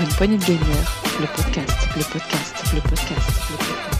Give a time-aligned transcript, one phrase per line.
[0.00, 3.90] Une poignée de gamers, le podcast, le podcast, le podcast, le podcast.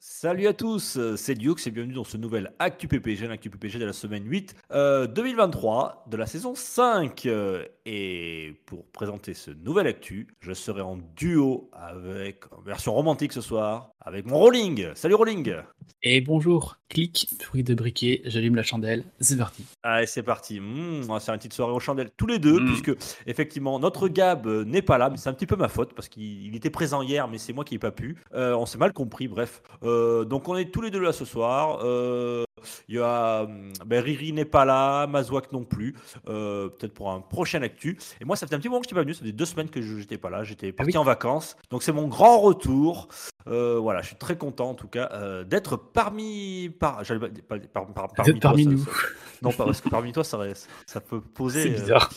[0.00, 3.84] Salut à tous, c'est Dioux et bienvenue dans ce nouvel Actu PPG, l'Actu PPG de
[3.84, 7.24] la semaine 8 euh, 2023 de la saison 5.
[7.26, 13.32] Euh, Et pour présenter ce nouvel Actu, je serai en duo avec, en version romantique
[13.32, 14.88] ce soir, avec mon Rolling.
[14.94, 15.54] Salut Rolling
[16.02, 19.64] Et bonjour, clic, fruit de briquet, j'allume la chandelle, c'est parti.
[19.82, 20.60] Allez, c'est parti.
[20.60, 22.66] Mmh, on va faire une petite soirée aux chandelles tous les deux, Mmh.
[22.66, 22.92] puisque
[23.26, 26.08] effectivement notre Gab euh, n'est pas là, mais c'est un petit peu ma faute parce
[26.08, 28.16] qu'il il était présent hier, mais c'est moi qui n'ai pas pu.
[28.34, 29.62] Euh, on s'est mal compris, bref.
[29.82, 31.80] Euh, donc on est tous les deux là ce soir.
[31.82, 32.44] Euh,
[32.88, 35.94] Il y a hum, ben, Riri n'est pas là, Mazouak non plus.
[36.24, 37.98] Peut-être pour un prochain actu.
[38.20, 39.14] Et moi, ça fait un petit moment que je n'étais pas venu.
[39.14, 40.42] Ça fait deux semaines que je n'étais pas là.
[40.42, 40.98] J'étais parti oui.
[40.98, 41.56] en vacances.
[41.70, 43.08] Donc c'est mon grand retour.
[43.46, 47.86] Euh, voilà, je suis très content en tout cas euh, d'être parmi, par, pas- par-
[47.92, 48.78] par- parmi, parmi toi, nous.
[48.78, 48.98] ça- ça-
[49.42, 50.38] non, parce que parmi toi, ça,
[50.86, 51.62] ça peut poser.
[51.64, 52.10] C'est euh, bizarre.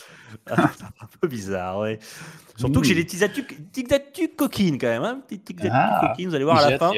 [0.46, 0.52] c'est
[1.02, 1.98] un peu bizarre, ouais.
[2.56, 5.22] Surtout que j'ai des petites actus, petites coquines quand même, hein.
[5.26, 6.08] Petites Ah.
[6.08, 6.92] coquines, vous allez voir à la fin.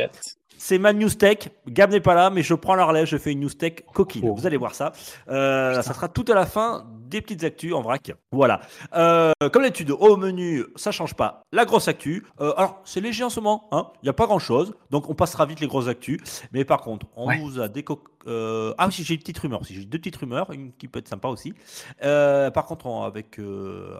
[0.56, 1.48] C'est ma news tech.
[1.69, 4.25] Gab n'est pas là, mais je prends la relève, je fais une news tech coquine.
[4.27, 4.34] Oh.
[4.34, 4.92] Vous allez voir ça.
[5.28, 8.12] Euh, ça sera tout à la fin des petites actus en vrac.
[8.33, 8.60] Voilà.
[8.94, 11.42] Euh, comme d'habitude, au menu, ça change pas.
[11.52, 12.24] La grosse actu.
[12.41, 13.69] Euh, alors, c'est léger en ce moment.
[13.72, 13.88] hein.
[14.02, 14.74] Il n'y a pas grand chose.
[14.91, 16.20] Donc, on passera vite les grosses actus.
[16.52, 17.38] Mais par contre, on Ouais.
[17.38, 18.02] vous a déco...
[18.27, 19.74] euh, Ah oui, j'ai une petite rumeur aussi.
[19.74, 21.55] J'ai deux petites rumeurs, une qui peut être sympa aussi.
[22.00, 23.39] Par contre, on- avec,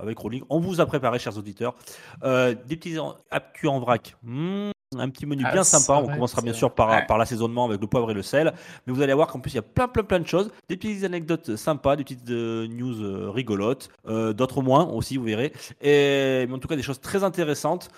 [0.03, 1.75] avec Rolling, on vous a préparé, chers auditeurs,
[2.23, 4.17] des petits en- actus en vrac.
[4.23, 6.01] Hmm, un petit menu Ah, bien sympa.
[6.03, 8.53] On commencera bien sûr par, par l'assaisonnement avec le poivre et le sel.
[8.87, 10.51] Mais vous allez voir qu'en plus, il y a plein, plein, plein de choses.
[10.69, 13.89] Des petites anecdotes sympas, des petites euh, news euh, rigolotes.
[14.09, 15.53] euh, D'autres moins aussi, vous verrez.
[15.81, 17.89] Et, mais en tout cas, des choses très intéressantes.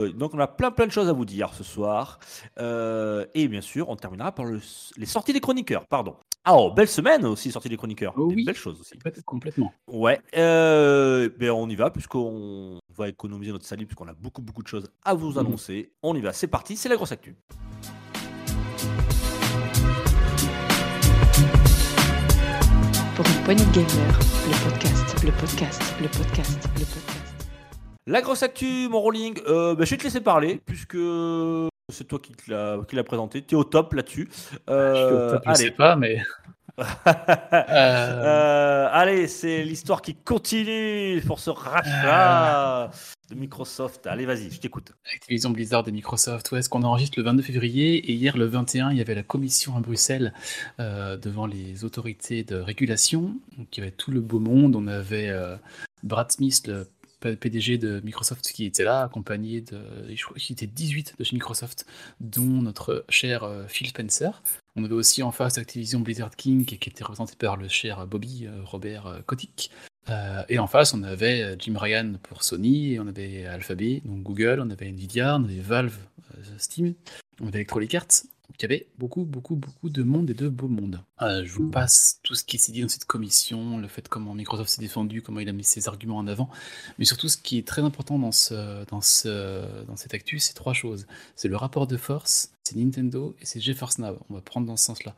[0.00, 2.20] Donc, on a plein, plein de choses à vous dire ce soir.
[2.60, 4.60] Euh, et bien sûr, on terminera par le-
[4.96, 5.84] les sorties des chroniqueurs.
[5.88, 6.14] Pardon.
[6.44, 8.14] Ah, oh, belle semaine aussi, sortie des chroniqueurs.
[8.16, 8.44] Oh Des oui.
[8.44, 8.92] belles choses aussi.
[8.94, 9.72] Complète- Complètement.
[9.88, 14.62] Ouais, euh, ben on y va puisqu'on va économiser notre salive puisqu'on a beaucoup beaucoup
[14.62, 15.38] de choses à vous Mhm.
[15.38, 15.90] annoncer.
[16.04, 17.34] On y va, c'est parti, c'est la grosse actu.
[23.16, 27.27] Pour une poignée de gamers, le podcast, le podcast, le podcast, le podcast.
[28.08, 30.96] La grosse actu, mon rolling, euh, ben, je vais te laisser parler puisque
[31.92, 33.42] c'est toi qui l'as présenté.
[33.44, 34.30] Tu es au top là-dessus.
[34.32, 35.58] je suis Euh, au top, je allez.
[35.58, 36.22] sais pas, mais.
[37.52, 42.90] Euh, allez, c'est l'histoire qui continue pour ce rachat
[43.28, 44.06] de Microsoft.
[44.06, 44.92] Allez, vas-y, je t'écoute.
[45.12, 48.92] Activision Blizzard et Microsoft, ouais, ce qu'on enregistre le 22 février et hier le 21,
[48.92, 50.32] il y avait la commission à Bruxelles
[50.78, 53.34] devant les autorités de régulation.
[53.58, 55.32] Donc il y avait tout le beau monde, on avait
[56.04, 56.86] Brad Smith, le
[57.20, 59.80] PDG de Microsoft qui était là, accompagné de,
[60.14, 61.86] je crois qu'il était 18 de chez Microsoft,
[62.20, 64.42] dont notre cher euh, Phil Spencer.
[64.76, 68.46] On avait aussi en face Activision Blizzard King qui était représenté par le cher Bobby
[68.46, 69.70] euh, Robert euh, Kotick.
[70.10, 74.02] Euh, et en face, on avait euh, Jim Ryan pour Sony, et on avait Alphabet,
[74.04, 75.98] donc Google, on avait Nvidia, on avait Valve,
[76.36, 76.94] euh, Steam,
[77.40, 78.24] on avait Electronic Arts.
[78.56, 81.02] Il y avait beaucoup, beaucoup, beaucoup de monde et de beau monde.
[81.20, 84.34] Euh, je vous passe tout ce qui s'est dit dans cette commission, le fait comment
[84.34, 86.48] Microsoft s'est défendu, comment il a mis ses arguments en avant.
[86.98, 90.54] Mais surtout, ce qui est très important dans, ce, dans, ce, dans cette actu, c'est
[90.54, 91.06] trois choses.
[91.36, 93.98] C'est le rapport de force, c'est Nintendo et c'est GeForce.
[94.00, 95.14] On va prendre dans ce sens-là.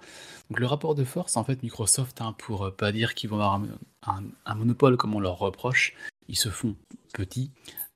[0.50, 3.36] Donc le rapport de force, en fait, Microsoft, hein, pour euh, pas dire qu'ils vont
[3.36, 3.62] avoir
[4.06, 5.94] un- un monopole comme on leur reproche,
[6.28, 6.76] ils se font
[7.14, 7.52] petits.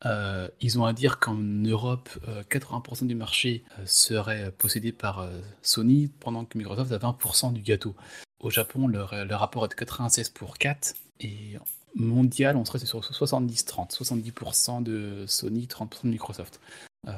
[0.06, 5.20] Euh, ils ont à dire qu'en Europe, euh, 80% du marché euh, serait possédé par
[5.20, 7.94] euh, Sony, pendant que Microsoft a 20% du gâteau.
[8.40, 9.02] Au Japon, le,
[9.34, 11.56] rapport est de 96 pour 4, et
[11.94, 13.96] mondial, on serait sur 70-30.
[13.96, 16.60] 70% de Sony, 30% de Microsoft.
[17.08, 17.12] Euh,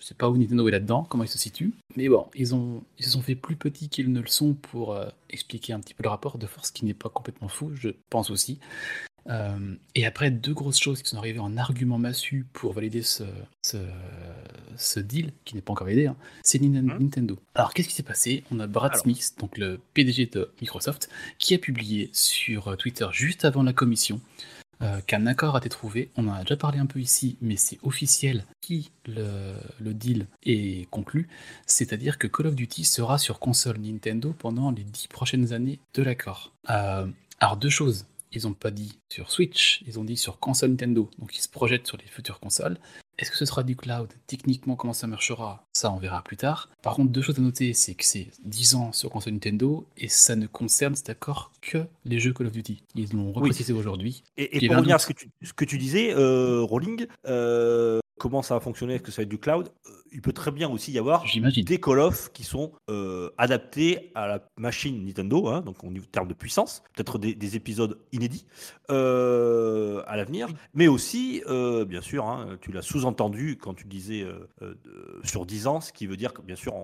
[0.00, 3.10] je sais pas où Nintendo est là-dedans, comment ils se situent, mais bon, ils, se
[3.10, 6.08] sont fait plus petits qu'ils ne le sont pour euh, expliquer un petit peu le
[6.08, 8.58] rapport de force qui n'est pas complètement fou, je pense aussi.
[9.28, 13.24] Euh, et après, deux grosses choses qui sont arrivées en argument massu pour valider ce,
[13.62, 13.78] ce,
[14.76, 17.38] ce deal, qui n'est pas encore validé, hein, c'est Hein Nintendo.
[17.54, 18.44] Alors, qu'est-ce qui s'est passé?
[18.50, 19.02] On a Brad Alors.
[19.02, 21.08] Smith, donc le PDG de Microsoft,
[21.38, 24.20] qui a publié sur Twitter juste avant la commission
[24.82, 26.10] euh, qu'un accord a été trouvé.
[26.16, 30.26] On en a déjà parlé un peu ici, mais c'est officiel qui le, le deal
[30.44, 31.28] est conclu.
[31.66, 36.02] C'est-à-dire que Call of Duty sera sur console Nintendo pendant les dix prochaines années de
[36.02, 36.52] l'accord.
[36.70, 37.06] Euh,
[37.38, 38.06] alors, deux choses.
[38.32, 41.10] Ils n'ont pas dit sur Switch, ils ont dit sur console Nintendo.
[41.18, 42.78] Donc, ils se projettent sur les futures consoles.
[43.18, 44.08] Est-ce que ce sera du cloud?
[44.26, 45.66] Techniquement, comment ça marchera?
[45.74, 46.70] Ça, on verra plus tard.
[46.82, 50.08] Par contre, deux choses à noter, c'est que c'est 10 ans sur console Nintendo et
[50.08, 52.82] ça ne concerne cet accord que les jeux Call of Duty.
[52.94, 54.24] Ils l'ont reprécisé aujourd'hui.
[54.38, 55.02] Et, pour revenir à doute.
[55.02, 59.02] ce que tu, ce que tu disais, euh, Rolling, euh, comment ça va fonctionner Est-ce
[59.02, 61.24] que ça va être du cloud Euh, il peut très bien aussi y avoir
[61.64, 66.28] des Call of qui sont euh, adaptés à la machine Nintendo, hein, donc en termes
[66.28, 68.46] de puissance, peut-être des, épisodes inédits
[68.90, 74.26] euh, à l'avenir, mais aussi, euh, bien sûr, hein, tu l'as sous-entendu quand tu disais
[75.24, 76.74] sur 10 ans, ce qui veut dire que bien sûr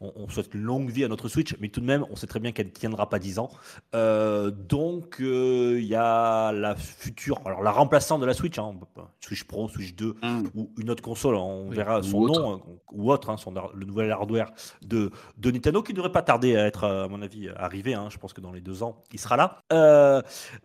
[0.00, 2.40] on, souhaite une longue vie à notre Switch, mais tout de même on sait très
[2.40, 3.50] bien qu'elle ne tiendra pas 10 ans.
[3.92, 8.74] donc il y a la future, alors la remplaçante de la Switch, hein,
[9.20, 10.42] Switch Pro, Switch 2 mmh.
[10.54, 12.62] ou une autre console, on verra son nom
[12.92, 14.52] ou autre, hein, son, le nouvel hardware
[14.82, 17.94] de, de, Nintendo qui ne devrait pas tarder à être, à mon avis, arrivé.
[17.94, 18.08] Hein.
[18.10, 19.62] je pense que dans les deux ans, il sera là.
[19.72, 20.22] Euh,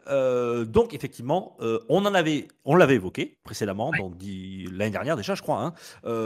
[0.07, 5.41] euh, donc, effectivement, euh, on en avait, on l'avait évoqué précédemment, l'année dernière déjà, je
[5.41, 5.61] crois.
[5.61, 5.73] Hein.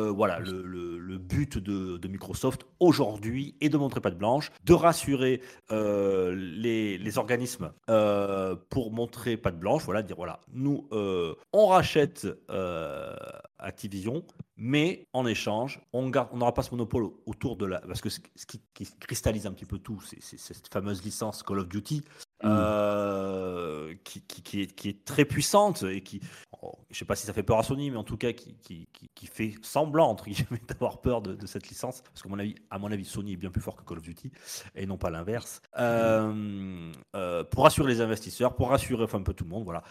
[0.10, 4.74] voilà, le, le, but de, de Microsoft aujourd'hui est de montrer pas de blanche, de
[4.74, 5.42] rassurer
[5.72, 7.72] les, les, organismes
[8.70, 9.84] pour montrer pas de blanche.
[9.86, 10.88] Voilà, dire voilà, nous,
[11.54, 12.28] on rachète
[13.66, 14.24] Activision,
[14.58, 17.82] mais en échange, on n'aura pas ce monopole autour de la.
[17.82, 18.62] Parce que ce qui,
[19.00, 22.04] cristallise un petit peu tout, c'est cette fameuse licence Call of Duty.
[22.46, 26.22] Euh, qui, est, très puissante et qui,
[26.62, 28.58] oh, je sais pas si ça fait peur à Sony, mais en tout cas qui,
[29.32, 30.28] fait semblant entre
[30.68, 33.62] d'avoir peur de, cette licence, parce qu'à mon avis, mon avis, Sony est bien plus
[33.62, 34.32] fort que Call of Duty
[34.76, 35.62] et non pas l'inverse.
[35.78, 39.84] Euh, euh, pour rassurer les investisseurs, pour rassurer un peu tout le monde, voilà,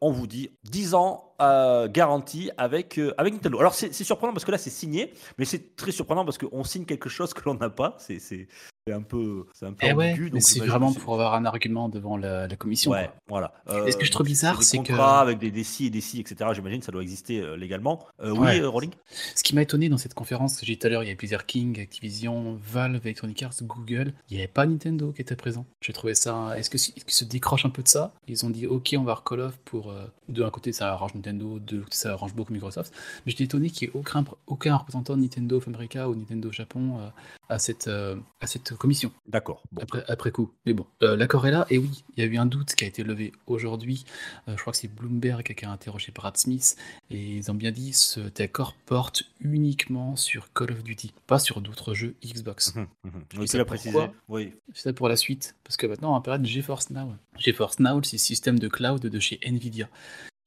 [0.00, 3.58] on vous dit 10 ans garantie avec avec Nintendo.
[3.60, 6.84] Alors c'est surprenant parce que là c'est signé, mais c'est très surprenant parce qu'on signe
[6.84, 7.96] quelque chose que l'on n'a pas.
[7.98, 8.48] C'est
[8.88, 12.16] c'est un peu, c'est un peu eh mais c'est vraiment pour avoir un argument devant
[12.16, 12.92] la, commission.
[12.92, 13.52] Ouais, voilà.
[13.84, 16.50] est ce que je trouve bizarre, c'est que avec des DC et des etc.
[16.54, 18.06] J'imagine ça doit exister euh, légalement.
[18.20, 18.92] Euh, oui, euh, Rolling.
[19.34, 21.16] Ce qui m'a étonné dans cette conférence, j'ai dit tout à l'heure, il y avait
[21.16, 24.14] Blizzard King, Activision, Valve, Electronic Arts, Google.
[24.30, 25.66] Il n'y avait pas Nintendo qui était présent.
[25.80, 26.56] J'ai trouvé ça.
[26.56, 28.14] Est-ce que qu'ils se décrochent un peu de ça?
[28.28, 29.92] Ils ont dit OK, on va Call of pour
[30.28, 32.94] de un côté ça arrange Nintendo, de l'autre ça arrange beaucoup Microsoft.
[33.24, 36.52] Mais j'étais étonné qu'il n'y ait aucun aucun représentant de Nintendo of America ou Nintendo
[36.52, 37.00] Japon
[37.48, 39.12] à cette à cette commission.
[39.26, 39.62] D'accord.
[39.80, 40.52] Après, après, coup.
[40.64, 41.66] Mais bon, euh, l'accord est là.
[41.70, 44.04] Et oui, il y a eu un doute qui a été levé aujourd'hui.
[44.48, 46.76] Euh, je crois que c'est Bloomberg qui a interrogé Brad Smith.
[47.10, 51.60] Et ils ont bien dit cet accord porte uniquement sur Call of Duty, pas sur
[51.60, 52.74] d'autres jeux Xbox.
[52.74, 53.10] Mmh, mmh.
[53.38, 53.98] Oui, précisé.
[54.28, 54.52] Oui.
[54.72, 55.56] C'est ça pour la suite.
[55.64, 57.14] Parce que maintenant, on va parler de GeForce Now.
[57.38, 59.88] GeForce Now, c'est le système de cloud de chez Nvidia.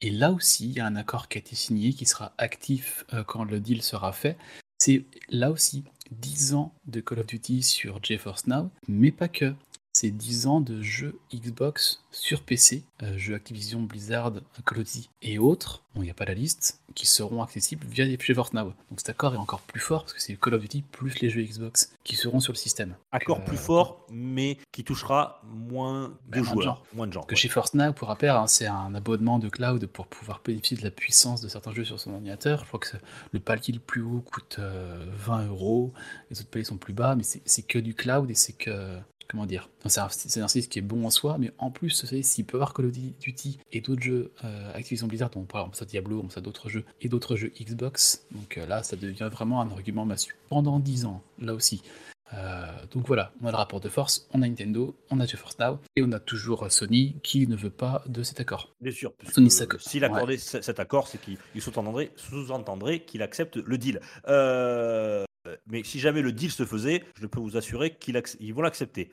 [0.01, 3.05] Et là aussi, il y a un accord qui a été signé, qui sera actif
[3.13, 4.37] euh, quand le deal sera fait.
[4.81, 9.53] C'est là aussi 10 ans de Call of Duty sur GeForce Now, mais pas que.
[9.93, 14.33] C'est 10 ans de jeux Xbox sur PC, euh, jeux Activision, Blizzard,
[14.65, 18.05] Call of Duty et autres, il n'y a pas la liste, qui seront accessibles via
[18.05, 18.73] GeForce Now.
[18.89, 21.29] Donc cet accord est encore plus fort parce que c'est Call of Duty plus les
[21.29, 22.95] jeux Xbox qui seront sur le système.
[23.11, 27.23] Accord plus fort, mais qui touchera moins de joueurs, moins de gens.
[27.23, 30.83] Que GeForce Now, pour rappel, hein, c'est un abonnement de cloud pour pouvoir bénéficier de
[30.83, 32.61] la puissance de certains jeux sur son ordinateur.
[32.61, 32.97] Je crois que
[33.31, 35.93] le palier le plus haut coûte 20 euh, euros,
[36.29, 39.45] les autres paliers sont plus bas, mais c'est que du cloud et c'est que comment
[39.45, 42.73] dire, c'est un, service qui est bon en soi, mais en plus, s'il peut avoir
[42.73, 46.41] Call of Duty et d'autres jeux euh, Activision Blizzard, on parle ça Diablo, on ça
[46.41, 50.35] d'autres jeux, et d'autres jeux Xbox, donc euh, là, ça devient vraiment un argument massue.
[50.49, 51.83] Pendant 10 ans, là aussi.
[52.33, 55.57] Euh, donc voilà, on a le rapport de force, on a Nintendo, on a GeForce
[55.59, 58.73] Now, et on a toujours Sony qui ne veut pas de cet accord.
[58.81, 59.49] Bien sûr, Sony
[59.79, 63.99] s'il accordait cet accord, c'est qu'il sous-entendrait qu'il accepte le deal.
[64.27, 65.25] Euh,
[65.67, 69.11] mais si jamais le deal se faisait, je peux vous assurer qu'ils vont l'accepter.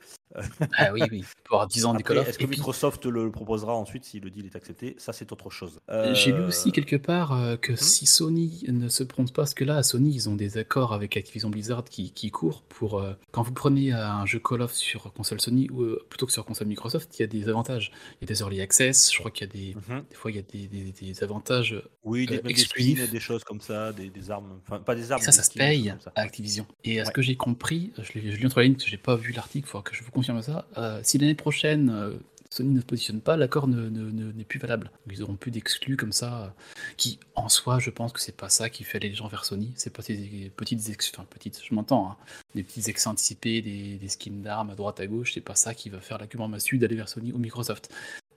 [0.77, 2.17] ah oui, oui, pour 10 ans d'école.
[2.17, 4.95] Est-ce que Microsoft le proposera ensuite si le deal est accepté?
[4.97, 5.79] Ça, c'est autre chose.
[5.89, 7.77] Euh, J'ai lu aussi quelque part euh, que hmm?
[7.77, 10.93] si Sony ne se prononce pas, parce que là, à Sony, ils ont des accords
[10.93, 13.03] avec Activision Blizzard qui, qui courent pour.
[13.31, 16.67] quand vous prenez un jeu Call of sur console Sony ou plutôt que sur console
[16.67, 17.91] Microsoft, il y a des avantages.
[18.21, 19.75] Il y a des early access, je crois qu'il y a des.
[19.75, 20.03] Mhm.
[20.09, 21.81] Des fois, il y a des, des, avantages.
[22.03, 23.09] Oui, des, exclusifs.
[23.09, 24.59] des choses comme ça, des, armes.
[24.65, 25.21] Enfin, pas des armes.
[25.21, 25.93] ça, ça se paye.
[26.27, 26.65] Activision.
[26.83, 28.97] Et à ce que j'ai compris, je l'ai lu entre les lignes parce que j'ai
[28.97, 30.67] pas vu l'article, il faudra que je vous confirme ça.
[30.77, 32.13] Euh, si l'année prochaine euh,
[32.49, 34.91] Sony ne se positionne pas, l'accord n'est ne, plus valable.
[35.09, 36.47] ils auront plus d'exclus comme ça, euh,
[36.95, 39.45] qui en soi, je pense que c'est pas ça qui fait aller les gens vers
[39.45, 39.73] Sony.
[39.75, 42.17] C'est pas ces petites exclus, enfin petites, je m'entends, hein,
[42.55, 45.73] des petits excès anticipés, des, des skins d'armes à droite à gauche, c'est pas ça
[45.73, 47.89] qui va faire l'argument massu d'aller vers Sony ou Microsoft.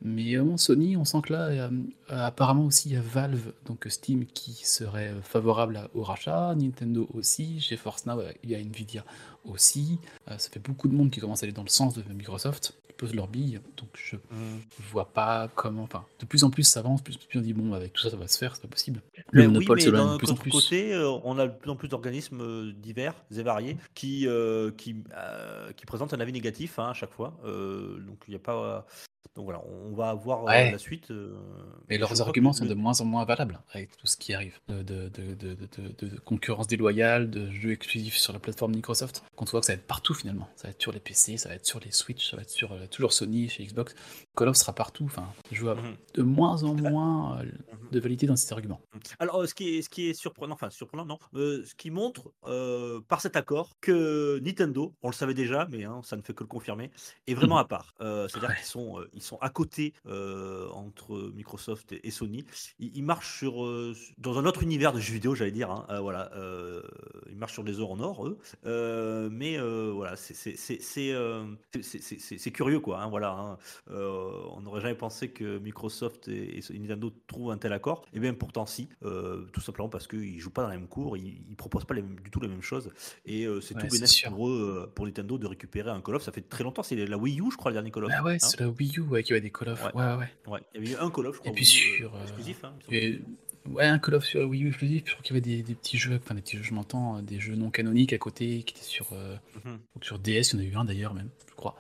[0.02, 1.71] Mais euh, Sony, on sent que là, euh,
[2.09, 7.61] apparemment aussi, il y a Valve, donc Steam, qui serait favorable au rachat, Nintendo aussi,
[7.61, 9.04] chez Force Now, il y a Nvidia
[9.45, 9.99] aussi.
[10.30, 12.75] Euh, ça fait beaucoup de monde qui commence à aller dans le sens de Microsoft,
[12.87, 14.61] qui pose leur bille, donc je ne mm.
[14.90, 15.83] vois pas comment.
[15.83, 18.00] Enfin, de plus en plus ça avance, plus en plus on dit bon, avec tout
[18.00, 19.02] ça, ça va se faire, c'est pas possible.
[19.33, 20.50] Le monopole oui, mais d'un plus en plus.
[20.50, 24.26] côté, on a de plus en plus d'organismes divers et variés qui,
[24.78, 24.97] qui,
[25.76, 27.38] qui présentent un avis négatif hein, à chaque fois.
[27.45, 28.87] donc il n'y a pas
[29.36, 30.72] Donc voilà, on va avoir euh, Ouais.
[30.72, 31.10] la suite.
[31.10, 31.36] euh,
[31.88, 34.58] Mais je leurs arguments sont de moins en moins valables avec tout ce qui arrive.
[34.68, 35.08] De,
[36.24, 39.22] concurrence déloyale, de jeux exclusifs sur la plateforme Microsoft.
[39.36, 40.48] Quand on voit que ça va être partout finalement.
[40.56, 42.50] Ça va être sur les PC, ça va être sur les Switch, ça va être
[42.50, 43.94] sur euh, toujours Sony, chez Xbox.
[44.36, 45.04] Call of sera partout.
[45.04, 45.80] Enfin, jouable.
[45.82, 45.96] Mhm.
[46.14, 47.90] De moins en moins euh, Mhm.
[47.92, 48.80] de validité dans ces arguments.
[49.18, 51.90] Alors, euh, ce qui est, ce qui est surprenant, enfin surprenant, non, euh, ce qui
[51.90, 56.22] montre euh, par cet accord que Nintendo, on le savait déjà, mais hein, ça ne
[56.22, 56.90] fait que le confirmer,
[57.26, 57.94] est vraiment à part.
[58.00, 58.56] Euh, C'est-à-dire Ouais.
[58.56, 62.45] qu'ils sont, euh, ils sont à côté euh, entre Microsoft et, et Sony.
[62.79, 65.71] Ils, ils marchent sur, euh, dans un autre univers de jeux vidéo, j'allais dire.
[65.71, 66.31] hein, euh, voilà,
[67.31, 68.38] ils marchent sur des œufs en or, eux.
[69.31, 70.57] Mais voilà, c'est-
[72.52, 73.02] curieux, quoi.
[73.02, 73.59] hein, voilà, hein.
[73.90, 78.05] On n'aurait jamais pensé que Microsoft et, et Nintendo trouvent un tel accord.
[78.12, 78.88] Et bien pourtant si,
[79.52, 82.02] tout simplement parce qu'ils jouent pas dans la même cour, ils, ils proposent pas les
[82.02, 82.90] du tout les mêmes choses.
[83.25, 84.31] Et euh, c'est Ouais, tout sûr.
[84.31, 86.23] pour eux, pour Nintendo, de récupérer un Call of.
[86.23, 88.12] Ça fait très longtemps, c'est la Wii U, je crois, le dernier Call of.
[88.14, 88.38] Ah ouais, hein.
[88.40, 89.85] c'est la Wii U ouais, qui avait des Call of.
[89.85, 90.02] Ouais.
[90.02, 91.50] Ouais, ouais, il y avait eu un Call of, je crois.
[91.50, 92.64] Et puis sur, euh, exclusif.
[92.64, 92.73] hein.
[92.90, 93.21] Et-
[93.69, 95.02] ouais, un Call of sur Wii U exclusif.
[95.07, 97.19] Je crois qu'il y avait des, des petits jeux, enfin des petits jeux, je m'entends,
[97.19, 99.78] euh, des jeux non canoniques à côté qui étaient sur, euh, Mhm.
[100.02, 100.52] sur DS.
[100.52, 101.76] Il y en a eu un d'ailleurs même, je crois.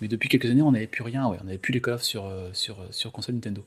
[0.00, 1.28] Mais depuis quelques années, on n'avait plus rien.
[1.28, 3.62] Ouais, on n'avait plus les Call of sur euh, sur euh, sur console Nintendo.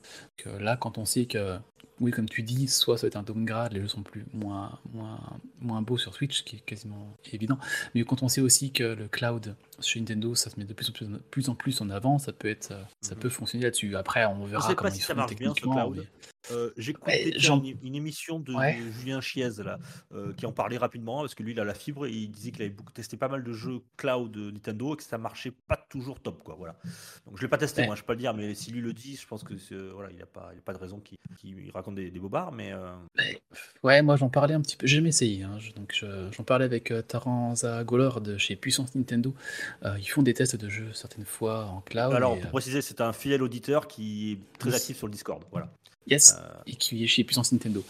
[0.46, 1.58] Donc, euh, là, quand on sait que
[2.02, 4.78] oui, comme tu dis, soit ça va être un downgrade, les jeux sont plus moins
[4.92, 5.18] moins
[5.62, 7.58] moins beaux sur Switch, ce qui est quasiment évident.
[7.94, 10.90] Mais quand on sait aussi que le cloud chez Nintendo, ça se met de plus
[10.90, 13.22] en plus, plus, en, plus en avant, ça peut être, euh, ça Mhm.
[13.22, 13.96] peut fonctionner là-dessus.
[13.96, 15.86] Après, on verra comment pas si ils ça font marche bien ce techniquement.
[15.92, 15.98] cloud.
[16.00, 18.80] mais- Euh, J'ai Ouais, écouté une, une émission de, Ouais.
[18.80, 19.80] de Julien Chiez là,
[20.14, 22.52] euh, qui en parlait rapidement parce que lui il a la fibre et il disait
[22.52, 25.76] qu'il avait beaucoup testé pas mal de jeux cloud Nintendo et que ça marchait pas
[25.90, 26.54] toujours top quoi.
[26.56, 26.76] Voilà.
[27.26, 27.88] Donc je l'ai pas testé Ouais.
[27.88, 29.74] moi, je peux pas le dire, mais si lui le dit, je pense que c'est-
[29.76, 31.18] voilà, il a pas, il a pas de raison qu'il
[31.74, 33.42] raconte des, des bobards, mais euh, Ouais,
[33.82, 36.44] Ouais, moi j'en parlais un petit peu, j'ai jamais essayé, hein, je- donc je- j'en
[36.44, 39.34] parlais avec euh, Taranza Golor de chez Puissance Nintendo.
[39.84, 42.14] Euh, ils font des tests de jeux certaines fois en cloud.
[42.14, 45.12] alors et, pour euh, préciser, c'est un fidèle auditeur qui est très actif sur le
[45.12, 45.44] Discord.
[45.52, 45.70] Voilà.
[46.08, 47.84] yes, Euh, et qui est chez Puissance Nintendo.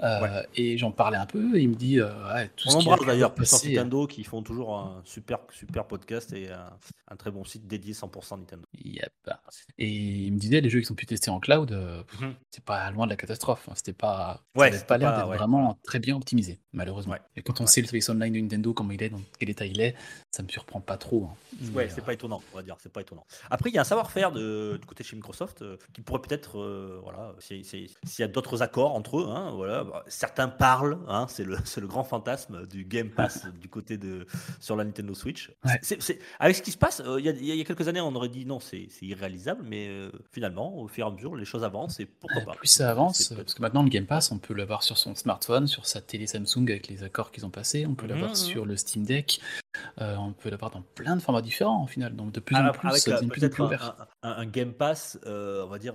[0.00, 0.46] Ouais.
[0.56, 3.64] Et j'en parlais un peu, et il me dit, ouais, tout on embrasse d'ailleurs Puissance
[3.64, 6.48] Nintendo qui font toujours un super super podcast et
[7.10, 8.64] un, très bon site dédié 100% Nintendo.
[8.84, 9.12] Yep.
[9.78, 12.34] Et il me disait, les jeux qui sont pu tester en cloud, euh, Mhm.
[12.50, 13.68] c'est pas loin de la catastrophe.
[13.68, 13.72] hein.
[13.76, 17.12] C'était pas, ça Ouais, c'était pas l'air d'être ouais, vraiment très bien optimisé, malheureusement.
[17.14, 17.20] Ouais.
[17.36, 19.66] Et quand on sait le service online de Nintendo, comment il est, dans quel état
[19.66, 19.94] il est,
[20.30, 21.24] ça me surprend pas trop.
[21.30, 21.34] hein.
[21.74, 23.24] Ouais, Mais, c'est euh, pas étonnant, on va dire, c'est pas étonnant.
[23.50, 26.58] Après, il y a un savoir-faire de, du côté chez Microsoft euh, qui pourrait peut-être,
[26.58, 30.48] euh, voilà, si- si- s'il y a d'autres accords entre eux, hein, voilà, bah, certains
[30.48, 34.26] parlent, hein, c'est le, le grand fantasme du Game Pass du côté de
[34.60, 35.50] sur la Nintendo Switch.
[36.40, 38.14] Avec ce qui se passe, euh, il y, a, il y a quelques années, on
[38.14, 41.64] aurait dit non, c'est irréalisable, mais euh, finalement, au fur et à mesure, les choses
[41.64, 42.54] avancent et pourquoi Ouais, pas.
[42.54, 45.66] plus ça avance, parce que maintenant le Game Pass, on peut l'avoir sur son smartphone,
[45.66, 48.36] sur sa télé Samsung avec les accords qu'ils ont passés, on peut l'avoir Mhm.
[48.36, 49.40] sur le Steam Deck,
[50.00, 52.60] euh, on peut l'avoir dans plein de formats différents au final, donc de plus en
[52.60, 53.96] Alors, plus, avec euh, plus en plus un, ouvert.
[54.22, 55.94] un- un Game Pass, euh, on va dire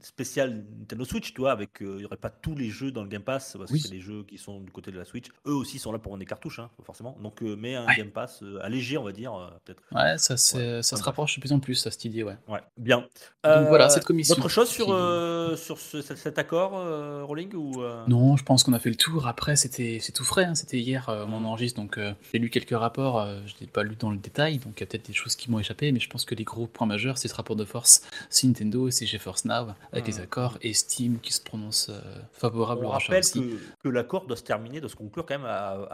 [0.00, 3.08] spécial Nintendo Switch, tu vois, avec il y aurait pas tous les jeux dans le
[3.08, 3.78] Game Pass parce Oui.
[3.80, 5.26] que c'est des jeux qui sont du côté de la Switch.
[5.46, 7.16] Eux aussi sont là pour vendre des cartouches, hein, forcément.
[7.22, 7.96] Donc, mais un Ouais.
[7.96, 9.32] Game Pass allégé, on va dire,
[9.64, 9.82] peut-être.
[9.92, 12.36] Ouais, ça, ça se rapproche de plus en plus à cette idée, ouais.
[12.48, 13.06] Ouais, bien.
[13.44, 17.54] Donc voilà, cette commission Autre chose sur qui- euh, sur ce- cet, accord, euh, Rolling
[17.54, 19.26] ou euh, Non, je pense qu'on a fait le tour.
[19.26, 20.44] Après, c'était c'est tout frais.
[20.44, 20.54] hein.
[20.54, 23.20] C'était hier, euh, on enregistre, donc euh, j'ai lu quelques rapports.
[23.20, 25.36] euh, je n'ai pas lu dans le détail, donc il y a peut-être des choses
[25.36, 27.64] qui m'ont échappé, mais je pense que les gros points majeurs, c'est ce rapport de
[27.64, 28.02] force.
[28.28, 30.20] C'est Nintendo, c'est GeForce Now avec les Mhm.
[30.22, 32.00] accords et Steam qui se prononce euh,
[32.32, 33.40] favorable On au rachat rappelle aussi.
[33.40, 35.88] que, que l'accord doit se terminer, doit se conclure quand même à-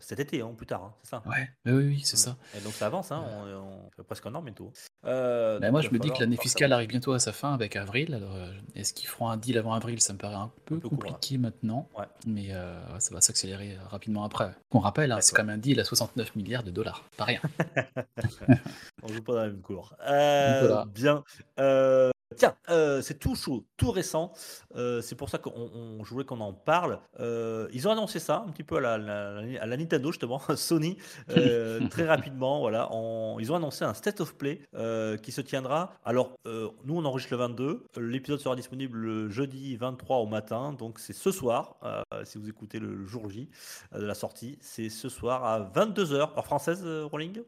[0.00, 1.22] cet été, hein, plus tard, hein, c'est ça?
[1.26, 2.20] Ouais, mais oui, oui, c'est Mm.
[2.20, 2.36] ça.
[2.56, 4.72] Et donc ça avance, hein, on, on fait presque un an bientôt.
[5.04, 7.76] Euh, Bah, moi, je me dis que l'année fiscale arrive bientôt à sa fin avec
[7.76, 8.14] avril.
[8.14, 10.00] Alors, euh, est-ce qu'ils feront un deal avant avril?
[10.00, 12.04] Ça me paraît un peu, Un peu court, compliqué maintenant, Ouais.
[12.26, 14.50] mais euh, ça va s'accélérer euh, rapidement après.
[14.70, 17.40] Qu'on rappelle, hein, c'est quand même un deal à 69 milliards de dollars, pas rien.
[19.02, 19.94] On joue pas dans la même cour.
[20.06, 20.84] Euh, Voilà.
[20.86, 22.11] Bien.
[22.36, 24.32] Tiens, euh, c'est tout chaud, tout récent.
[24.76, 26.98] Euh, c'est pour ça qu'on voulais qu'on en parle.
[27.20, 30.40] Euh, ils ont annoncé ça un petit peu à la, la- à la Nintendo, justement,
[30.56, 30.96] Sony,
[31.30, 32.60] euh, très rapidement.
[32.60, 35.94] Voilà, en- ils ont annoncé un State of Play euh, qui se tiendra.
[36.04, 37.84] Alors, euh, nous, on enregistre le 22.
[37.98, 40.72] L'épisode sera disponible le jeudi 23 au matin.
[40.72, 43.48] Donc, c'est ce soir, euh, si vous écoutez le jour J
[43.94, 44.58] de la sortie.
[44.60, 47.40] C'est ce soir à 22h, heure française, euh, Rolling?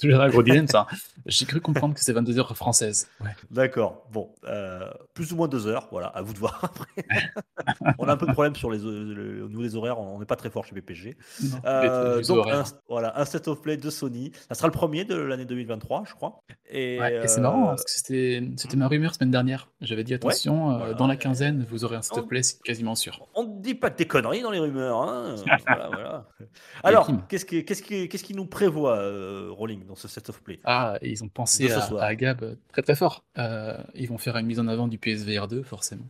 [0.00, 0.86] Toujours un gros dilemme, ça.
[1.26, 3.08] J'ai cru comprendre que c'est 22 heures françaises.
[3.20, 3.30] Ouais.
[3.50, 3.79] D'accord.
[3.80, 4.06] D'accord.
[4.12, 5.88] Bon, euh, plus ou moins deux heures.
[5.90, 7.04] Voilà, à vous de voir après.
[7.98, 9.98] on a un peu de problème sur les, le- nous les horaires.
[9.98, 11.16] On n'est pas très fort chez BPG.
[11.44, 14.32] Non, Euh, donc un, voilà, un set of play de Sony.
[14.48, 16.42] Ça sera le premier de l'année 2023, je crois.
[16.68, 19.68] Et, Ouais, et c'est euh, marrant, hein, parce que c'était c'était ma rumeur semaine dernière.
[19.80, 20.94] J'avais dit attention, euh, Voilà.
[20.94, 23.26] dans la quinzaine, vous aurez un On- stop play, c'est quasiment sûr.
[23.34, 25.02] On ne dit pas des conneries dans les rumeurs.
[25.02, 25.34] hein.
[25.66, 26.26] Voilà, voilà.
[26.84, 30.42] Alors, qu'est-ce qui, qu'est-ce qui, qu'est-ce qui nous prévoit, euh, Rolling, dans ce set of
[30.42, 30.60] play?
[30.64, 33.24] Ah, ils ont pensé à, Gab euh, très très fort.
[33.38, 36.04] Euh, ils vont faire une mise en avant du PSVR 2, forcément.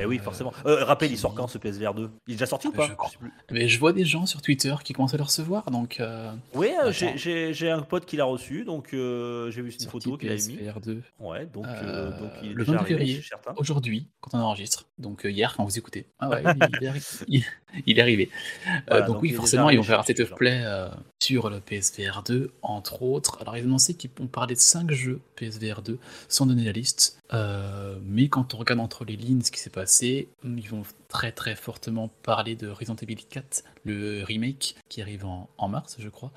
[0.00, 0.52] Eh oui, Euh, forcément.
[0.66, 2.88] Euh, rappel, il sort quand ce PSVR 2 Il est déjà sorti ou Je pas?
[2.90, 3.10] crois.
[3.10, 3.32] sais plus.
[3.50, 6.68] Mais je vois des gens sur Twitter qui commencent à le recevoir, donc euh, Oui,
[6.84, 10.34] euh, j'ai- un pote qui l'a reçu, donc euh, j'ai vu une photo qu'il a
[10.34, 10.38] mis.
[10.56, 13.22] PSVR 2 Ouais, donc, euh, Euh, donc il est le déjà 22 arrivé février.
[13.22, 13.54] chez certains.
[13.56, 14.86] aujourd'hui, quand on enregistre.
[14.98, 16.06] Donc euh, hier, quand vous écoutez.
[16.20, 16.42] Ah ouais,
[16.80, 17.44] il, est, il-
[17.86, 18.30] il est arrivé.
[18.66, 20.88] Euh, Voilà, donc, donc oui, il forcément, ils vont faire un set of play euh,
[21.22, 23.38] sur le PSVR 2, entre autres.
[23.42, 26.72] Alors, ils ont annoncé qu'ils vont parler de 5 jeux PSVR 2 sans donner la
[26.72, 26.87] liste.
[27.32, 31.32] Euh, mais quand on regarde entre les lignes ce qui s'est passé, ils vont très
[31.32, 36.08] très fortement parler de Resident Evil 4, le remake qui arrive en, en mars, je
[36.08, 36.32] crois.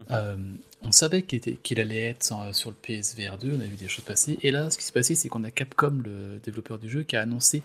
[0.00, 0.06] Mhm.
[0.10, 0.36] Euh,
[0.82, 4.04] on savait qu'il allait être sur, sur le PSVR 2, on a vu des choses
[4.04, 4.38] passer.
[4.42, 7.16] Et là, ce qui s'est passé, c'est qu'on a Capcom, le développeur du jeu, qui
[7.16, 7.62] a annoncé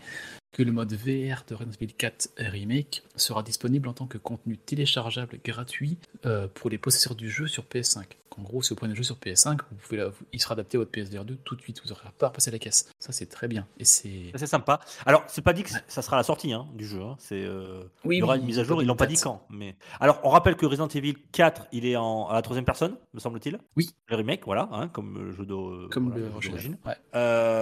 [0.53, 4.57] que le mode VR de Resident Evil 4 Remake sera disponible en tant que contenu
[4.57, 8.03] téléchargeable gratuit euh, pour les possesseurs du jeu sur PS5.
[8.37, 10.77] En gros, si vous prenez le jeu sur PS5, vous pouvez la- il sera adapté
[10.77, 12.89] à votre PSVR 2 tout de suite, vous n'aurez pas à repasser la caisse.
[12.99, 13.67] Ça, c'est très bien.
[13.77, 14.31] Et c'est.
[14.45, 14.79] Sympa.
[15.05, 17.01] Alors, c'est pas dit que ça sera la sortie hein, du jeu.
[17.01, 17.15] hein.
[17.17, 18.77] C'est, euh, Oui, il y aura oui, une mise à jour.
[18.77, 19.45] de Ils l'ont pas dit quand.
[19.49, 22.95] Mais alors, on rappelle que Resident Evil 4, il est en, à la troisième personne,
[23.13, 23.57] me semble-t-il.
[23.77, 23.89] Oui.
[24.09, 26.77] Le remake, voilà, hein, comme le jeu d'o- Comme voilà, le jeu Rocher d'origine.
[26.85, 26.95] Ouais.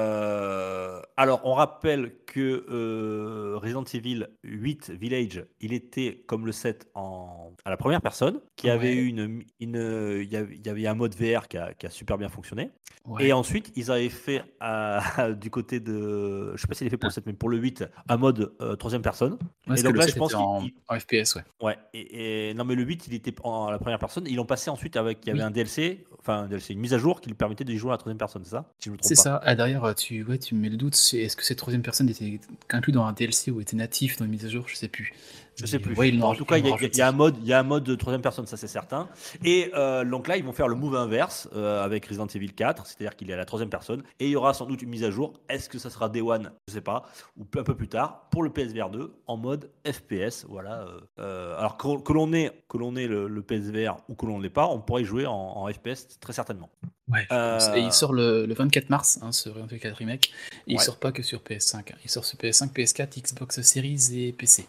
[0.01, 6.90] Euh, alors, on rappelle que euh, Resident Evil 8 Village, il était comme le 7
[6.96, 10.70] en, à la première personne, qui avait eu une, une- il y avait, il y
[10.70, 12.72] avait un mode VR qui a, qui a super bien fonctionné.
[13.06, 13.25] Ouais.
[13.27, 15.00] Et ensuite, ils avaient fait euh,
[15.36, 17.58] du côté de, je sais pas s'il est fait pour le 7, mais pour le
[17.58, 19.39] 8, un mode euh, troisième personne.
[19.68, 21.44] Ouais, et donc là, 7 je pense en, FPS, ouais.
[21.62, 21.77] Ouais.
[21.94, 24.25] Et, et- non, mais le 8, il était en la première personne.
[24.27, 25.46] Ils l'ont passé ensuite avec, il y avait Oui.
[25.46, 27.89] un DLC, enfin un DLC, une mise à jour qui lui permettait de y jouer
[27.89, 28.72] à la troisième personne, c'est ça?
[28.80, 29.41] Si C'est ça.
[29.44, 30.94] Ah, derrière, tu, ouais, tu me mets le doute.
[31.13, 32.39] Est-ce que cette troisième personne était
[32.70, 34.65] inclus dans un DLC ou était natif dans une mise à jour?
[34.68, 35.13] Je sais plus.
[35.60, 35.93] Je sais plus.
[36.24, 37.63] en tout cas, il y, a- il y a un mode, il y a un
[37.63, 39.10] mode de troisième personne, ça c'est certain.
[39.43, 42.88] Et euh, donc là, ils vont faire le move inverse euh, avec Resident Evil 4,
[42.88, 44.01] c'est-à-dire qu'il est à la troisième personne.
[44.20, 45.34] Et il y aura sans doute une mise à jour.
[45.50, 46.51] Est-ce que ça sera Day One?
[46.67, 47.03] Je sais pas.
[47.38, 50.46] Ou un peu plus tard pour le PSVR 2 en mode FPS.
[50.50, 50.86] Voilà.
[51.20, 54.38] euh, alors que, que l'on ait, que l'on ait le, le PSVR ou que l'on
[54.38, 56.70] ne l'ait pas, on pourrait y jouer en, en FPS très certainement.
[57.11, 57.59] Ouais, Euh.
[57.75, 60.31] Et il sort le, le 24 mars, hein, ce Resident Evil 4 Remake.
[60.66, 60.83] Et il Ouais.
[60.83, 61.79] sort pas que sur PS5.
[61.79, 61.83] hein.
[62.05, 64.66] Il sort sur PS5, PS4, Xbox Series et PC.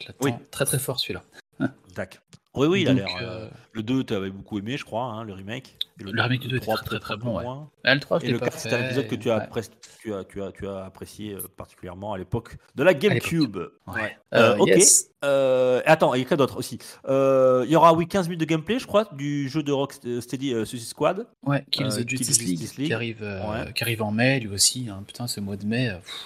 [0.00, 0.32] Je l'attends Oui.
[0.50, 1.22] très très fort celui-là.
[1.94, 2.20] Tac.
[2.54, 3.06] Oui, oui, il a l'air.
[3.20, 5.76] euh, euh, le 2, tu avais beaucoup aimé, je crois, hein, le remake.
[6.00, 7.42] Et Le remake du 2 était 3, très, très, très bon, ouais.
[7.44, 7.68] moins.
[7.84, 9.62] ah, le 3, je Et le pas 4, c'est un épisode que tu as, ouais.
[10.00, 13.58] tu as, tu as, tu as apprécié euh, particulièrement à l'époque de la GameCube.
[13.86, 14.16] Ouais.
[14.34, 14.68] Euh, Euh, ok.
[14.68, 15.10] yes.
[15.22, 18.46] Euh, attends, il y a quoi d'autre aussi Il y aura, oui, 15 minutes de
[18.46, 21.26] gameplay, je crois, du jeu de Rocksteady Suicide Squad.
[21.44, 22.86] Ouais, Kill Euh, the Justice, the League, Justice League.
[22.88, 24.88] Qui, arrive, qui arrive en mai lui aussi.
[24.90, 25.02] hein.
[25.06, 26.24] Putain, ce mois de mai, pff,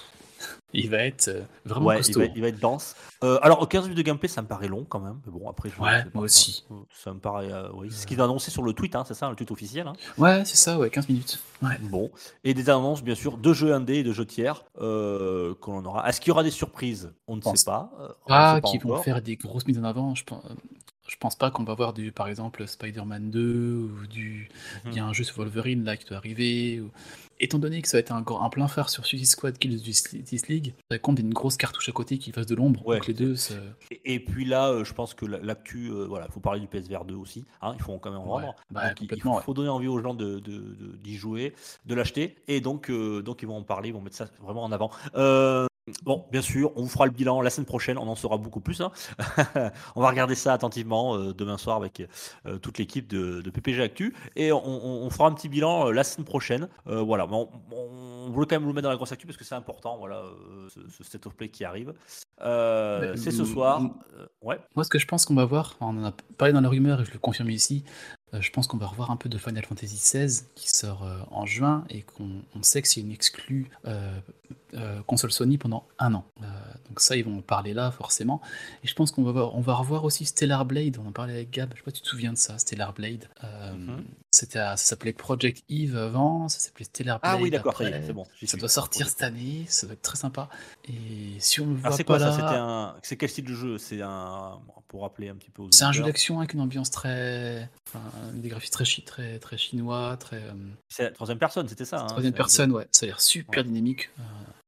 [0.73, 2.19] il va être euh, vraiment Ouais, il costaud.
[2.19, 2.95] va, il va être dense.
[3.23, 5.19] Euh, alors, 15 minutes de gameplay, ça me paraît long quand même.
[5.25, 6.65] Mais bon, après, je Ouais, pas, moi aussi.
[6.67, 7.51] Ça, ça me paraît.
[7.51, 9.51] euh, oui, c'est ce qu'ils ont annoncé sur le tweet, hein, c'est ça, le tweet
[9.51, 9.87] officiel.
[9.87, 9.93] hein.
[10.17, 11.39] Ouais, c'est ça, ouais, 15 minutes.
[11.61, 11.77] Ouais.
[11.81, 12.09] Bon,
[12.43, 16.07] et des annonces bien sûr de jeux indés et de jeux tiers euh, qu'on aura.
[16.09, 17.13] Est-ce qu'il y aura des surprises?
[17.27, 17.91] On ne pense sait pas.
[17.99, 20.15] euh, on Ah, pas qui vont faire des grosses mises en avant.
[20.15, 20.43] Je pense,
[21.11, 24.47] je pense pas qu'on va voir du, par exemple, Spider-Man 2 ou du.
[24.85, 26.79] Il y a un jeu sur Wolverine là qui doit arriver.
[26.79, 26.89] ou-
[27.43, 29.83] Étant donné que ça va être un, un plein phare sur Suicide Squad Kill the
[29.83, 32.85] Justice League, ça compte d'une grosse cartouche à côté qui fasse de l'ombre.
[32.87, 32.97] Ouais.
[32.97, 33.35] Donc les deux,
[33.89, 36.59] Et, et puis là, euh, je pense que la- l'actu, euh, voilà, il faut parler
[36.61, 37.43] du PSVR 2 aussi.
[37.63, 38.41] Hein, il faut quand même en Ouais.
[38.43, 38.55] vendre.
[38.69, 39.41] Bah, Donc, il- faut, ouais.
[39.43, 41.53] faut donner envie aux gens de, de- de- d'y jouer,
[41.87, 42.35] de l'acheter.
[42.47, 44.91] Et donc, euh, donc, ils vont en parler, ils vont mettre ça vraiment en avant.
[46.03, 48.59] Bon, bien sûr, on vous fera le bilan la semaine prochaine, on en saura beaucoup
[48.59, 48.81] plus.
[48.81, 48.91] hein.
[49.95, 52.03] on va regarder ça attentivement euh, demain soir avec
[52.45, 55.87] euh, toute l'équipe de, de PPG Actu et on, on- on fera un petit bilan
[55.87, 56.69] euh, la semaine prochaine.
[56.85, 59.43] Voilà, mais on, on voulait quand même le mettre dans la grosse actu parce que
[59.43, 60.21] c'est important, voilà,
[60.69, 61.93] ce, ce state of play qui arrive.
[63.17, 63.81] C'est ce soir.
[64.43, 64.59] ouais.
[64.75, 67.01] Moi, ce que je pense qu'on va voir, on en a parlé dans la rumeur
[67.01, 67.83] et je le confirme ici,
[68.39, 71.45] je pense qu'on va revoir un peu de Final Fantasy XVI qui sort euh, en
[71.45, 74.19] juin et qu'on on sait que c'est une exclue euh,
[74.73, 76.25] euh, console Sony pendant un an.
[76.41, 76.45] Euh,
[76.87, 78.39] donc ça, ils vont en parler là forcément.
[78.83, 81.51] Et je pense qu'on va, on va revoir aussi Stellar Blade, on en parlait avec
[81.51, 83.27] Gab, je sais pas si tu te souviens de ça, Stellar Blade.
[83.43, 84.05] Euh, Mhm.
[84.31, 87.33] c'était ça s'appelait Project Eve avant, ça s'appelait Stellar Blade.
[87.35, 88.25] Ah oui, d'accord, c'est bon.
[88.45, 90.47] Ça doit sortir cette année, ça doit être très sympa.
[90.87, 92.95] Et si on le voit Alors c'est pas quoi là, C'était un.
[93.03, 93.77] C'est quel style de jeu?
[93.77, 94.59] C'est un.
[94.91, 95.61] Pour rappeler un petit peu.
[95.61, 97.69] aux C'est un jeu d'action avec une ambiance très.
[97.87, 98.01] enfin,
[98.33, 100.35] des graphismes très, chi- très, très chinois, très.
[100.35, 100.51] euh,
[100.89, 102.01] C'est la troisième personne, c'était ça.
[102.01, 102.87] hein, troisième personne, ouais.
[102.91, 103.67] Ça a l'air super Ouais.
[103.69, 104.09] dynamique.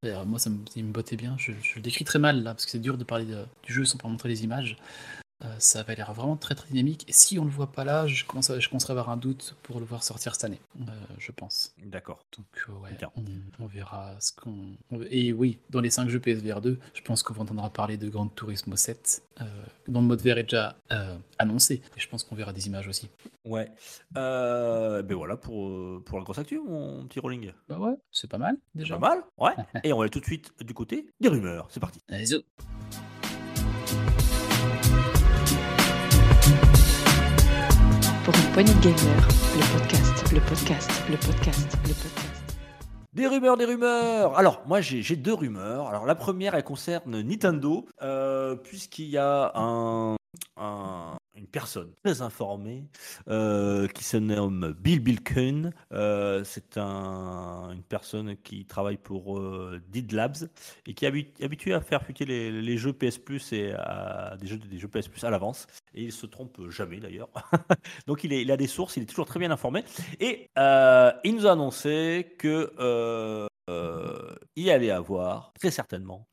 [0.06, 1.36] Euh, moi, ça me, il me bottait bien.
[1.38, 3.74] Je, je le décris très mal là, parce que c'est dur de parler de- du
[3.74, 4.78] jeu sans pas montrer les images.
[5.44, 7.04] Euh, ça avait l'air vraiment très très dynamique.
[7.10, 9.18] Et si on le voit pas là, je, commence à- je commencerai à avoir un
[9.18, 10.86] doute pour le voir sortir cette année, euh,
[11.18, 11.76] je pense.
[11.84, 12.24] D'accord.
[12.38, 13.24] Donc euh, ouais, on,
[13.64, 14.56] on verra ce qu'on.
[14.92, 18.08] on- Et oui, dans les 5 jeux PSVR 2, je pense qu'on entendra parler de
[18.08, 19.44] Gran Turismo 7, euh,
[19.90, 20.78] dont le mode vert est déjà
[21.40, 21.82] annoncé.
[21.98, 23.10] Et je pense qu'on verra des images aussi.
[23.44, 23.70] Ouais.
[24.14, 27.52] Ben voilà pour, pour la grosse actu, mon petit rolling.
[27.68, 28.98] Bah ouais, c'est pas mal déjà.
[28.98, 29.52] Pas mal, ouais.
[29.84, 31.68] Et on va aller tout de suite du côté des rumeurs.
[31.70, 32.00] C'est parti.
[32.10, 32.26] Allez,
[38.24, 42.44] Pour une poignée de gamers, le podcast, le podcast, le podcast, le podcast.
[43.14, 44.38] Des rumeurs, des rumeurs.
[44.38, 45.88] Alors, moi, j'ai j'ai deux rumeurs.
[45.88, 50.16] Alors, la première, elle concerne Nintendo, euh, puisqu'il y a un,
[50.58, 52.84] un- une personne très informée
[53.28, 55.74] euh, qui se nomme Bill Bilken.
[55.92, 60.48] Euh, C'est un- une personne qui travaille pour euh, Did Labs
[60.86, 63.74] et qui est habi- habitué à faire fuiter les, jeux PS Plus et
[64.40, 65.66] des jeux, des jeux PS Plus à l'avance.
[65.96, 67.30] Et il se trompe jamais d'ailleurs.
[68.08, 69.84] Donc, il a des sources, il est toujours très bien informé.
[70.20, 72.74] Et euh, il nous a annoncé que
[73.70, 73.74] euh,
[74.32, 76.28] euh, il allait avoir très certainement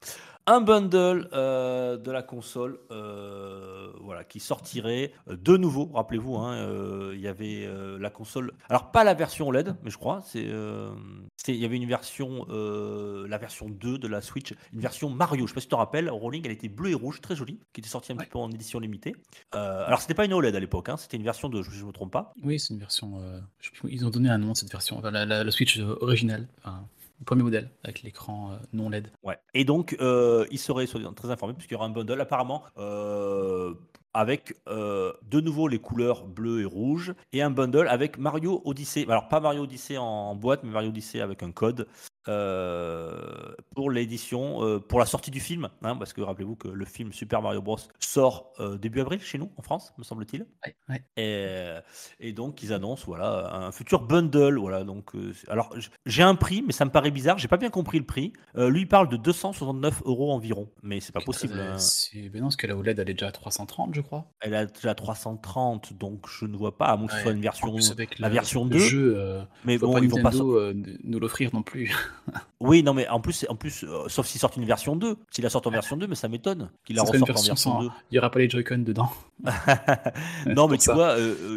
[0.46, 5.90] un bundle euh, de la console euh, voilà, qui sortirait euh, de nouveau.
[5.94, 8.52] Rappelez-vous, hein, euh, il y avait euh, la console.
[8.68, 10.22] Alors, pas la version OLED, mais je crois.
[10.24, 10.90] c'est euh,
[11.36, 15.08] c'est- il y avait une version, euh, la version 2 de la Switch, une version
[15.10, 15.46] Mario.
[15.46, 17.60] Je sais pas si tu te rappelles, Rolling, elle était bleue et rouge, très jolie,
[17.72, 18.24] qui était sortie un Ouais.
[18.24, 19.14] petit peu en édition limitée.
[19.54, 21.86] Euh, alors, c'était pas une OLED à l'époque, hein, c'était une version de, je ne
[21.86, 22.32] me trompe pas.
[22.42, 23.20] Oui, c'est une version.
[23.20, 24.98] euh, je ils ont donné un nom à cette version.
[24.98, 26.84] Enfin, la, la- la Switch originale, enfin,
[27.24, 29.12] premier modèle avec l'écran euh, non LED.
[29.22, 29.38] Ouais.
[29.54, 33.74] Et donc, euh, il serait très informé puisqu'il y aura un bundle apparemment euh,
[34.14, 39.04] avec euh, de nouveau les couleurs bleu et rouge et un bundle avec Mario Odyssey.
[39.08, 41.86] Alors pas Mario Odyssey en boîte, mais Mario Odyssey avec un code
[42.28, 46.84] euh, pour l'édition, euh, pour la sortie du film, hein, parce que rappelez-vous que le
[46.84, 50.46] film Super Mario Bros sort début avril chez nous en France, me semble-t-il.
[50.66, 51.04] Ouais, ouais.
[51.16, 55.12] Et, et donc ils annoncent voilà un futur bundle voilà donc
[55.48, 55.74] alors
[56.06, 58.82] j'ai un prix mais ça me paraît bizarre j'ai pas bien compris le prix lui
[58.82, 61.78] il parle de 269 euros environ mais c'est pas possible hein.
[61.78, 64.26] c'est- Ben non, parce que la OLED, elle est déjà à 330, je crois.
[64.40, 67.40] elle a déjà 330 donc je ne vois pas à moins que ce soit une
[67.40, 70.16] version plus, avec la le- version le 2 jeu, euh, mais bon pas ils vont
[70.16, 71.94] pas Nintendo euh, nous l'offrir non plus.
[72.60, 75.44] oui non mais en plus en plus euh, sauf s'ils sortent une version 2 s'il
[75.44, 77.42] la sortent en version 2 mais ça m'étonne qu'il la Ce serait une ressorte en
[77.48, 79.10] version sans- 2 Il n'y aura pas les Joy-Con dedans.
[80.46, 80.92] non, mais tu ça.
[80.94, 81.16] vois,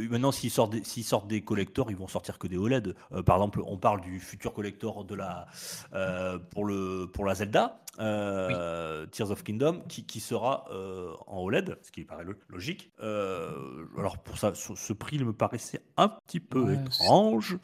[0.10, 2.96] maintenant, s'ils sortent, des, s'ils sortent des collectors, ils vont sortir que des OLED.
[3.12, 5.48] Euh, par exemple, on parle du futur collector de la,
[5.94, 11.42] euh, pour, le, pour la Zelda, euh, Tears of Kingdom, qui, qui sera euh, en
[11.42, 12.92] OLED, ce qui paraît lo- logique.
[13.02, 17.58] Euh, alors, pour ça, ce, prix il me paraissait un petit peu Ouais, étrange.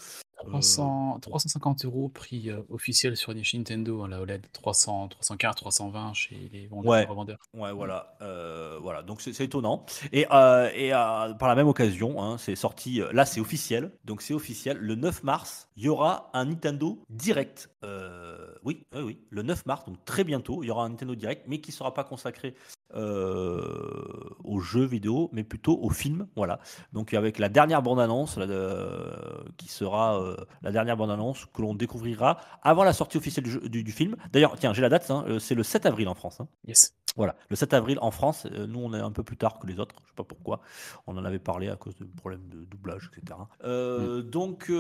[0.46, 4.46] Euh, 300, 350 euros prix euh, officiel sur Nintendo, hein, la OLED.
[4.54, 6.90] 300, 315, 320 chez les vendeurs.
[6.92, 7.06] Ouais.
[7.06, 7.40] revendeurs.
[7.54, 9.04] Ouais, voilà, euh, voilà.
[9.04, 9.86] Donc c'est étonnant.
[10.14, 13.02] Et, euh, et euh, par la même occasion, hein, c'est sorti.
[13.02, 13.92] euh, Là, c'est officiel.
[14.06, 14.78] Donc c'est officiel.
[14.78, 17.70] Le 9 mars, il y aura un Nintendo Direct.
[17.84, 19.20] Euh, oui, oui, oui.
[19.30, 21.94] Le 9 mars, donc très bientôt, il y aura un Nintendo Direct, mais qui sera
[21.94, 22.56] pas consacré
[22.96, 26.28] euh, aux jeux vidéo, mais plutôt aux films.
[26.36, 26.60] Voilà.
[26.94, 28.38] Donc avec la dernière bande-annonce,
[29.58, 33.68] qui sera euh, la dernière bande-annonce que l'on découvrira avant la sortie officielle du, jeu-
[33.70, 34.16] du- du film.
[34.32, 35.10] D'ailleurs, tiens, j'ai la date.
[35.12, 36.40] hein, euh, c'est le 7 avril en France.
[36.42, 36.48] hein.
[36.68, 36.94] Yes.
[37.16, 39.66] Voilà, le 7 avril en France, euh, nous on est un peu plus tard que
[39.68, 40.62] les autres, je sais pas pourquoi,
[41.08, 43.40] on en avait parlé à cause de problèmes de doublage, etc.
[43.66, 44.72] Euh, Donc,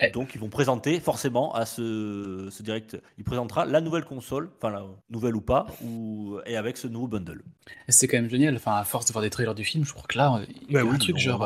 [0.00, 0.10] Eh.
[0.10, 4.70] donc ils vont présenter forcément à ce, ce direct, il présentera la nouvelle console, enfin
[4.70, 7.42] la nouvelle ou pas, ou, et avec ce nouveau bundle.
[7.88, 8.56] C'est quand même génial.
[8.56, 10.76] Enfin, à force de voir des trailers du film, je crois que là, il y
[10.78, 11.38] a un truc genre.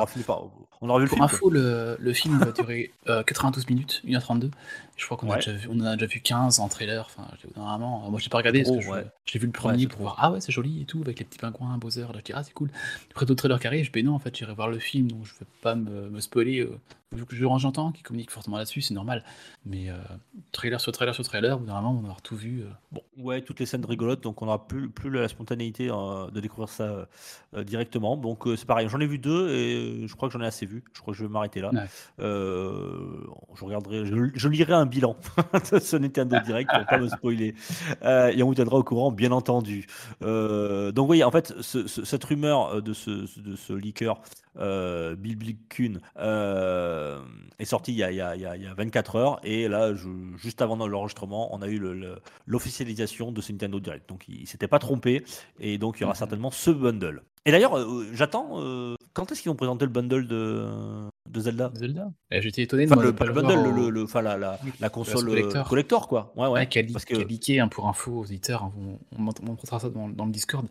[0.81, 1.25] On aura vu le Pour film.
[1.25, 4.51] info, le, le film va durer euh, 92 minutes, 1h32.
[4.97, 5.37] Je crois qu'on a Ouais.
[5.37, 7.05] déjà vu- on en a déjà vu 15 en trailer.
[7.07, 9.07] Enfin, normalement, moi j'ai pas regardé parce que trop, je, ouais.
[9.27, 11.25] je l'ai vu le premier pour voir ah ouais c'est joli et tout avec les
[11.25, 12.03] petits pingouins, Bowser.
[12.03, 12.71] Là je dis ah c'est cool.
[13.13, 15.25] Après d'autres trailers qui arrivent, je dis non en fait j'irai voir le film donc
[15.25, 16.61] je vais pas me, me spoiler.
[16.61, 16.79] Euh,
[17.13, 19.25] vu que je j'entends qui communique fortement là-dessus, c'est normal.
[19.65, 19.95] Mais euh,
[20.53, 22.63] trailer sur trailer sur trailer, moment on avoir tout vu.
[22.63, 26.31] euh, bon, Ouais, toutes les scènes rigolotes, donc on n'aura plus, plus la spontanéité euh,
[26.31, 27.07] de découvrir ça
[27.55, 28.17] euh, directement.
[28.17, 30.67] Donc euh, c'est pareil, j'en ai vu deux et je crois que j'en ai assez
[30.69, 30.85] vu.
[30.93, 31.71] Je crois que je vais m'arrêter là.
[31.73, 31.87] Ouais.
[32.21, 33.21] Euh,
[33.55, 35.17] je regarderai, je, je lirai un bilan
[35.73, 37.55] de ce Nintendo Direct pour pas me spoiler.
[38.03, 39.87] Euh, et on vous tiendra au courant, bien entendu.
[40.23, 44.21] Euh, donc oui, en fait, ce- ce- cette rumeur de ce, de ce leaker,
[44.61, 47.21] euh, Bill Blickun, euh,
[47.59, 49.17] est sortie il y, a, il, y a, il y a- il y a 24
[49.17, 49.41] heures.
[49.43, 53.81] Et là, je- juste avant l'enregistrement, on a eu le- le- l'officialisation de ce Nintendo
[53.81, 54.09] Direct.
[54.09, 55.25] Donc il, il s'était pas trompé.
[55.61, 56.19] Et donc il y aura Mhm.
[56.19, 57.23] certainement ce bundle.
[57.49, 58.61] Et d'ailleurs, euh, j'attends.
[58.61, 60.67] euh, quand est-ce qu'ils vont présenter le bundle de,
[61.31, 61.73] de Zelda?
[61.75, 62.11] Zelda.
[62.31, 64.71] Et J'étais étonné de Enfin, le, pas le bundle, le, le- enfin, la, la, Oui,
[64.81, 65.67] la console euh, collector.
[65.69, 66.31] collector, quoi.
[66.37, 66.61] Ouais, ouais.
[66.61, 69.81] A, li- parce a que hein, pour info aux auditeurs, hein, on, on, on montrera
[69.81, 70.67] ça dans, dans le Discord.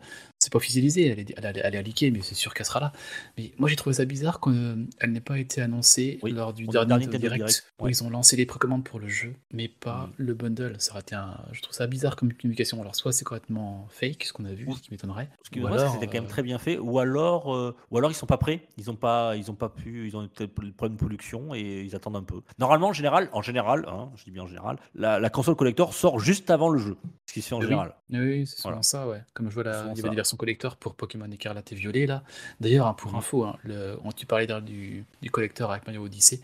[0.48, 2.92] C'est pas officialisé, elle est, elle, elle est mais c'est sûr qu'elle sera là.
[3.36, 6.88] Mais moi j'ai trouvé ça bizarre qu'elle n'ait pas été annoncée Oui, lors du dernier,
[7.04, 7.90] dernier Direct, Direct, où ouais.
[7.90, 10.12] ils ont lancé les précommandes pour le jeu, mais pas Mhm.
[10.16, 10.76] le bundle.
[10.78, 11.38] Ça aurait été un...
[11.52, 12.80] Je trouve ça bizarre comme communication.
[12.80, 15.28] Alors soit c'est complètement fake, ce qu'on a vu, ce qui m'étonnerait.
[15.44, 18.10] Ce qui alors, c'était quand même euh, très bien fait, ou alors, euh, ou alors
[18.10, 20.72] ils sont pas prêts, ils ont pas, ils ont pas pu, ils ont peut-être le
[20.72, 22.40] problème de production et ils attendent un peu.
[22.58, 25.92] Normalement, en général, en général, hein, je dis bien en général, la, la console collector
[25.92, 27.64] sort juste avant le jeu, ce qui se fait en Oui.
[27.64, 27.94] général.
[28.10, 28.82] Oui, c'est souvent Voilà.
[28.82, 29.22] ça, ouais.
[29.34, 32.06] Comme je vois, Souvent il y avait des versions collector pour Pokémon Écarlate et Violet,
[32.06, 32.22] là.
[32.60, 33.18] D'ailleurs, hein, pour Mhm.
[33.18, 36.40] info, hein, le, on- tu parlais du, du collector avec Mario Odyssey,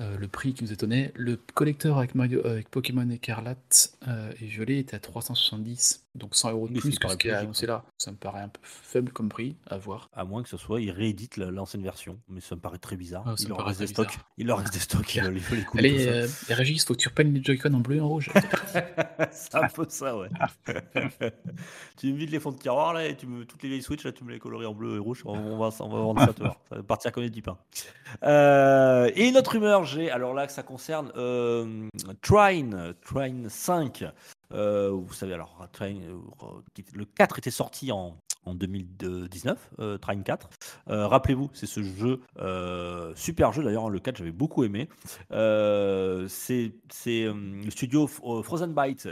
[0.00, 1.12] euh, le prix qui nous étonnait.
[1.14, 6.50] Le collector avec, Mario, avec Pokémon Écarlate euh, et Violet était à 370, donc 100
[6.52, 7.84] euros de plus que ce qui est annoncé là.
[7.98, 10.10] Ça me paraît un peu faible comme prix, à voir.
[10.12, 12.96] À moins que ce soit, ils rééditent la- l'ancienne version, mais ça me paraît très
[12.96, 13.22] bizarre.
[13.26, 14.30] Ah, il leur paraît reste des très stocks, bizarre.
[14.38, 16.98] il leur reste des stocks, veulent, ils veulent les couler Allez, euh, Régis, faut que
[16.98, 18.30] tu reprennes les Joy-Con en bleu et en rouge.
[19.32, 20.28] c'est un peu ça, ouais.
[21.96, 24.04] tu me vides les fonds de tiroir là et tu me toutes les vieilles Switch
[24.04, 25.22] là, tu me les coloris en bleu et rouge.
[25.24, 26.56] On, on va, on va vendre ça, tu vois.
[26.68, 27.56] Ça va partir comme du pain.
[28.22, 29.54] Euh, et une autre
[30.12, 31.88] alors là ça concerne euh,
[32.22, 34.04] Trine 5.
[34.52, 38.16] Euh, vous savez alors, Trine, euh, le 4 était sorti en
[38.46, 40.50] en 2019, euh, Trine 4.
[40.90, 42.20] Euh, Rappelez-vous, c'est ce jeu,
[43.16, 44.88] super jeu d'ailleurs, le 4 j'avais beaucoup aimé.
[45.30, 46.72] C'est
[47.06, 49.08] le studio Frozen Byte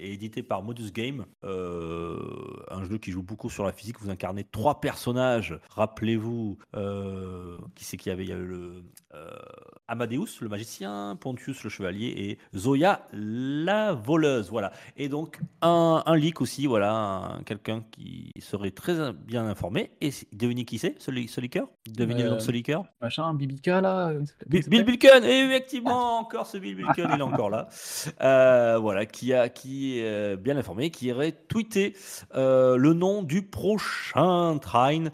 [0.00, 4.00] édité par Modus Game, un jeu qui joue beaucoup sur la physique.
[4.00, 5.58] Vous incarnez trois personnages.
[5.70, 6.58] Rappelez-vous,
[7.74, 8.82] qui c'est qu'il y avait le
[9.88, 14.50] Amadeus, le magicien, Pontius, le chevalier, et Zoya, la voleuse.
[14.50, 14.72] Voilà.
[14.96, 19.90] Et donc un, un leak aussi, voilà, un- quelqu'un qui serait très bien informé.
[20.00, 21.66] Et devinez qui c'est, ce, ce leaker?
[21.88, 22.84] Devinez le nom de ce Euh, leaker?
[23.00, 24.08] Machin, Bibica, là.
[24.10, 27.68] euh, Bill, Bilken, et effectivement, encore ce Bill Bilken, il est encore là.
[28.20, 31.94] Euh, voilà, qui a qui est bien informé, qui aurait tweeté
[32.34, 35.10] euh, le nom du prochain Trine,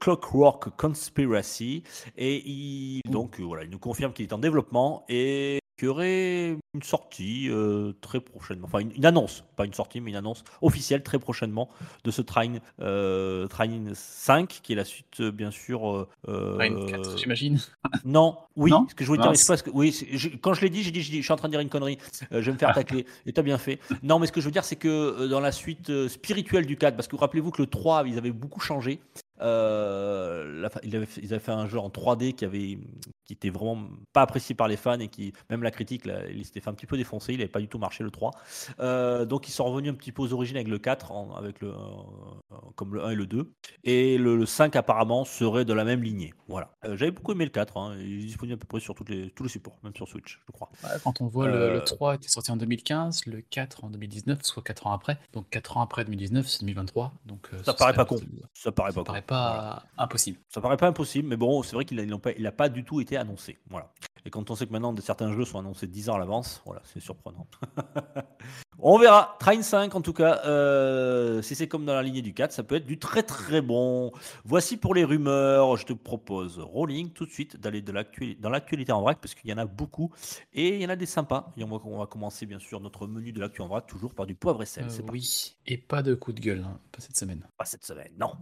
[0.00, 1.82] Clockwork Conspiracy,
[2.16, 5.90] et il donc euh, voilà, il nous confirme qu'il est en développement et qu'il y
[5.90, 10.16] aurait une sortie euh, très prochainement, enfin une, une annonce, pas une sortie, mais une
[10.16, 11.68] annonce officielle très prochainement
[12.02, 15.88] de ce Trine, euh, Trine 5, qui est la suite, bien sûr.
[16.26, 17.58] euh, Trine 4, euh, j'imagine.
[18.04, 19.70] non, oui, Non ce que je voulais dire, c'est que.
[19.72, 21.68] Oui, je- quand je l'ai dit, j'ai dit, je suis en train de dire une
[21.68, 21.98] connerie,
[22.32, 23.78] je vais me faire tacler, et t'as bien fait.
[24.02, 26.96] Non, mais ce que je veux dire, c'est que dans la suite spirituelle du 4,
[26.96, 28.98] parce que rappelez-vous que le 3, ils avaient beaucoup changé.
[29.40, 32.78] Euh, la avaient fait, ils avaient fait un jeu en 3D qui avait
[33.28, 33.78] qui était vraiment
[34.12, 36.74] pas apprécié par les fans et qui même la critique là, il s'était fait un
[36.74, 38.32] petit peu défoncer il n'avait pas du tout marché le 3
[38.80, 41.60] Euh, donc ils sont revenus un petit peu aux origines avec le 4 en- avec
[41.60, 43.52] le euh, comme le 1 et le 2
[43.84, 47.44] et le, le 5 apparemment serait de la même lignée voilà Euh, j'avais beaucoup aimé
[47.44, 47.96] le 4 hein.
[48.00, 50.40] il est disponible à peu près sur toutes les, tous les supports même sur Switch
[50.46, 53.84] je crois Ouais, quand on voit le, le 3 était sorti en 2015, le 4
[53.84, 55.18] en 2019, soit 4 ans après.
[55.32, 57.12] Donc 4 ans après 2019, c'est 2023.
[57.26, 58.16] Donc ça ce paraît pas con
[58.54, 59.26] ça paraît Ça pas paraît con.
[59.26, 59.82] pas Voilà.
[59.98, 60.38] impossible.
[60.48, 62.84] Ça paraît pas impossible, mais bon, c'est vrai qu'il n'a pas, il a pas du
[62.84, 63.58] tout été annoncé.
[63.68, 63.92] Voilà.
[64.24, 66.82] Et quand on sait que maintenant certains jeux sont annoncés 10 ans à l'avance, voilà,
[66.84, 67.46] c'est surprenant.
[68.78, 69.36] on verra.
[69.40, 72.62] Train 5, en tout cas, euh, si c'est comme dans la lignée du 4, ça
[72.62, 74.12] peut être du très très bon.
[74.44, 75.76] Voici pour les rumeurs.
[75.76, 77.92] Je te propose, Rolling, tout de suite, d'aller de
[78.38, 80.12] dans l'actualité en vrac, parce qu'il y en a beaucoup.
[80.52, 81.52] Et il y en a des sympas.
[81.56, 84.14] Et on va, on va commencer, bien sûr, notre menu de l'actu en vrac, toujours
[84.14, 84.84] par du poivre et sel.
[84.84, 87.46] Euh, oui, et pas de coup de gueule, hein, pas cette semaine.
[87.56, 88.32] Pas cette semaine, non.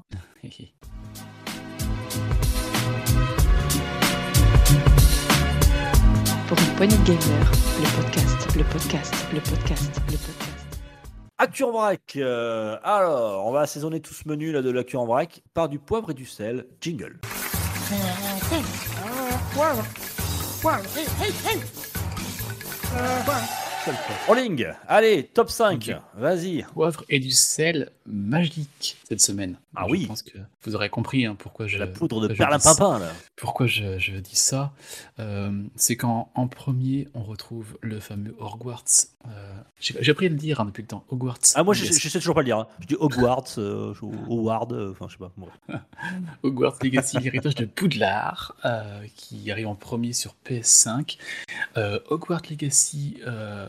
[6.49, 10.67] Pour une poignée de gamers, le podcast, le podcast, le podcast, le podcast.
[11.39, 12.01] Actu en vrac.
[12.17, 15.79] euh, alors, on va assaisonner tout ce menu là de l'actu en vrac par du
[15.79, 16.67] poivre et du sel.
[16.81, 17.19] Jingle.
[24.27, 24.66] Rolling.
[24.88, 25.88] Allez, top 5.
[25.90, 25.96] Ok.
[26.20, 26.62] Vas-y.
[26.75, 29.57] Poivre et du sel magique cette semaine.
[29.75, 30.07] Ah je oui.
[30.07, 31.77] pense que vous aurez compris hein, pourquoi je.
[31.79, 33.12] La poudre de je perlimpinpin là.
[33.37, 34.72] Pourquoi je, je dis ça
[35.18, 38.85] Euh, C'est qu'en en premier, on retrouve le fameux Hogwarts.
[39.29, 41.05] euh, J'ai j'ai appris à le dire hein, depuis le temps.
[41.11, 41.38] Hogwarts.
[41.55, 42.59] Ah moi je, je sais toujours pas le dire.
[42.59, 42.66] hein.
[42.81, 45.33] Je dis Hogwarts, euh, je- Howard, euh, enfin je sais pas.
[45.37, 45.49] Bon.
[46.42, 48.55] Hogwarts Legacy, l'héritage de Poudlard,
[49.16, 51.18] qui arrive en premier sur PS5.
[51.77, 53.18] Euh, Hogwarts Legacy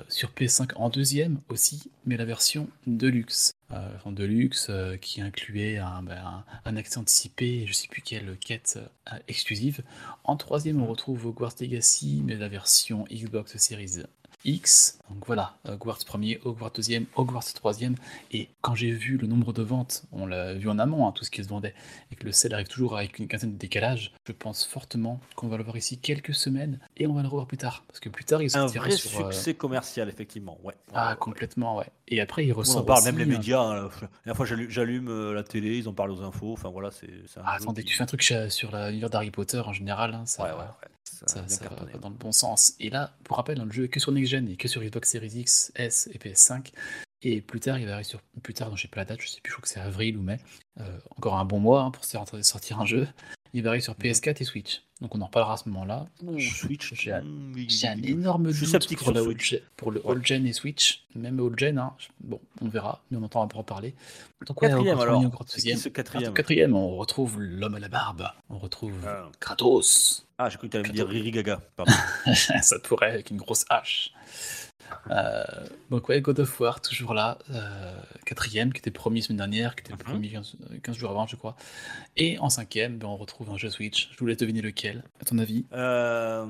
[0.09, 3.53] sur PS5 en deuxième aussi, mais la version Deluxe.
[3.73, 8.01] Euh, en Deluxe euh, qui incluait un, ben, un, un accès anticipé, je sais plus
[8.01, 8.79] quelle quête
[9.11, 9.81] euh, exclusive.
[10.23, 14.03] En troisième, on retrouve Hogwarts Legacy, mais la version Xbox Series
[14.45, 14.99] X.
[15.09, 17.95] Donc voilà, Hogwarts premier, Hogwarts deuxième, Hogwarts troisième.
[18.31, 21.23] Et quand j'ai vu le nombre de ventes, on l'a vu en amont, hein, tout
[21.25, 21.73] ce qui se vendait,
[22.11, 25.47] et que le sel arrive toujours avec une quinzaine de décalage, je pense fortement qu'on
[25.47, 27.83] va le voir ici quelques semaines et on va le revoir plus tard.
[27.87, 29.19] Parce que plus tard, il Un sortira vrai sur.
[29.27, 30.57] euh, succès commercial, effectivement.
[30.63, 30.75] Ouais.
[30.93, 31.87] Ah, complètement, ouais.
[32.07, 32.81] Et après, il On ressort.
[32.81, 33.37] en parle, aussi, même les hein.
[33.37, 33.61] médias.
[33.61, 36.53] hein, La dernière fois, j'allume euh, la télé, ils en parlent aux infos.
[36.53, 37.07] Enfin voilà, c'est.
[37.37, 40.13] un Ah, attendez, qui- tu fais un truc sur la- l'univers d'Harry Potter en général,
[40.13, 40.87] hein, ça, Ouais, ouais, ouais.
[41.25, 42.73] Ça va dans le bon sens.
[42.79, 45.09] Et là, pour rappel, le jeu est que sur Next Gen et que sur Xbox
[45.11, 46.71] Series X, S et PS5.
[47.23, 48.21] Et plus tard, il va arriver sur.
[48.43, 50.17] Plus tard, je sais pas la date, je sais plus, je crois que c'est avril
[50.17, 50.39] ou mai.
[50.79, 53.07] Euh, encore un bon mois hein, pour sortir un jeu.
[53.53, 54.81] Il va arriver sur PS4 et Switch.
[55.01, 56.05] Donc on en reparlera à ce moment-là.
[56.23, 56.93] Ouh, Switch.
[56.95, 60.11] J'ai un- énorme doute sceptique pour, gen- pour le Ouais.
[60.15, 61.77] all-gen et Switch, même all-gen.
[61.77, 61.93] Hein.
[62.21, 63.93] Bon, on verra, mais on entend un peu en parler.
[64.47, 65.21] Donc, ouais, Quatrième alors.
[65.47, 68.27] ce quatrième Quatrième, on retrouve l'homme à la barbe.
[68.49, 69.29] On retrouve Ah.
[69.39, 70.25] Kratos.
[70.39, 71.07] Ah, j'ai cru que tu allais me dire.
[71.07, 71.61] Riri Gaga.
[71.75, 71.91] Pardon.
[72.61, 74.11] Ça pourrait avec une grosse hache.
[75.11, 75.43] Euh,
[75.89, 77.37] donc ouais, God of War, toujours là.
[77.51, 77.93] euh,
[78.25, 80.03] quatrième, qui était premier semaine dernière, qui était le Mhm.
[80.03, 81.55] premier 15, 15 jours avant, je crois.
[82.17, 84.09] Et en cinquième, ben, on retrouve un jeu Switch.
[84.11, 85.65] Je vous laisse deviner lequel, à ton avis?
[85.73, 86.45] Euh,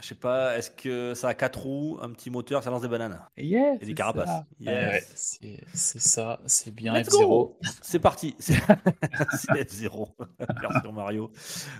[0.00, 2.88] je sais pas, est-ce que ça a quatre roues, un petit moteur, ça lance des
[2.88, 3.20] bananes?
[3.36, 5.38] Et des carapaces Yes.
[5.42, 7.26] Ouais, c'est ça, c'est bien Let's F0.
[7.28, 8.34] go C'est parti.
[8.40, 8.54] C'est
[9.36, 10.08] c'est F0.
[10.60, 11.30] Version Mario.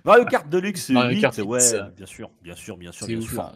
[0.05, 1.20] Mario Kart Deluxe Mario 8.
[1.20, 1.61] Kart 8, ouais,
[1.96, 3.40] bien sûr, bien sûr, bien sûr, C'est bien ouf, sûr.
[3.40, 3.53] hein.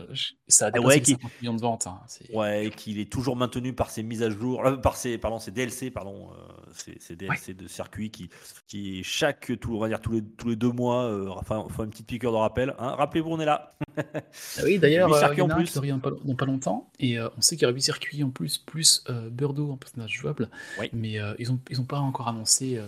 [0.48, 1.86] Ça a Ah dépassé ouais, les qui- 50 millions de ventes.
[1.86, 2.00] hein.
[2.06, 2.30] C'est-
[2.76, 5.90] Qu'il est toujours maintenu par ses mises à jour, euh, par ses, pardon, ses DLC,
[5.90, 8.30] pardon, euh, ces, ces DLC de circuit qui,
[8.66, 11.84] qui chaque, tout, on va dire tous les, tous les deux mois, euh, enfin, font
[11.84, 12.74] une petite piqûre de rappel.
[12.78, 12.94] hein.
[12.96, 13.74] Rappelez-vous, on est là.
[13.96, 14.02] Ah
[14.64, 15.70] oui, d'ailleurs, euh, il y en a plus.
[15.80, 18.30] qui pas, dans pas longtemps, et euh, on sait qu'il y aura 8 circuits en
[18.30, 20.48] plus, plus euh, Birdo en personnage jouable,
[20.80, 20.88] Oui.
[20.92, 22.86] mais euh, ils n'ont ils ont pas encore annoncé euh,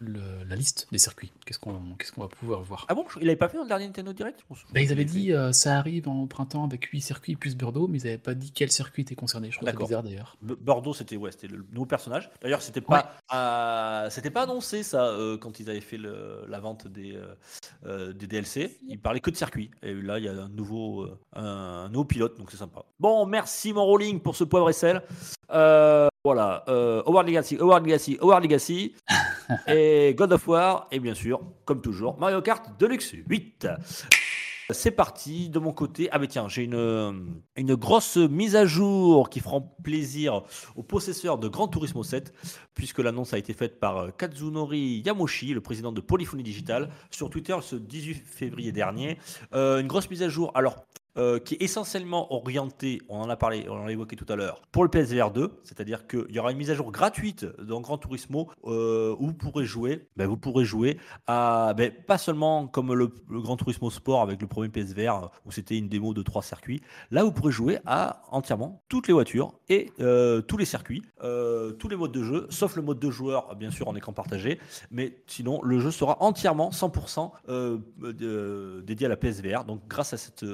[0.00, 1.30] le- la liste des circuits.
[1.46, 2.86] Qu'est-ce qu'on qu'est-ce qu'on va pouvoir voir?
[2.88, 5.32] Ah bon, il avait pas fait dans le dernier Nintendo Direct Bah, Ils avaient dit
[5.32, 8.50] euh, ça arrive en printemps avec 8 circuits plus Birdo, mais ils n'avaient pas dit
[8.52, 9.50] quel circuit était concerné.
[9.50, 9.88] Je trouve ça D'accord.
[9.88, 10.36] bizarre d'ailleurs.
[10.42, 12.30] Bordeaux, c'était ouais, c'était le nouveau personnage.
[12.42, 16.60] D'ailleurs, c'était pas, euh, c'était pas annoncé ça euh, quand ils avaient fait le- la
[16.60, 17.34] vente des, euh,
[17.86, 18.78] euh, des DLC.
[18.88, 19.70] Ils parlaient que de circuit.
[19.82, 22.84] Et là, il y a un nouveau, un, nouveau pilote, donc c'est sympa.
[23.00, 25.02] Bon, merci mon rolling pour ce poivre et sel.
[26.26, 26.64] Voilà,
[27.06, 28.94] Howard Legacy, Howard Legacy, Howard Legacy,
[29.66, 33.68] et God of War, et bien sûr, comme toujours, Mario Kart Deluxe 8.
[34.70, 36.08] C'est parti de mon côté.
[36.10, 40.42] Ah mais tiens, j'ai une, grosse mise à jour qui fera plaisir
[40.74, 42.32] aux possesseurs de Gran Turismo 7,
[42.74, 47.28] puisque l'annonce a été faite par euh, Kazunori Yamoshi, le président de Polyphony Digital, sur
[47.28, 49.18] Twitter ce 18 février dernier.
[49.54, 50.50] Euh, une grosse mise à jour.
[50.54, 50.86] Alors.
[51.16, 54.62] Euh, qui est essentiellement orientée, on en a parlé, on l'a évoqué tout à l'heure,
[54.72, 57.98] pour le PSVR 2, c'est-à-dire qu'il y aura une mise à jour gratuite dans Gran
[57.98, 62.92] Turismo euh, où vous pourrez jouer, ben, vous pourrez jouer à, ben, pas seulement comme
[62.94, 66.42] le, le Gran Turismo Sport avec le premier PSVR où c'était une démo de trois
[66.42, 71.02] circuits, Là, vous pourrez jouer à entièrement toutes les voitures et euh, tous les circuits,
[71.78, 74.58] tous les modes de jeu, sauf le mode de joueur, bien sûr, en écran partagé.
[74.90, 79.64] Mais sinon, le jeu sera entièrement 100% euh, de- dédié à la PSVR.
[79.64, 80.44] Donc, grâce à cette,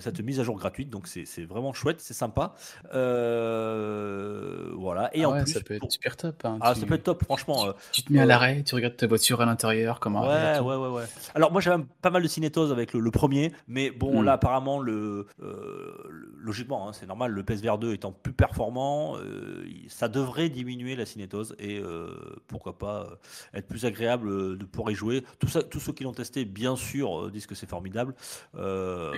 [0.00, 2.54] cette mise à jour gratuite, donc c'est vraiment chouette, c'est sympa.
[2.94, 5.10] Euh, voilà.
[5.16, 6.44] Et Ah en ouais, plus, ça peut être pour- super top.
[6.44, 6.58] hein.
[6.60, 7.66] ah, Tu- ça peut être top, franchement.
[7.68, 10.58] euh, Tu te mets à euh, l'arrêt, tu regardes ta voiture à l'intérieur, comment Ouais,
[10.60, 11.04] ouais, ouais, ouais.
[11.34, 14.24] Alors moi j'avais pas mal de cinétose avec le, le premier, mais bon Hmm.
[14.24, 15.92] là apparemment le, euh,
[16.38, 21.06] logiquement hein, c'est normal, le PSVR 2 étant plus performant, euh, ça devrait diminuer la
[21.06, 22.08] cinétose et euh,
[22.46, 25.24] pourquoi pas euh, être plus agréable euh, de pouvoir y jouer.
[25.38, 28.14] Tout ça, tous ceux qui l'ont testé bien sûr euh, disent que c'est formidable
[28.56, 29.12] euh,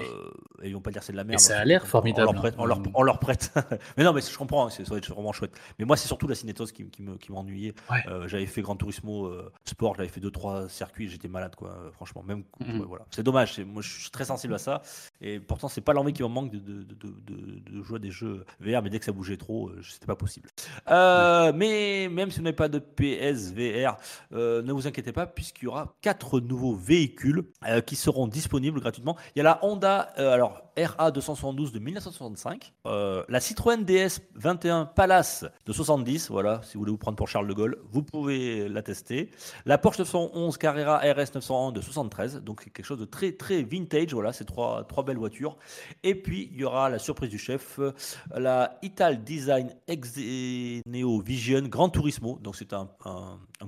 [0.62, 1.40] et ils vont pas dire c'est de la merde.
[1.40, 2.82] ça a hein, l'air on- formidable, On leur prête, on leur, hein.
[2.94, 3.52] on leur prête.
[3.96, 5.52] mais non mais je comprends, c'est- ça vraiment chouette.
[5.78, 7.74] Mais moi c'est surtout la cinétose qui, qui me qui m'ennuyait.
[7.90, 7.98] Ouais.
[8.08, 11.90] Euh, j'avais fait Gran Turismo euh, Sport, j'avais fait 2-3 circuits, j'étais malade, quoi, euh,
[11.92, 12.22] franchement.
[12.26, 12.80] Même, Mhm.
[12.80, 13.04] ouais, voilà.
[13.10, 14.82] C'est dommage, moi je suis très sensible à ça.
[15.20, 16.94] Et pourtant, c'est pas l'envie qui me manque de, de, de,
[17.26, 20.48] de- jouer à des jeux VR, mais dès que ça bougeait trop, c'était pas possible.
[20.90, 23.96] Euh, Mais même si vous n'avez pas de PSVR,
[24.32, 27.44] ne vous inquiétez pas, puisqu'il y aura quatre nouveaux véhicules
[27.86, 29.16] qui seront disponibles gratuitement.
[29.34, 34.84] Il y a la Honda, alors RA 272 de 1965, euh, la Citroën DS 21
[34.84, 38.68] Palace de 70, voilà, si vous voulez vous prendre pour Charles de Gaulle, vous pouvez
[38.68, 39.30] la tester.
[39.64, 44.12] La Porsche 911 Carrera RS 901 de 73, donc quelque chose de très très vintage,
[44.12, 45.56] voilà, c'est trois, trois belles voitures.
[46.02, 47.92] Et puis il y aura la surprise du chef, euh,
[48.34, 52.90] la Ital Design Exeneo Vision Gran Turismo, donc c'est un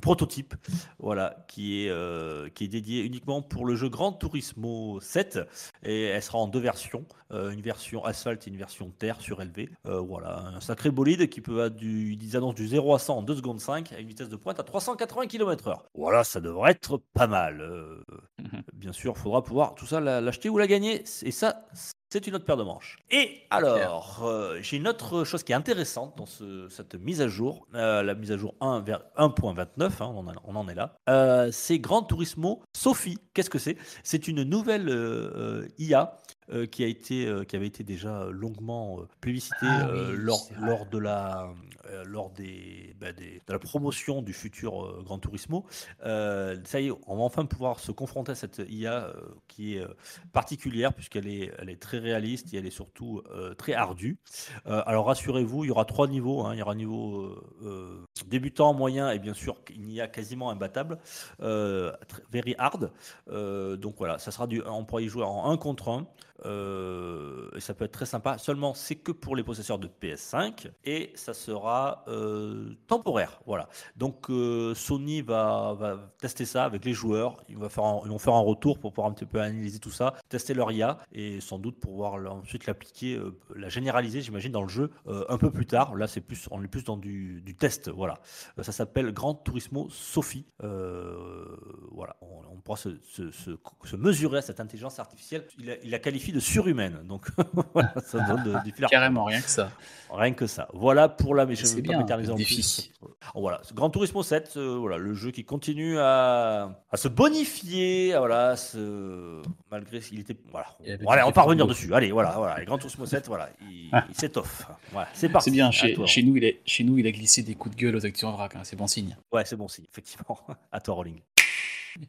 [0.02, 0.54] prototype,
[0.98, 5.38] voilà, qui est, euh, qui est dédié uniquement pour le jeu Gran Turismo 7,
[5.82, 9.70] et elle sera en deux versions, euh, une version asphalte et une version terre surélevée.
[9.86, 13.22] Euh, voilà, un sacré bolide qui peut du, ils annoncent du 0 à 100 en
[13.22, 15.78] 2 secondes 5 à une vitesse de pointe à 380 km/h.
[15.94, 17.60] Voilà, ça devrait être pas mal.
[17.60, 18.02] Euh.
[18.74, 21.02] Bien sûr, il faudra pouvoir tout ça la- l'acheter ou la gagner.
[21.22, 21.66] Et ça,
[22.10, 22.96] c'est une autre paire de manches.
[23.10, 27.28] Et alors, euh, j'ai une autre chose qui est intéressante dans ce- cette mise à
[27.28, 30.94] jour, euh, la mise à jour 1 vers 1.29, hein, on, on en est là.
[31.08, 33.18] Euh, c'est Gran Turismo Sophie.
[33.34, 33.76] Qu'est-ce que c'est?
[34.02, 36.16] C'est une nouvelle euh, euh, IA
[36.50, 40.16] euh, qui, a été, euh, qui avait été déjà longuement euh, plébiscitée Ah euh, oui,
[40.56, 41.50] lors, de, la,
[41.90, 45.66] euh, lors des, bah, des- de la promotion du futur euh, Gran Turismo.
[46.06, 49.12] Euh, ça y est, on va enfin pouvoir se confronter à cette IA euh,
[49.46, 49.88] qui est euh,
[50.32, 54.18] particulière puisqu'elle est, elle est très réaliste et elle est surtout euh, très ardue.
[54.66, 56.44] Euh, alors rassurez-vous, il y aura trois niveaux.
[56.44, 56.54] hein.
[56.54, 60.50] Il y aura un niveau euh, débutant, moyen et bien sûr il y a quasiment
[60.50, 60.98] imbattable.
[61.38, 62.90] Very hard.
[63.26, 66.06] Donc voilà, ça sera du, on pourra y jouer en 1 contre 1.
[66.44, 68.38] Euh, et ça peut être très sympa.
[68.38, 73.40] Seulement, c'est que pour les possesseurs de PS5 et ça sera euh, temporaire.
[73.46, 73.68] Voilà.
[73.96, 77.42] Donc euh, Sony va, tester ça avec les joueurs.
[77.48, 80.70] Ils, vont faire un, retour pour pouvoir un petit peu analyser tout ça, tester leur
[80.70, 83.20] IA et sans doute pouvoir ensuite l'appliquer,
[83.54, 85.94] la généraliser, j'imagine, dans le jeu un peu plus tard.
[85.96, 87.88] Là, c'est plus, on est plus dans du, test.
[87.88, 88.20] Voilà.
[88.62, 90.46] Ça s'appelle Gran Turismo Sophie.
[90.60, 92.16] Voilà.
[92.20, 95.46] On, on pourra se, mesurer à cette intelligence artificielle.
[95.58, 96.98] Il la, il la qualifie de surhumaine.
[97.08, 97.26] Donc
[97.74, 99.70] voilà, ça donne de- du fil à Carrément, rien que ça.
[100.10, 100.68] Rien que ça.
[100.72, 101.44] Voilà pour la.
[101.44, 102.90] Mais je vais pas m'éterniser en plus.
[103.34, 108.20] Voilà, Gran Turismo 7, euh, voilà, le jeu qui continue à, à se bonifier, à,
[108.20, 110.66] voilà, à se- malgré s'il était, voilà.
[111.02, 111.92] Voilà, du on va revenir dessus.
[111.94, 114.66] Allez, voilà, voilà, Gran Turismo 7, voilà, il, il s'étoffe.
[114.92, 115.50] Voilà, c'est parti.
[115.50, 116.06] C'est bien, chez, toi.
[116.06, 118.30] chez nous, il est, chez nous, il a glissé des coups de gueule aux acteurs
[118.30, 119.14] en vrac, hein, c'est bon signe.
[119.30, 120.38] Ouais, c'est bon signe, effectivement.
[120.72, 121.20] À toi, Rolling.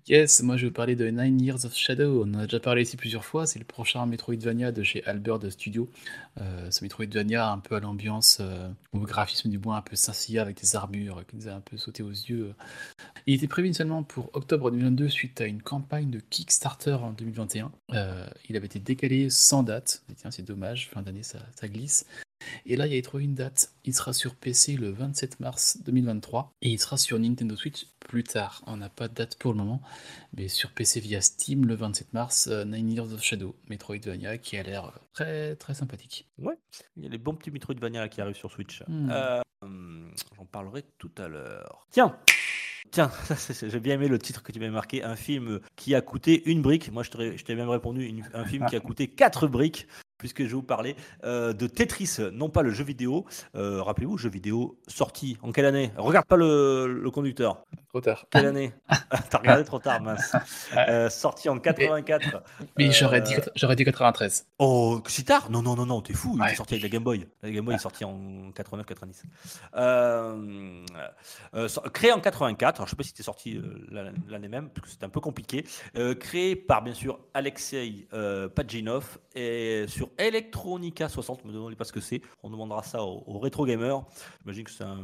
[0.07, 2.23] Yes, moi je vais parler de Nine Years of Shadow.
[2.25, 3.45] On en a déjà parlé ici plusieurs fois.
[3.45, 5.89] C'est le prochain Metroidvania de chez Albert Studio.
[6.39, 10.13] Euh, ce Metroidvania un peu à l'ambiance, euh, au graphisme du bois un peu Saint
[10.39, 12.53] avec des armures qui nous a un peu sauté aux yeux.
[13.25, 17.71] Il était prévu seulement pour octobre 2022 suite à une campagne de Kickstarter en 2021.
[17.93, 20.03] Euh, il avait été décalé sans date.
[20.15, 22.05] Tiens, c'est dommage, fin d'année ça glisse.
[22.65, 23.73] Et là, il a trouvé une date.
[23.85, 28.23] Il sera sur PC le 27 mars 2023 et il sera sur Nintendo Switch plus
[28.23, 28.61] tard.
[28.67, 29.81] On n'a pas de date pour le moment,
[30.33, 34.57] mais sur PC via Steam le 27 mars, euh, Nine Years of Shadow, Metroidvania, qui
[34.57, 36.27] a l'air très très sympathique.
[36.37, 36.55] Ouais,
[36.97, 38.83] il y a les bons petits Metroidvania qui arrivent sur Switch.
[38.87, 39.09] Hmm.
[39.11, 39.41] Euh,
[40.37, 41.87] J'en parlerai tout à l'heure.
[41.91, 42.17] Tiens,
[42.91, 43.11] Tiens,
[43.61, 46.61] j'ai bien aimé le titre que tu m'as marqué, un film qui a coûté une
[46.61, 46.91] brique.
[46.91, 47.09] Moi, je
[47.43, 49.87] t'ai même répondu, une- un film qui a coûté quatre briques,
[50.19, 53.25] puisque je vais vous parler euh, de Tetris, non pas le jeu vidéo.
[53.55, 55.91] Euh, Rappelez-vous, jeu vidéo sorti en quelle année?
[55.97, 57.63] Regarde pas le, le conducteur.
[57.87, 58.27] Trop tard.
[58.29, 58.71] Quelle année?
[59.31, 60.35] T'as regardé trop tard, mince.
[60.77, 62.43] Euh, sorti en 84.
[62.77, 64.45] Mais j'aurais dit, j'aurais dit 93.
[64.59, 65.49] Oh, si tard?
[65.49, 66.33] Non, non, non, non, t'es fou.
[66.35, 66.51] Il Ouais.
[66.51, 67.25] est sorti avec la Game Boy.
[67.41, 69.23] La Game Boy est sortie en 89-90.
[69.75, 70.85] Euh,
[71.55, 73.59] euh, so- créé en 84, alors je sais pas si c'était sorti
[73.89, 75.65] la- l'année même, parce que c'était un peu compliqué.
[76.19, 78.07] Créé par, bien sûr, Alexei
[78.55, 82.21] Pajinov et sur Electronica 60, me demandez pas ce que c'est.
[82.43, 84.03] On demandera ça aux, aux rétro gamers.
[84.41, 84.99] J'imagine que c'est un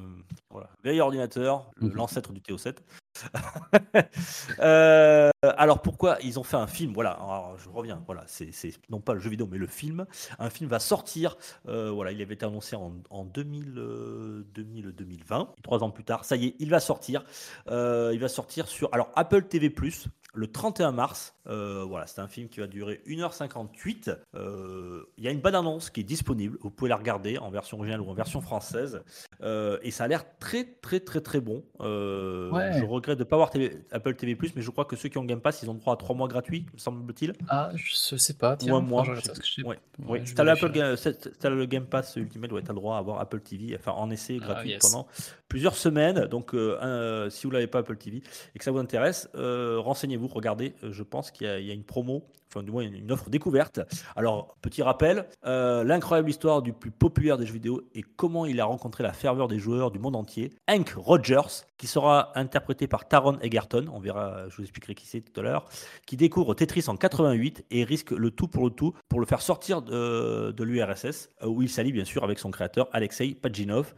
[0.49, 1.93] voilà, vieil ordinateur, Mhm.
[1.93, 2.77] l'ancêtre du TO7.
[4.59, 6.93] Euh, alors pourquoi ils ont fait un film?
[6.93, 8.01] Voilà, alors, je reviens.
[8.05, 8.51] Voilà, c'est
[8.89, 10.05] non pas le jeu vidéo, mais le film.
[10.39, 11.37] Un film va sortir.
[11.67, 16.03] euh, voilà, il avait été annoncé en, en 2000, euh, 2000, 2020, trois ans plus
[16.03, 16.25] tard.
[16.25, 17.23] Ça y est, il va sortir.
[17.69, 19.69] Il va sortir sur alors Apple TV
[20.35, 21.33] le 31 mars.
[21.47, 24.17] Euh, voilà, c'est un film qui va durer 1h58.
[24.35, 26.57] Euh, Il y a une bonne annonce qui est disponible.
[26.61, 29.01] Vous pouvez la regarder en version originale ou en version française.
[29.41, 31.63] Euh, et ça a l'air très, très, très, très bon.
[31.81, 32.73] Euh, Ouais.
[32.79, 35.17] Je regrette de ne pas avoir TV Apple TV, mais je crois que ceux qui
[35.17, 37.33] ont Game Pass, ils ont droit à 3 mois gratuits, me semble-t-il.
[37.47, 38.55] Ah, je sais pas.
[38.57, 39.03] Tiens, Ou un mois.
[39.63, 39.79] Ouais.
[40.07, 40.35] Ouais, si si
[41.39, 44.09] t'as le Game Pass Ultimate, ouais, t'as le droit à avoir Apple TV, enfin en
[44.09, 44.81] essai Ah, gratuit yes.
[44.81, 45.07] pendant
[45.47, 46.25] plusieurs semaines.
[46.25, 46.77] Donc, euh,
[47.25, 48.21] un- si vous l'avez pas Apple TV
[48.55, 49.77] et que ça vous intéresse, euh,
[50.27, 50.73] regardez.
[50.83, 53.79] Euh, je pense qu'il y, a- une promo, enfin du moins une, offre découverte.
[54.15, 58.59] Alors, petit rappel, euh, l'incroyable histoire du plus populaire des jeux vidéo et comment il
[58.59, 60.51] a rencontré la ferveur des joueurs du monde entier.
[60.69, 65.21] Hank Rogers, qui sera interprété par Taron Egerton, on verra, je vous expliquerai qui c'est
[65.21, 65.67] tout à l'heure,
[66.05, 69.41] qui découvre Tetris en 88 et risque le tout pour le tout pour le faire
[69.41, 73.93] sortir de, l'URSS, euh, où il s'allie bien sûr avec son créateur Alexei Pajinov.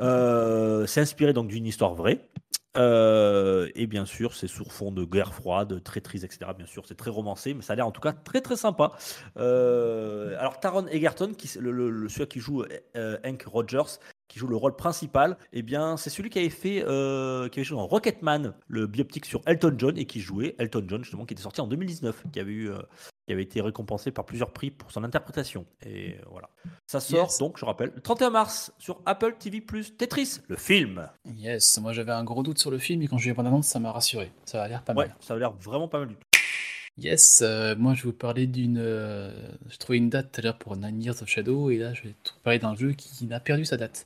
[0.00, 2.28] Euh, c'est inspiré donc d'une histoire vraie.
[2.76, 6.52] Euh, et bien sûr, c'est sur fond de guerre froide, traîtrise, etc.
[6.56, 8.92] Bien sûr, c'est très romancé, mais ça a l'air en tout cas très très sympa.
[9.36, 12.64] Euh, alors, Taron Egerton, qui, le, celui qui joue
[12.96, 13.98] euh, Hank Rogers,
[14.28, 17.76] qui joue le rôle principal, eh bien, c'est celui qui avait fait, qui avait joué
[17.76, 21.42] dans Rocketman, le bioptique sur Elton John, et qui jouait Elton John, justement, qui était
[21.42, 22.70] sorti en 2019, qui avait eu,
[23.32, 25.64] qui avait été récompensé par plusieurs prix pour son interprétation.
[25.86, 26.50] Et euh, voilà.
[26.86, 27.38] Ça sort Yes.
[27.38, 29.62] donc, je rappelle, le 31 mars sur Apple TV+,
[29.96, 31.08] Tetris, le film.
[31.38, 33.66] Yes, moi j'avais un gros doute sur le film et quand j'ai vu la bande-annonce,
[33.68, 34.30] ça m'a rassuré.
[34.44, 35.16] Ça a l'air pas Ouais, mal.
[35.20, 36.20] ça a l'air vraiment pas mal du tout.
[36.98, 38.76] Yes, euh, moi je vais vous parler d'une.
[38.78, 39.32] euh,
[39.70, 42.02] J'ai trouvé une date tout à l'heure pour Nine Years of Shadow et là je
[42.02, 44.04] vais parler d'un jeu qui n'a perdu sa date.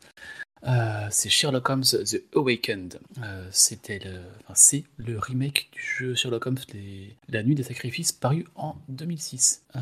[0.66, 2.98] Euh, c'est Sherlock Holmes The Awakened.
[3.22, 6.58] Euh, C'était le, enfin, c'est le remake du jeu Sherlock Holmes
[7.28, 9.62] La Nuit des Sacrifices paru en 2006.
[9.76, 9.80] Euh,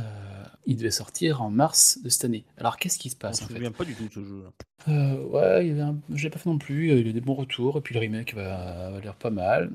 [0.66, 2.44] il devait sortir en mars de cette année.
[2.58, 4.24] Alors qu'est-ce qui se On passe se en fait souvient pas du tout de ce
[4.24, 4.44] jeu.
[4.86, 5.96] Ouais, il y avait un...
[6.12, 6.88] je l'ai pas fait non plus.
[6.88, 9.30] Il y a eu des bons retours et puis le remake va, va l'air pas
[9.30, 9.70] mal.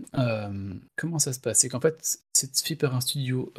[0.95, 1.60] Comment ça se passe?
[1.60, 3.52] C'est qu'en fait, c'est fait par un studio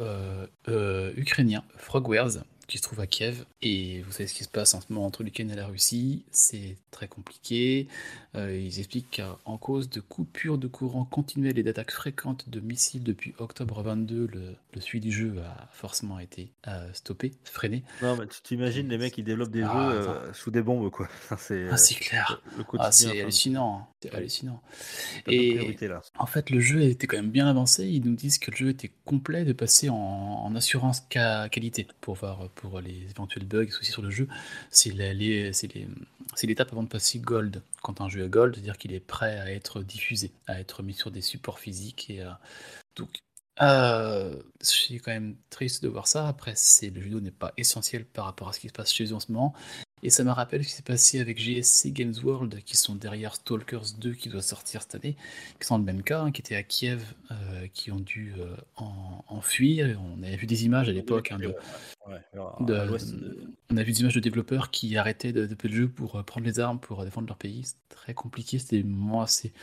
[1.17, 3.45] ukrainien, Frogwares, qui se trouve à Kiev.
[3.61, 6.23] Et vous savez ce qui se passe en ce moment entre l'Ukraine et la Russie?
[6.31, 7.87] C'est très compliqué.
[8.35, 13.03] Euh, ils expliquent qu'en cause de coupures de courant continuelles et d'attaques fréquentes de missiles
[13.03, 17.83] depuis octobre 22, le, le suivi du jeu a forcément été euh, stoppé, freiné.
[18.01, 20.89] Non, mais tu t'imagines les mecs qui développent des Ah, jeux euh, sous des bombes,
[20.89, 21.09] quoi.
[21.37, 22.41] C'est Ah, clair.
[22.57, 22.63] le.
[22.79, 23.79] Ah, c'est enfin, hallucinant.
[23.81, 23.87] hein.
[24.01, 24.61] C'est hallucinant.
[25.27, 26.01] Et priorité, là.
[26.17, 27.85] en fait, le jeu était quand même bien avancé.
[27.87, 32.15] Ils nous disent que le jeu était complet de passer en, en assurance qualité pour
[32.15, 34.27] voir pour les éventuels bugs et soucis sur le jeu.
[34.69, 34.91] C'est
[36.43, 37.61] l'étape avant de passer gold.
[37.81, 40.93] Quand un jeu est gold, c'est-à-dire qu'il est prêt à être diffusé, à être mis
[40.93, 42.09] sur des supports physiques.
[42.09, 42.31] Et, euh,
[42.95, 43.21] donc,
[43.61, 46.27] euh, je suis quand même triste de voir ça.
[46.27, 49.13] Après, le judo n'est pas essentiel par rapport à ce qui se passe chez eux
[49.13, 49.53] en ce moment.
[50.03, 53.35] Et ça me rappelle ce qui s'est passé avec GSC Games World, qui sont derrière
[53.35, 55.15] Stalkers 2 qui doit sortir cette année,
[55.59, 58.33] qui sont dans le même cas, hein, qui étaient à Kiev, euh, qui ont dû
[58.37, 59.99] euh, en, en fuir.
[60.17, 61.47] On avait vu des images à l'époque hein, de,
[62.07, 62.19] Ouais,
[62.65, 63.37] de- de-
[63.69, 66.15] on a vu des images de développeurs qui arrêtaient de, de jouer le jeu pour
[66.15, 67.61] euh, prendre les armes pour euh, défendre leur pays.
[67.63, 69.53] C'est très compliqué, c'était des moments assez,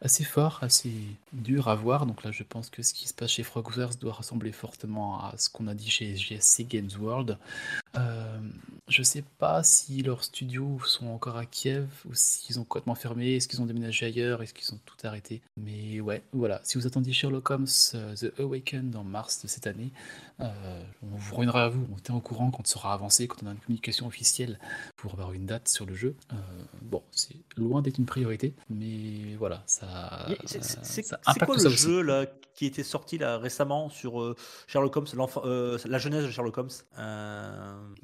[0.00, 0.90] assez forts, assez
[1.34, 2.06] durs à voir.
[2.06, 5.34] Donc là, je pense que ce qui se passe chez Frogwares doit ressembler fortement à
[5.36, 7.38] ce qu'on a dit chez GSC Games World.
[7.96, 8.38] Euh,
[8.88, 13.34] je sais pas si leurs studios sont encore à Kiev ou s'ils ont complètement fermé,
[13.34, 15.40] est-ce qu'ils ont déménagé ailleurs, est-ce qu'ils ont tout arrêté.
[15.56, 16.60] Mais ouais, voilà.
[16.64, 19.92] Si vous attendiez Sherlock Holmes euh, The Awakened en mars de cette année,
[20.42, 23.42] euh, on vous reviendra à vous, on tient au courant quand ça sera avancé, quand
[23.42, 24.58] on a une communication officielle
[24.96, 26.16] pour avoir une date sur le jeu.
[26.32, 26.36] Euh,
[26.82, 31.14] bon, c'est loin d'être une priorité, mais voilà, ça, c'est-
[31.44, 34.36] quoi le jeu là qui était sorti là récemment sur euh,
[34.66, 35.06] Sherlock Holmes,
[35.86, 36.68] la jeunesse de Sherlock Holmes?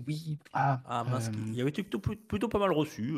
[0.07, 3.15] Oui, ah, Ah mince, il y avait été plutôt, plutôt pas mal reçu.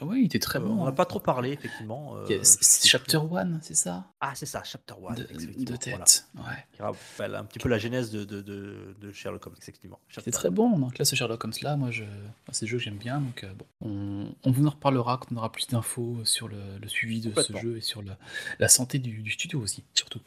[0.00, 0.70] oui, il était très bon.
[0.80, 0.92] on n'a hein.
[0.92, 2.14] pas trop parlé effectivement.
[2.42, 4.04] C'est- Chapter 1, c'est ça?
[4.20, 5.14] Ah c'est ça, Chapter 1.
[5.14, 5.28] de, de
[5.64, 6.26] voilà, tête.
[6.36, 6.42] Ouais.
[6.72, 8.51] qui rappelle un petit peu la genèse de, de, de,
[9.00, 9.98] de Sherlock Holmes effectivement.
[10.08, 10.78] C'était très bon.
[10.78, 12.04] Donc là, ce Sherlock Holmes là, moi, je...
[12.50, 13.20] c'est des jeux que j'aime bien.
[13.20, 14.34] Donc euh, bon, on...
[14.44, 17.56] on vous en reparlera quand on aura plus d'infos sur le, le suivi de ce
[17.56, 18.18] jeu et sur la,
[18.58, 20.20] la santé du, du studio aussi, surtout.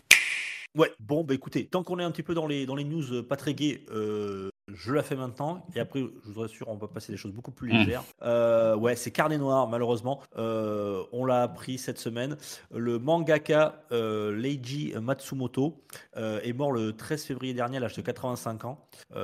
[0.76, 3.14] Ouais, bon, bah écoutez, tant qu'on est un petit peu dans les, dans les news
[3.14, 5.66] euh, pas très gaies, euh, je la fais maintenant.
[5.76, 7.78] Et après, je vous assure, on va passer des choses beaucoup plus Mm.
[7.78, 8.04] légères.
[8.24, 10.22] Euh, ouais, c'est Carnet Noir, malheureusement.
[10.38, 12.36] Euh, on l'a appris cette semaine.
[12.74, 15.82] Le mangaka euh, Leiji Matsumoto
[16.16, 18.88] est mort le 13 février dernier à l'âge de 85 ans.
[19.14, 19.20] Ça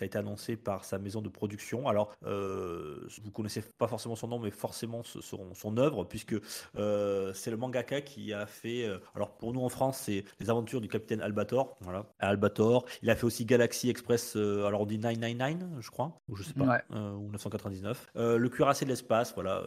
[0.00, 1.88] a été annoncé par sa maison de production.
[1.88, 6.36] Alors, vous connaissez pas forcément son nom, mais forcément son, son œuvre, puisque
[6.74, 8.88] c'est le mangaka qui a fait.
[9.14, 11.76] alors, pour nous en France, c'est les aventures du capitaine Albator.
[11.80, 12.84] Voilà, Albator.
[13.02, 14.36] Il a fait aussi Galaxy Express.
[14.62, 16.82] Euh, alors, on dit 999, je crois, ou je sais pas, Ouais.
[16.92, 18.06] euh, ou 999.
[18.16, 19.62] Euh, le cuirassé de l'espace, voilà.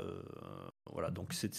[0.93, 1.49] Voilà, donc c'est,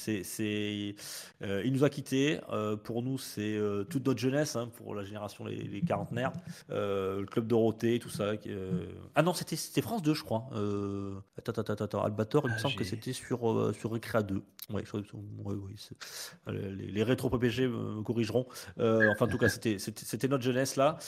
[1.43, 2.39] euh, il nous a quittés.
[2.53, 6.33] Euh, pour nous, c'est euh, toute notre jeunesse, hein, pour la génération les, les quarantenaires.
[6.71, 8.33] Euh, le club Dorothée, tout ça.
[8.47, 10.49] euh, Ah non, c'était, c'était France 2, je crois.
[10.55, 11.15] Euh...
[11.39, 12.03] Attends, attends, attends.
[12.05, 14.43] Albator, il me Ah, semble que c'était sur, sur Recrea 2.
[14.71, 18.47] Ouais, je ouais, ouais, les, les rétro PPG me, corrigeront.
[18.79, 20.99] Enfin, en tout cas, c'était, c'était, notre jeunesse là.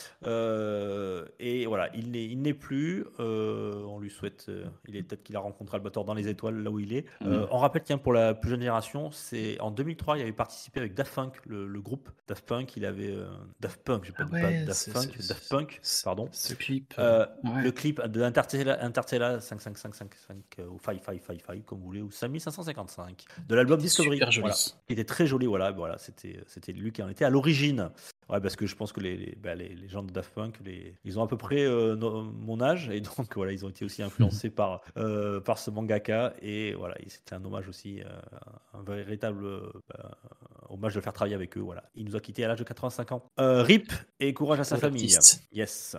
[1.38, 3.04] Et voilà, il n'est, il n'est plus.
[3.18, 4.50] On lui souhaite.
[4.86, 7.06] il est peut-être qu'il a rencontré Albator dans les étoiles, là où il est.
[7.20, 7.46] Mhm.
[7.50, 10.94] on rappelle, tiens, pour la plus jeune génération, c'est en 2003, il avait participé avec
[10.94, 12.74] Daft Punk, le, le groupe Daft Punk.
[12.78, 13.26] Il avait euh,
[13.60, 16.26] Daft Punk, pas Ah dit ouais, pas Daft Punk, Daft Punk, pardon.
[16.32, 16.94] Ce clip.
[16.98, 17.62] Euh, ouais.
[17.62, 23.54] Le clip de Interstellar, Interstellar 5555 euh, ou 5555 comme vous voulez ou 5555 de
[23.54, 24.40] l'album Discovery Super joli.
[24.40, 24.56] voilà,
[24.86, 27.90] qui était très joli voilà voilà c'était c'était lui qui en était à l'origine
[28.30, 30.58] ouais parce que je pense que les les, bah, les, les gens de Daft Punk
[30.64, 33.68] les, ils ont à peu près euh, no- mon âge et donc voilà ils ont
[33.70, 38.06] été aussi influencés par euh, par ce mangaka et voilà c'était un hommage aussi euh,
[38.74, 39.44] un véritable
[40.68, 41.84] hommage de le faire travailler avec eux voilà.
[41.94, 43.22] Il nous a quitté à l'âge de 85 ans.
[43.38, 45.02] Rip et courage à sa famille.
[45.52, 45.96] yes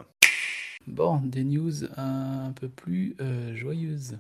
[0.88, 4.18] Bon, des news un peu plus euh, joyeuses.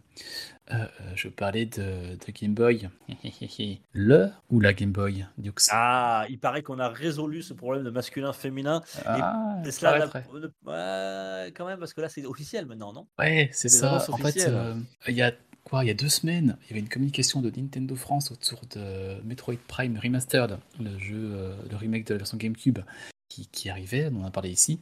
[0.71, 2.89] Euh, euh, je parlais de, de Game Boy.
[3.93, 7.89] Le ou la Game Boy, Dux Ah, il paraît qu'on a résolu ce problème de
[7.89, 8.83] masculin-féminin.
[9.05, 10.05] Ah, Et cela, la-
[11.45, 13.07] ouais, quand même, parce que là, c'est officiel maintenant, non?
[13.17, 14.05] Ouais, c'est ça.
[14.11, 14.75] En fait, euh,
[15.07, 15.31] il y a
[15.63, 18.61] quoi Il y a deux semaines, il y avait une communication de Nintendo France autour
[18.75, 22.79] de Metroid Prime Remastered, le jeu, le remake de la version GameCube,
[23.29, 24.79] qui, qui arrivait, on en a parlé ici.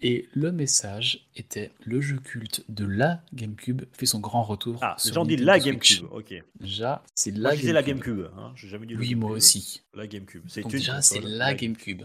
[0.00, 4.78] Et le message était le jeu culte de la GameCube fait son grand retour.
[4.82, 6.00] Ah, les gens disent la Switch.
[6.00, 6.12] GameCube.
[6.12, 6.42] Ok.
[6.58, 8.16] Déjà, c'est la disais la GameCube.
[8.16, 8.32] GameCube.
[8.36, 8.52] Hein.
[8.56, 9.36] J'ai jamais dit Oui, moi GameCube.
[9.36, 9.82] aussi.
[9.94, 10.42] La GameCube.
[10.48, 12.02] C'est déjà, c'est la GameCube.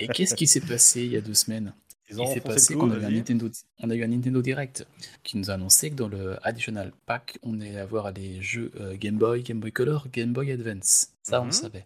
[0.00, 1.74] Et qu'est-ce qui s'est passé il y a deux semaines?
[2.08, 3.14] Ils ont Il s'est passé qu'on a eu un vas-y.
[3.14, 3.50] Nintendo,
[3.80, 4.86] on a eu un Nintendo Direct
[5.24, 8.96] qui nous a annoncé que dans le Additional Pack, on allait avoir les jeux euh,
[8.96, 11.08] Game Boy, Game Boy Color, Game Boy Advance.
[11.28, 11.84] Ça, on le savait.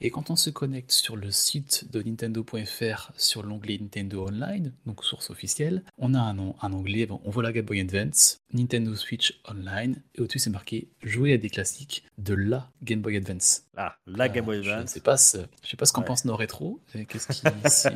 [0.00, 5.04] Et quand on se connecte sur le site de Nintendo.fr sur l'onglet Nintendo Online, donc
[5.04, 8.96] source officielle, on a un, un onglet, bon, on voit la Game Boy Advance, Nintendo
[8.96, 13.62] Switch Online, et au-dessus c'est marqué jouer à des classiques de la Game Boy Advance.
[13.76, 14.90] Ah, la Game Boy Euh, Je ne Advance.
[14.90, 16.06] sais pas ce, je sais pas ce qu'en Ouais.
[16.08, 16.80] pense nos rétro.
[16.96, 17.42] et Qu'est-ce qui,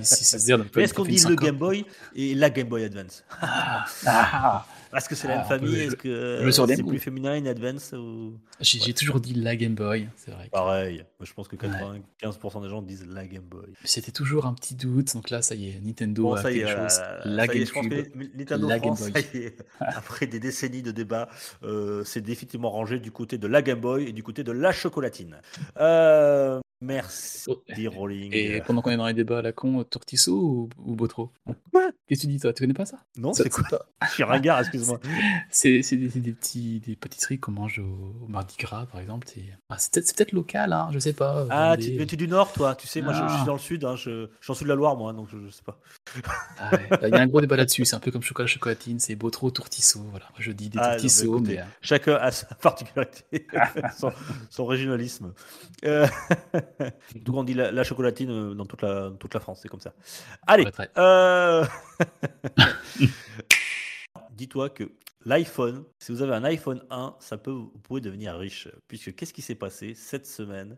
[0.04, 1.84] si, si Mais est-ce qu'on dit le Game Boy
[2.14, 3.24] et la Game Boy Advance?
[3.40, 4.66] Ah, ah,
[4.96, 8.38] Est-ce que c'est la Ah, même famille Est-ce que c'est plus féminin, une Advance ou...
[8.60, 10.48] J'ai toujours dit la Game Boy, c'est vrai.
[10.50, 10.98] Pareil.
[11.18, 13.66] Moi, je pense que 95% des gens disent la Game Boy.
[13.84, 16.68] C'était toujours un petit doute, donc là, ça y est, Nintendo Bon, a y quelque
[16.68, 16.88] chose.
[16.88, 19.22] ça La Nintendo la Game France, Boy.
[19.22, 21.28] ça y est, après des décennies de débats,
[21.62, 24.72] euh, c'est définitivement rangé du côté de la Game Boy et du côté de la
[24.72, 25.36] chocolatine.
[25.78, 27.62] Euh, merci, Oh,
[27.94, 28.30] Rolling.
[28.34, 31.30] Et pendant qu'on est dans les débats à la con, Tortisso ou, ou Botro
[31.72, 31.90] Quoi?
[32.06, 32.52] Qu'est-ce que tu dis, toi?
[32.52, 32.98] Tu connais pas ça?
[33.16, 33.64] Non, c'est quoi?
[33.68, 35.00] pas- Je suis ringard, excuse-moi.
[35.50, 39.26] C'est des, petits des pâtisseries qu'on mange au, au Mardi Gras, par exemple.
[39.70, 41.46] Ah, c'est peut-être local, hein, je sais pas.
[41.50, 42.06] Ah, Vendée.
[42.06, 42.74] tu, es du Nord, toi.
[42.74, 43.36] Tu sais, moi, je, je Ah.
[43.36, 43.84] suis dans le Sud.
[43.84, 45.78] Hein, je, je suis en Sud de la Loire, moi, donc je, je sais pas.
[46.58, 48.46] Ah ouais, bah, Il y a un gros débat là-dessus, c'est un peu comme chocolat
[48.46, 50.00] chocolatine, c'est Botro, Tortisso.
[50.10, 51.60] Voilà, je dis des non, mais Tortisso, écoutez, mais.
[51.60, 53.46] euh, Chacun a sa particularité,
[53.98, 54.12] son,
[54.50, 55.32] son régionalisme.
[55.84, 56.06] Euh,
[57.14, 59.80] donc on dit la, la chocolatine euh, dans toute la, toute la France, c'est comme
[59.80, 59.94] ça.
[60.46, 60.66] Allez,
[60.98, 61.64] euh,
[64.30, 64.84] dis-toi que
[65.24, 68.68] l'iPhone, si vous avez un iPhone 1, ça peut, vous pouvez devenir riche.
[68.88, 70.76] Puisque qu'est-ce qui s'est passé cette semaine?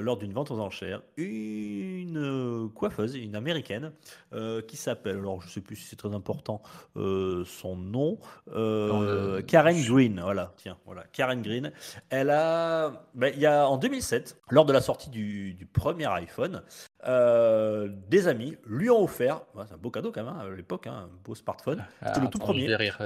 [0.00, 3.92] Lors d'une vente aux enchères Une euh, coiffeuse, une américaine,
[4.32, 6.62] euh, qui s'appelle, alors je sais plus si c'est très important,
[6.96, 8.18] euh, son nom,
[8.54, 11.72] euh, le- Karen Green, voilà, tiens, voilà, Karen Green.
[12.10, 16.06] Elle a, ben, il y a en 2007, lors de la sortie du, du premier
[16.06, 16.62] iPhone,
[17.04, 20.86] euh, des amis lui ont offert, c'est un beau cadeau quand même hein, à l'époque,
[20.86, 22.96] hein, un beau smartphone, Ah, c'était le tout premier rire,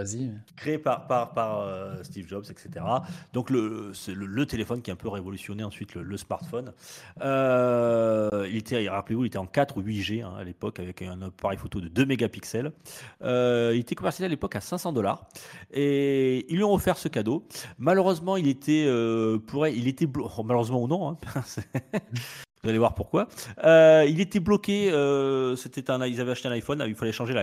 [0.55, 2.85] créé par, par, par euh, Steve Jobs, etc.
[3.33, 6.73] Donc le, c'est le, le téléphone qui a un peu révolutionné ensuite le, le smartphone.
[7.23, 11.23] Euh, il était, rappelez-vous, il était en 4 ou 8G hein, à l'époque avec un
[11.23, 12.73] appareil photo de 2 mégapixels.
[13.23, 15.27] Il était commercialisé à l'époque à 500 dollars
[15.71, 17.47] et ils lui ont offert ce cadeau.
[17.79, 18.87] Malheureusement, il était,
[19.47, 21.17] pour il était oh, malheureusement ou non.
[22.63, 23.29] Vous allez voir pourquoi.
[23.65, 24.91] Euh, il était bloqué.
[24.91, 26.83] euh, c'était un, ils avaient acheté un iPhone.
[26.87, 27.35] Il fallait changer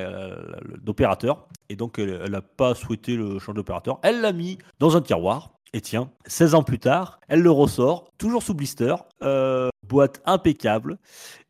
[0.82, 1.48] d'opérateur.
[1.70, 4.00] Et donc, elle n'a pas souhaité le changer d'opérateur.
[4.04, 5.52] Elle l'a mis dans un tiroir.
[5.76, 8.94] Et tiens, 16 ans plus tard, elle le ressort, toujours sous blister,
[9.24, 11.00] euh, boîte impeccable.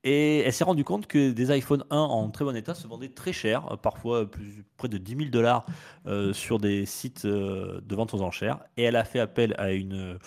[0.05, 3.09] Et elle s'est rendue compte que des iPhone 1 en très bon état se vendaient
[3.09, 4.26] très cher, parfois
[4.78, 5.66] près de 10 000 dollars
[6.32, 8.59] sur des sites de vente aux enchères.
[8.78, 10.18] Et elle a fait appel à une,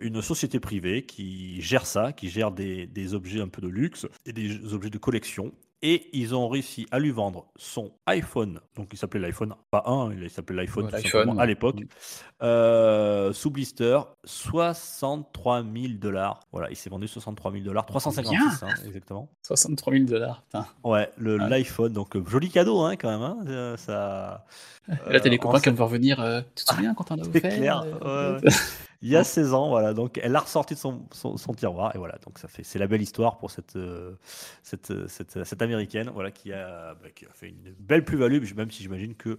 [0.00, 4.06] une société privée qui gère ça, qui gère des, des objets un peu de luxe
[4.26, 5.52] et des objets de collection.
[5.82, 10.12] Et ils ont réussi à lui vendre son iPhone, donc il s'appelait l'iPhone, pas 1,
[10.12, 11.76] il s'appelait l'iPhone Ouais, à l'époque,
[12.42, 16.40] euh, sous blister, 63 000 dollars.
[16.52, 19.30] Voilà, il s'est vendu 63 000 dollars, 356 hein, exactement.
[19.42, 20.66] 63 000 dollars, putain.
[20.84, 23.22] Ouais, l'iPhone, donc euh, joli cadeau hein, quand même.
[23.22, 24.44] hein, euh, ça,
[24.86, 26.20] là, t'as euh, les en copains qui vont revenir.
[26.20, 28.50] euh, tu te souviens quand on a C'est offert clair, euh, ouais, ouais.
[29.02, 29.94] Il y a 16 ans, voilà.
[29.94, 31.94] Donc, elle l'a ressorti de son, son, son tiroir.
[31.94, 34.12] Et voilà, donc ça fait, c'est la belle histoire pour cette, euh,
[34.62, 38.42] cette, euh, cette, cette américaine, voilà, qui a, bah, qui a fait une belle plus-value,
[38.56, 39.38] même si j'imagine que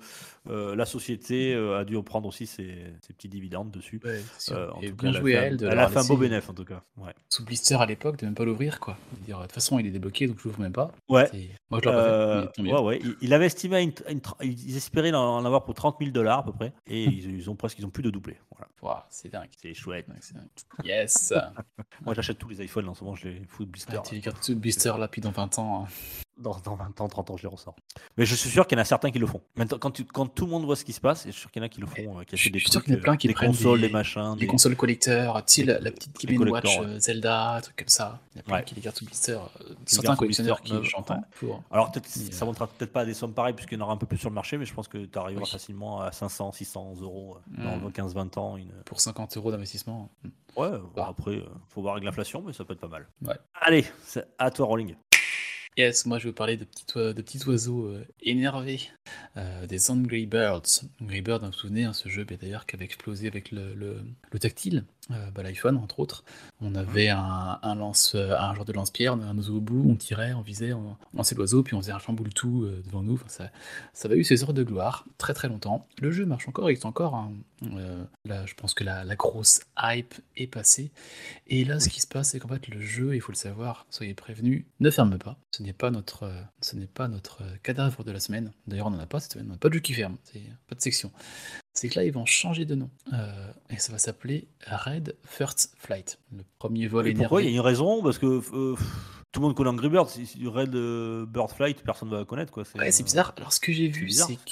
[0.49, 4.01] euh, la société euh, a dû en prendre aussi ses, ses petits dividendes dessus.
[4.03, 4.21] Ouais.
[4.51, 5.81] Euh, en Et tout bien cas, joué elle a fait, elle de un- elle a
[5.83, 6.81] l'avoir fait un beau bénéfice, en tout cas.
[6.97, 7.13] Ouais.
[7.29, 8.97] Sous blister à l'époque, de même pas l'ouvrir, quoi.
[9.27, 10.91] De toute façon, il est débloqué, donc je l'ouvre même pas.
[11.07, 11.27] Ouais.
[11.31, 12.45] C'est- Moi, je l'aurais Euh, pas fait.
[12.47, 12.73] mais tant mieux.
[12.83, 12.99] ouais, ouais.
[13.03, 15.75] Il, il avait estimé, à une, à une tra- ils espéraient en en avoir pour
[15.75, 18.09] 30 000 dollars à peu près, et ils, ils ont presque, ils ont plus de
[18.09, 18.37] doublé.
[18.81, 19.49] Voilà, c'est dingue.
[19.61, 20.07] C'est chouette.
[20.07, 20.47] Dingue.
[20.83, 21.33] Yes
[22.05, 23.93] Moi, j'achète tous les iPhones en ce moment, je les fous de blister.
[23.97, 25.85] Ah, Tu les gardes sous blister là, puis dans 20 ans.
[25.85, 25.87] hein.
[26.37, 27.75] Dans, dans 20 ans, 30 ans, je les ressors.
[28.17, 29.41] Mais je suis sûr qu'il y en a certains qui le font.
[29.57, 31.51] Maintenant, quand, tu- quand tout le monde voit ce qui se passe, je suis sûr
[31.51, 32.93] qu'il y en a qui le font, euh, qui Je achètent suis des sûr qu'il
[32.93, 35.45] y en a plein qui des prennent consoles, des- des machins, Les des- consoles collecteurs,
[35.45, 38.19] tu sais, la, la petite Game Watch, euh, Zelda, un truc comme ça.
[38.33, 38.63] Il y a plein Ouais.
[38.63, 39.33] qui les gardent sous blister.
[39.33, 41.21] euh, certains collectionneurs qui, euh, j'entends, ouais.
[41.39, 41.63] pour.
[41.69, 43.93] Alors peut-être ça euh, montera peut-être pas à des sommes pareilles puisqu'il y en aura
[43.93, 45.51] un peu plus sur le marché, mais je pense que tu arriveras Oui.
[45.51, 47.81] facilement à 500, 600 euros euh, Mm.
[47.81, 48.57] dans 15-20 ans.
[48.57, 48.71] Une...
[48.85, 50.09] Pour 50 euros d'investissement.
[50.57, 51.07] Ouais, bon, Ah.
[51.09, 53.07] après, euh, faut voir avec l'inflation, mais ça peut être pas mal.
[53.21, 53.35] Ouais.
[53.61, 53.85] Allez,
[54.39, 54.95] à toi, Rolling.
[55.81, 58.81] Yes, moi je vais vous parler de petits, oiseaux euh, énervés,
[59.35, 60.83] euh, des Angry Birds.
[61.01, 64.03] Angry Birds, vous vous souvenez, hein, ce jeu bah, d'ailleurs qui avait explosé avec le
[64.39, 64.83] tactile.
[65.13, 66.23] Euh, bah, l'iPhone entre autres.
[66.61, 69.61] On avait un, un lance, euh, un genre de lance-pierre, on avait un oiseau au
[69.61, 72.81] bout, on tirait, on visait, on lançait l'oiseau, puis on faisait un chamboule tout euh,
[72.85, 73.15] devant nous.
[73.15, 73.49] Enfin, ça,
[73.93, 75.87] ça avait eu ses heures de gloire très très longtemps.
[75.99, 77.15] Le jeu marche encore, il est encore.
[77.15, 77.31] hein.
[77.73, 80.91] Euh, là, je pense que la, la grosse hype est passée.
[81.47, 83.85] Et là, ce qui se passe, c'est qu'en fait, le jeu, il faut le savoir,
[83.89, 85.37] soyez prévenus, ne ferme pas.
[85.51, 88.51] Ce n'est pas notre, euh, ce n'est pas notre cadavre de la semaine.
[88.67, 90.17] D'ailleurs, on n'en a pas cette semaine, on n'a pas de jeu qui ferme,
[90.67, 91.11] pas de section.
[91.73, 92.89] C'est que là, ils vont changer de nom.
[93.13, 96.19] Euh, et ça va s'appeler Red First Flight.
[96.35, 97.55] Le premier vol Et pourquoi Il y a énervé.
[97.55, 98.03] une raison?
[98.03, 98.75] Parce que euh,
[99.31, 100.09] tout le monde connaît Angry Birds.
[100.43, 102.63] Red euh, Bird Flight, personne ne va connaître quoi.
[102.75, 103.33] Ouais, c'est bizarre.
[103.37, 104.51] Alors, ce que j'ai vu, c'est que,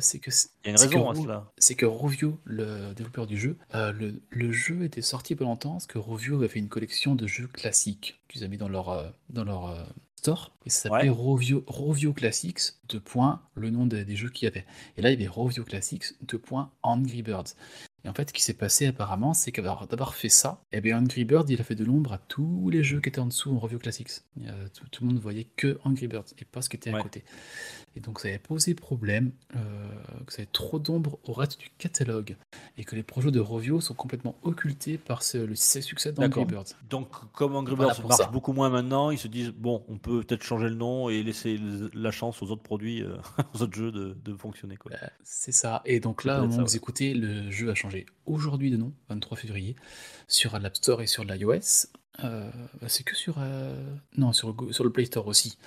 [0.00, 0.30] c'est que
[0.64, 1.52] Il y a une raison à cela.
[1.56, 5.72] c'est que Rovio, le développeur du jeu, euh, le, le jeu était sorti pas longtemps
[5.74, 9.12] parce que Rovio avait fait une collection de jeux classiques qu'ils avaient mis dans leur,
[9.30, 9.86] dans leur
[10.24, 10.52] store.
[10.64, 11.14] Et ça s'appelait Ouais.
[11.14, 14.64] Rovio, Rovio Classics, deux points, le nom des, des jeux qu'il y avait.
[14.96, 17.54] Et là, il y avait Rovio Classics, deux points, Angry Birds.
[18.04, 20.98] Et en fait, ce qui s'est passé apparemment, c'est qu'avoir d'avoir fait ça, eh bien
[21.02, 23.54] Angry Birds, il a fait de l'ombre à tous les jeux qui étaient en dessous
[23.54, 24.10] en Review Classics.
[24.42, 26.94] Euh, tout, tout le monde voyait que Angry Birds et pas ce qui était à
[26.94, 27.02] Ouais.
[27.02, 27.24] côté.
[27.96, 29.60] Et donc ça avait posé problème, euh,
[30.26, 32.36] que ça avait trop d'ombre au reste du catalogue
[32.76, 36.44] et que les projets de Rovio sont complètement occultés par ce- le succès d'Angry.
[36.44, 36.64] Birds.
[36.90, 38.26] Donc, comme Angry Birds marche ça.
[38.26, 41.58] beaucoup moins maintenant, ils se disent bon, on peut peut-être changer le nom et laisser
[41.92, 43.16] la chance aux autres produits, euh,
[43.54, 44.76] aux autres jeux de, de fonctionner.
[44.76, 44.92] Quoi.
[45.00, 45.80] Euh, C'est ça.
[45.84, 49.36] Et donc là, au moment vous écoutez, le jeu a changé aujourd'hui de nom, 23
[49.36, 49.76] février,
[50.26, 51.86] sur l'App Store et sur l'iOS.
[52.22, 52.48] Euh,
[52.80, 53.34] bah, c'est que sur...
[53.38, 53.74] euh,
[54.16, 55.58] Non, sur, sur le Play Store aussi.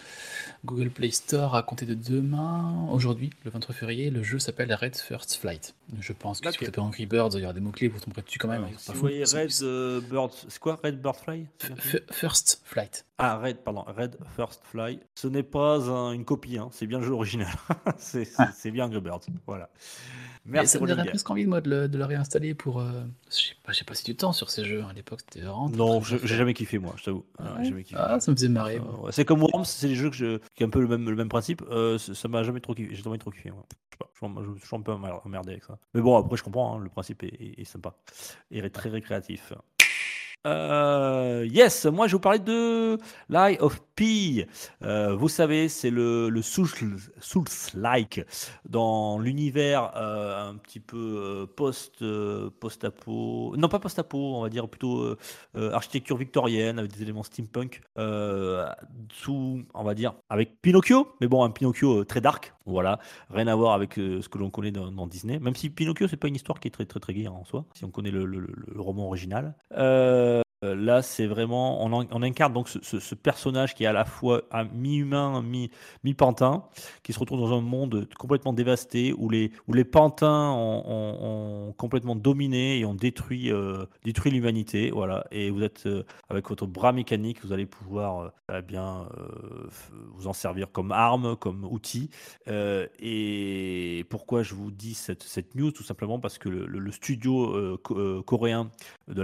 [0.63, 4.95] Google Play Store a compté de demain, aujourd'hui, le 23 février, le jeu s'appelle Red
[4.95, 5.75] First Flight.
[5.99, 6.59] Je pense que si Ok.
[6.61, 8.63] vous tapez Angry Birds, il y aura des mots-clés, vous tomberez dessus quand même.
[8.63, 12.61] Hein, si vous voyez C'est- Red euh, Bird, c'est quoi Red Bird Fly F- First
[12.63, 13.05] Flight.
[13.17, 14.99] Ah, Red, pardon, Red First Fly.
[15.15, 17.51] Ce n'est pas un- une copie, hein, c'est bien le jeu original.
[17.97, 18.51] c'est Ah.
[18.55, 19.21] c'est bien Angry Birds.
[19.47, 19.69] Voilà.
[20.47, 22.79] Mais Merci ça me donnerait presque envie moi de le, de le réinstaller pour.
[22.79, 22.89] euh,
[23.29, 24.83] Je sais pas, j'ai passé du temps sur ces jeux.
[24.89, 25.69] À l'époque, c'était vraiment.
[25.69, 27.25] Non, j'ai jamais kiffé moi, je t'avoue.
[27.37, 27.65] Ah, Ouais.
[27.65, 27.95] j'ai.
[27.95, 28.77] Ah, ça me faisait marrer.
[28.77, 30.87] Euh, ouais, C'est comme Worms, c'est des jeux que je, qui est un peu le
[30.87, 31.63] même, le même principe.
[31.69, 32.95] Euh, ça m'a jamais trop kiffé.
[32.95, 33.51] J'ai jamais trop kiffé.
[33.51, 33.65] moi.
[33.91, 35.77] Je sais pas, je, suis- un peu emmer- emmerdé avec ça.
[35.93, 36.75] Mais bon, après, je comprends.
[36.77, 37.93] hein, le principe est, est- est sympa
[38.49, 39.51] et ré- très récréatif.
[40.45, 42.97] Euh, yes, moi je vais vous parler de
[43.29, 44.47] Lie of P.
[44.83, 46.69] Euh, vous savez, c'est le, le Souls-
[47.19, 48.23] Souls-like
[48.69, 52.05] dans l'univers euh, un petit peu euh, post,
[52.61, 53.55] post-apo.
[53.57, 55.15] Non, pas post-apo, on va dire plutôt
[55.55, 57.81] architecture victorienne avec des éléments steampunk.
[59.11, 62.53] Sous, on va dire, avec Pinocchio, mais bon, un Pinocchio très dark.
[62.65, 65.39] Voilà, rien à voir avec ce que l'on connaît dans, Disney.
[65.39, 67.65] Même si Pinocchio, c'est pas une histoire qui est très très très gaie en soi,
[67.73, 69.55] si on connaît le, le- roman original.
[70.67, 74.43] Euh, Là, c'est vraiment, on, incarne donc ce, personnage qui est à la fois
[74.73, 75.71] mi-humain, mi-
[76.03, 76.63] mi-pantin,
[77.03, 82.15] qui se retrouve dans un monde complètement dévasté où les, où les pantins ont, complètement
[82.15, 84.91] dominé et ont détruit, euh, détruit l'humanité.
[84.91, 85.25] Voilà.
[85.31, 89.07] Et vous êtes euh, avec votre bras mécanique, vous allez pouvoir eh bien
[90.13, 92.09] vous en servir comme arme, comme outil.
[92.47, 95.71] Et pourquoi je vous dis cette, news?
[95.71, 98.69] Tout simplement parce que le, studio co- coréen
[99.07, 99.21] de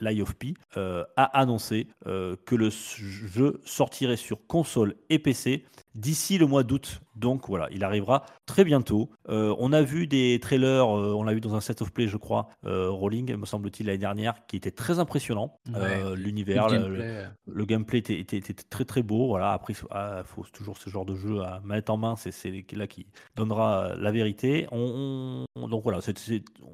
[0.00, 5.64] l'IOFP euh, a annoncé euh, que le jeu sortirait sur console et PC
[5.94, 7.00] d'ici le mois d'août.
[7.16, 9.10] Donc voilà, il arrivera très bientôt.
[9.28, 12.06] Euh, on a vu des trailers, euh, on l'a vu dans un set of play,
[12.08, 15.58] je crois, euh, Rolling, me semble-t-il, l'année dernière, qui était très impressionnant.
[15.68, 19.26] Ouais, L'univers, Le gameplay, le gameplay était, était- était très très beau.
[19.26, 19.52] Voilà.
[19.52, 22.54] Après, il faut, ah, faut toujours ce genre de jeu à manette en main, c'est
[22.72, 24.66] là qui donnera la vérité.
[24.72, 25.98] On, on- donc voilà,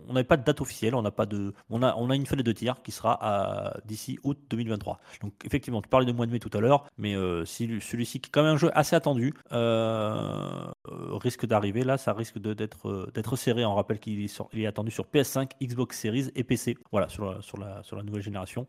[0.08, 2.24] on n'avait pas de date officielle, on n'a pas de, on a, on a une
[2.26, 5.00] fenêtre de tir qui sera d'ici août 2023.
[5.22, 7.14] Donc effectivement, tu parlais de mois de mai tout à l'heure, mais
[7.44, 10.72] celui-ci qui est quand même un jeu assez euh, euh,
[11.18, 13.64] risque d'arriver, là, ça risque d'être euh, d'être serré.
[13.64, 16.76] On rappelle qu'il est, il attendu sur PS5, Xbox Series et PC.
[16.93, 18.66] Voilà, sur la, sur la, sur la nouvelle génération.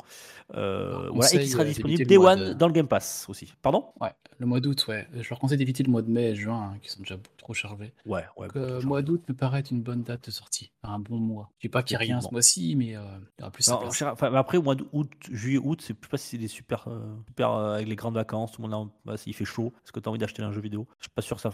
[0.56, 3.26] Euh, voilà, et qui sera euh, disponible Day le One de- dans le Game Pass
[3.30, 3.54] aussi.
[3.62, 3.86] Pardon?
[4.00, 5.08] Ouais, le mois d'août, ouais.
[5.14, 7.54] Je leur conseille d'éviter le mois de mai et juin, hein, qui sont déjà trop
[7.54, 7.94] chargés.
[8.06, 8.48] Ouais, ouais.
[8.56, 10.72] Euh, mois d'août me paraît être une bonne date de sortie.
[10.84, 11.52] Un bon mois.
[11.58, 13.02] Je dis pas qu'il n'y a rien ce mois-ci, mais euh,
[13.38, 13.68] il y aura plus.
[13.70, 13.80] Non,
[14.12, 17.00] enfin, après, mois d'août, juillet, août, c'est je sais pas si c'est des super, euh,
[17.28, 19.92] super euh, avec les grandes vacances, tout le monde a, bah, s'il fait chaud, est-ce
[19.92, 20.88] que tu as envie d'acheter un jeu vidéo?
[21.00, 21.52] Je suis pas sûr que ça.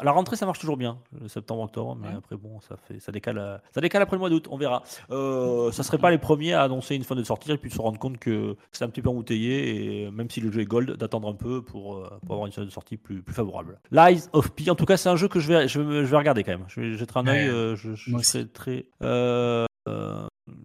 [0.00, 2.14] La, la rentrée, ça marche toujours bien, euh, septembre, octobre, mais Ouais.
[2.16, 4.82] après, bon, ça fait, ça décale, euh, ça décale après le mois d'août, on verra.
[5.10, 7.80] Euh, ça serait pas les premiers à annoncer une fin de sortie et puis se
[7.80, 10.96] rendre compte que c'est un petit peu embouteillé et même si le jeu est gold,
[10.96, 13.78] d'attendre un peu pour, euh, pour avoir une fin de sortie plus, plus favorable.
[13.92, 16.16] Lies of P, en tout cas, c'est un jeu que je vais, je je vais
[16.16, 16.64] regarder quand même.
[16.68, 18.86] Je vais jeter un œil, Ouais, euh, je, serai très.
[19.02, 19.66] euh,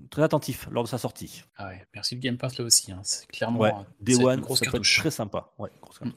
[0.09, 1.43] très attentif lors de sa sortie.
[1.57, 2.91] Ah ouais, merci le Game Pass là aussi.
[2.91, 2.99] hein.
[3.03, 4.97] C'est clairement Ouais, Day c'est une One, grosse ça peut être cartouche.
[4.99, 5.49] très sympa.
[5.57, 6.11] Ouais, grosse Mm.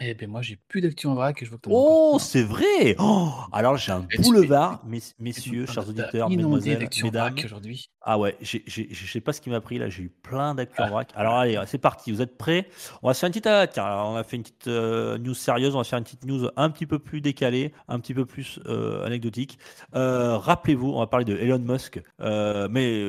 [0.00, 2.94] Eh ben moi, j'ai plus d'actu en vrac et je vois que Oh, c'est vrai
[3.00, 7.32] oh Alors j'ai un Et boulevard, mes- messieurs, chers auditeurs, mesdemoiselles, mesdames.
[7.34, 7.90] vrac aujourd'hui.
[8.02, 8.58] Ah ouais, je
[9.06, 10.90] sais pas ce qui m'a pris là, j'ai eu plein d'actu en Ah.
[10.90, 11.10] vrac.
[11.16, 12.68] Alors allez, c'est parti, vous êtes prêts?
[13.02, 13.48] On va se faire une petite.
[13.48, 16.24] ah, tiens, on a fait une petite euh, news sérieuse, on va faire une petite
[16.24, 19.58] news un petit peu plus décalée, un petit peu plus euh, anecdotique.
[19.96, 23.02] Euh, Rappelez-vous, on va parler de Elon Musk, mais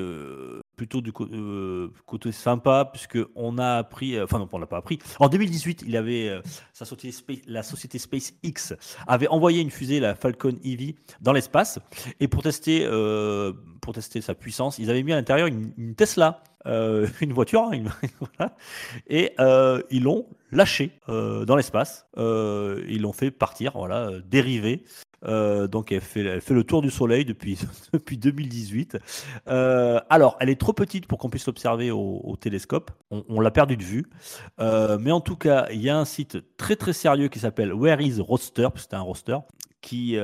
[0.80, 4.78] plutôt du euh, côté sympa, puisque on a appris, euh, enfin non, on l'a pas
[4.78, 4.98] appris.
[5.20, 10.00] En 2018, il avait euh, sa société, Space- la société SpaceX avait envoyé une fusée,
[10.00, 11.80] la Falcon Heavy, dans l'espace.
[12.22, 12.88] Et pour tester,
[13.82, 17.70] pour tester sa puissance, ils avaient mis à l'intérieur une, Tesla, une voiture,
[18.40, 18.48] hein,
[19.08, 19.34] et
[19.92, 22.08] ils l'ont lâché euh, dans l'espace.
[22.16, 24.86] Ils l'ont fait partir, voilà, dériver.
[25.26, 27.60] Euh, donc elle fait, le tour du Soleil depuis,
[27.94, 28.98] depuis 2018.
[29.48, 32.92] Euh, alors, elle est trop petite pour qu'on puisse l'observer au, télescope.
[33.12, 34.06] On, l'a perdu de vue.
[34.60, 37.74] Euh, mais en tout cas, il y a un site très très sérieux qui s'appelle
[37.74, 39.38] Where is Roster, c'était un roster,
[39.82, 40.18] qui,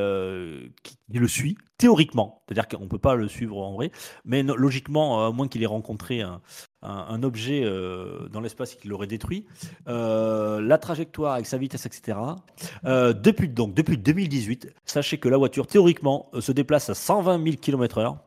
[0.83, 2.41] qui le suit théoriquement.
[2.47, 3.91] C'est-à-dire qu'on ne peut pas le suivre en vrai,
[4.23, 6.41] mais logiquement, euh, à moins qu'il ait rencontré un,
[7.23, 9.47] objet euh, dans l'espace qui l'aurait détruit,
[9.88, 12.19] euh, la trajectoire avec sa vitesse, etc.
[12.84, 18.17] Depuis, donc, depuis 2018, sachez que la voiture, théoriquement, se déplace à 120 000 km/h.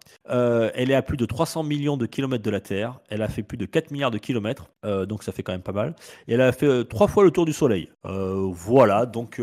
[0.74, 2.98] Elle est à plus de 300 millions de kilomètres de la Terre.
[3.10, 5.72] Elle a fait plus de 4 milliards de kilomètres, donc ça fait quand même pas
[5.72, 5.94] mal.
[6.26, 7.88] Et elle a fait trois fois le tour du Soleil.
[8.02, 9.40] Voilà, donc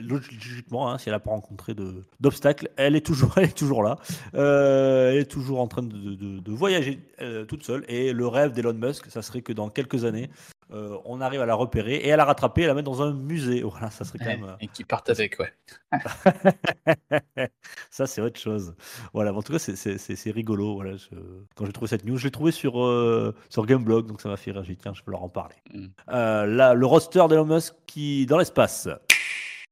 [0.00, 1.74] logiquement, hein, si elle n'a pas rencontré
[2.18, 3.96] d'obstacles, elle, est toujours- elle est toujours là.
[4.34, 7.84] Euh, elle est toujours en train de, de- de voyager euh, toute seule.
[7.88, 10.28] Et le rêve d'Elon Musk, ça serait que dans quelques années,
[10.72, 13.12] euh, on arrive à la repérer et à la rattraper et la mettre dans un
[13.12, 13.62] musée.
[13.70, 14.56] Voilà, ça serait quand même.
[14.60, 15.52] Et qui partent avec, ouais.
[17.90, 18.74] ça, c'est autre chose.
[19.12, 20.74] Voilà, en tout cas, c'est- c'est c'est- c'est rigolo.
[20.74, 21.06] Voilà, je-
[21.54, 24.36] Quand j'ai trouvé cette news, je l'ai trouvé sur, euh, sur Gameblog, donc ça m'a
[24.36, 25.54] fait dit, tiens, je peux leur en parler.
[25.72, 25.86] Mm.
[26.12, 28.88] Euh, là, le roster d'Elon Musk qui dans l'espace.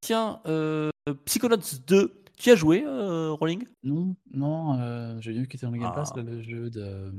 [0.00, 0.40] Tiens,
[1.24, 1.56] Psychonauts
[1.86, 5.72] 2, tu y as joué, euh, Rolling Non, non, euh, j'ai vu qu'il était dans
[5.72, 6.20] le Game Pass, Ah.
[6.22, 7.12] le jeu de.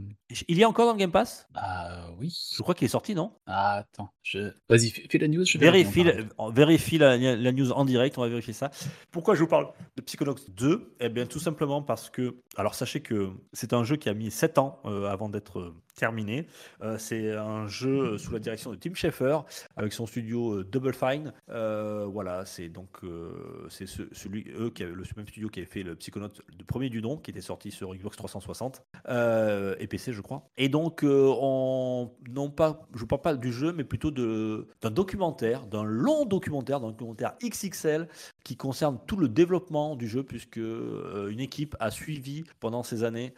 [0.47, 1.47] Il a encore dans le Game Pass?
[1.53, 2.36] Ah oui.
[2.55, 3.32] Je crois qu'il est sorti, non?
[3.45, 4.51] Ah, attends, je...
[4.70, 6.13] vas-y, fais, la news, je vais Vérifie, la,
[6.51, 8.72] vérifie la, la news en direct, on va vérifier ça.
[9.11, 13.01] Pourquoi je vous parle de Psychonauts 2 Eh bien, tout simplement parce que, alors sachez
[13.01, 16.47] que c'est un jeu qui a mis 7 ans euh, avant d'être terminé.
[16.81, 19.39] Euh, c'est un jeu sous la direction de Tim Schafer
[19.77, 21.33] avec son studio euh, Double Fine.
[21.49, 22.99] Euh, voilà, c'est donc
[23.69, 26.63] c'est ce- celui, eux, qui avait le même studio qui avait fait le Psychonauts, le
[26.65, 30.49] premier du nom, qui était sorti sur Xbox 360 euh, et PC, je crois.
[30.57, 35.65] Et donc, on, non pas, je parle pas du jeu, mais plutôt de- d'un documentaire,
[35.67, 38.07] d'un long documentaire, d'un documentaire XXL
[38.43, 43.33] qui concerne tout le développement du jeu, puisque une équipe a suivi pendant ces années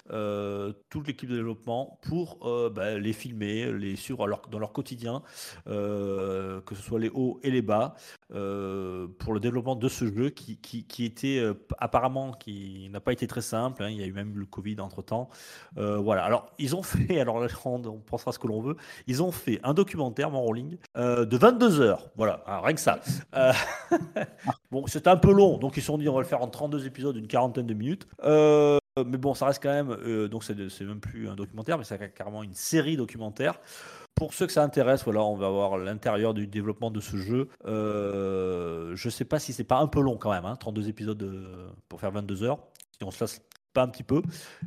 [0.90, 5.22] toute l'équipe de développement pour euh, bah, les filmer, les suivre leur- dans leur quotidien,
[5.68, 7.96] euh, que ce soit les hauts et les bas,
[8.34, 11.42] euh, pour le développement de ce jeu qui, qui, était
[11.80, 13.84] apparemment qui n'a pas été très simple.
[13.84, 13.90] hein.
[13.90, 15.30] il y a eu même le Covid entre temps.
[15.76, 16.24] voilà.
[16.24, 18.76] Alors ils ont fait, alors on, on pensera ce que l'on veut.
[19.08, 22.10] Ils ont fait un documentaire, mon rolling, de 22 heures.
[22.16, 23.00] Voilà, Alors, rien que ça.
[24.72, 26.48] Bon, c'était un peu long, donc ils se sont dit on va le faire en
[26.48, 28.08] 32 épisodes d'une quarantaine de minutes.
[28.98, 31.84] Euh, mais bon, ça reste quand même, euh, donc c'est même plus un documentaire, mais
[31.84, 33.60] c'est carrément une série documentaire.
[34.16, 37.50] Pour ceux que ça intéresse, voilà, on va voir l'intérieur du développement de ce jeu.
[37.66, 41.22] Euh, je sais pas si c'est pas un peu long quand même, hein, 32 épisodes
[41.22, 42.58] euh, pour faire 22 heures.
[42.98, 43.42] Si on se lasse
[43.74, 44.22] pas un petit peu,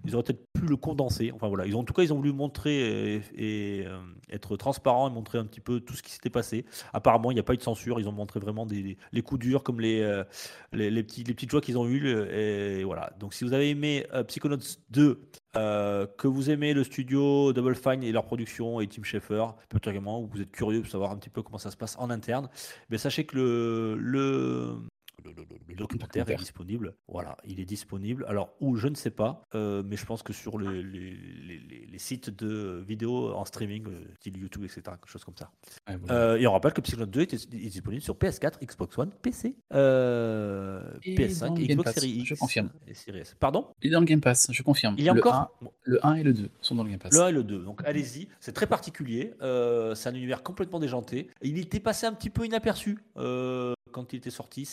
[0.05, 1.33] ils auraient peut-être pu le condenser.
[1.35, 3.99] Enfin voilà, ils ont, en tout cas, ils ont voulu montrer et, euh,
[4.31, 6.65] être transparent et montrer un petit peu tout ce qui s'était passé.
[6.93, 8.01] Apparemment, il n'y a pas eu de censure.
[8.01, 10.25] Ils ont montré vraiment des, les coups durs comme les, euh,
[10.73, 12.85] les, les, les petites joies qu'ils ont eues.
[12.85, 13.11] Voilà.
[13.19, 14.59] Donc, si vous avez aimé euh, Psychonauts
[14.91, 15.21] 2,
[15.57, 19.47] euh, que vous aimez le studio Double Fine et leur production et Tim Schafer,
[19.85, 22.09] également, ou vous êtes curieux de savoir un petit peu comment ça se passe en
[22.09, 22.49] interne,
[22.89, 24.77] mais sachez que le,
[25.25, 26.95] le, le, le documentaire est disponible.
[27.09, 28.25] Voilà, il est disponible.
[28.29, 31.87] Alors, où je ne sais pas, euh, mais je pense que sur les, les, les,
[31.87, 35.51] les sites de vidéos en streaming, euh, style YouTube, etc., quelque chose comme ça.
[35.87, 36.15] Voilà.
[36.15, 39.57] euh, et on rappelle que Psychonauts 2 est, est, disponible sur PS4, Xbox One, PC,
[39.73, 42.29] euh, PS5, Xbox Series X.
[42.31, 42.71] Je confirme.
[42.87, 43.37] Et Series S.
[43.39, 43.67] Pardon?
[43.83, 44.95] Il est dans le Game Pass, je confirme.
[44.99, 45.51] Il y a le encore 1,
[45.85, 47.13] Le 1 et le 2 sont dans le Game Pass.
[47.15, 47.59] Le 1 et le 2.
[47.65, 49.35] Donc allez-y, c'est très particulier.
[49.43, 51.29] Euh, c'est un univers complètement déjanté.
[51.43, 54.69] Il était passé un petit peu inaperçu euh, quand il était sorti.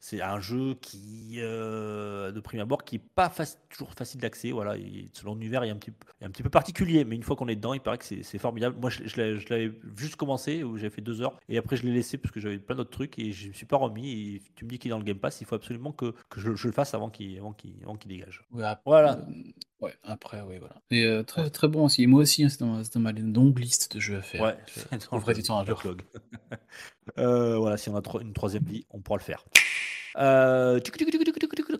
[0.00, 4.50] C'est un jeu qui, euh, de prime abord, qui n'est pas faci toujours facile d'accès.
[4.52, 4.74] Voilà,
[5.12, 7.74] selon l'univers, il, il, est un petit peu particulier, mais une fois qu'on est dedans,
[7.74, 8.76] il paraît que c'est formidable.
[8.80, 11.92] Moi, je, je l'avais juste commencé, où j'avais fait deux heures, et après je l'ai
[11.92, 14.10] laissé parce que j'avais plein d'autres trucs et je ne me suis pas remis.
[14.10, 16.40] Et tu me dis qu'il est dans le Game Pass, il faut absolument que, que
[16.40, 17.68] je, je, le fasse avant qu'il qu
[17.98, 18.42] qu dégage.
[18.52, 19.26] Ouais, voilà.
[19.80, 20.74] Ouais, après, oui, voilà.
[20.90, 22.02] Et euh, très, très bon aussi.
[22.02, 24.42] Et moi aussi, hein, c'est dans, c'est dans ma longue liste de jeux à faire.
[24.42, 24.56] Ouais,
[24.92, 25.76] Je trouverai du temps un jour.
[25.76, 26.02] backlog.
[27.18, 29.44] Euh, voilà, si on a tro- une troisième vie, on pourra le faire.
[30.16, 31.08] Euh, tuc, tuc,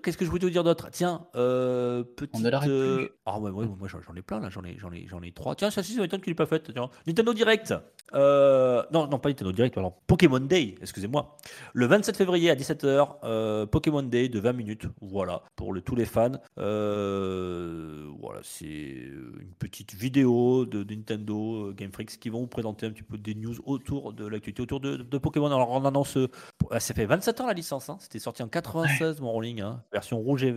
[0.02, 0.88] Qu'est-ce que je voulais te dire d'autre?
[0.90, 2.34] Tiens, euh, petite.
[2.36, 3.08] On ne euh, plus.
[3.26, 5.54] Ah ouais, ouais, moi j'en ai plein là, j'en ai, j'en ai, j'en ai trois.
[5.54, 6.70] Tiens, ça, si, ça m'étonne qu'il l'ait pas faite.
[7.06, 7.74] Nintendo Direct.
[8.14, 9.94] Euh, non, non, pas Nintendo Direct, pardon.
[10.06, 11.36] Pokémon Day, excusez-moi.
[11.74, 14.86] Le 27 février à 17h, euh, Pokémon Day de 20 minutes.
[15.00, 16.32] Voilà, pour le- tous les fans.
[16.58, 22.86] Euh, voilà, c'est une petite vidéo de, de Nintendo Game Freaks qui vont vous présenter
[22.86, 25.46] un petit peu des news autour de l'actualité, autour de, de Pokémon.
[25.46, 26.16] Alors, on annonce.
[26.16, 26.28] euh,
[26.70, 27.96] ah, ça fait 27 ans la licence, hein.
[28.00, 29.60] c'était sorti en 96, mon rolling.
[29.60, 29.82] hein.
[29.92, 30.54] Version rouge et,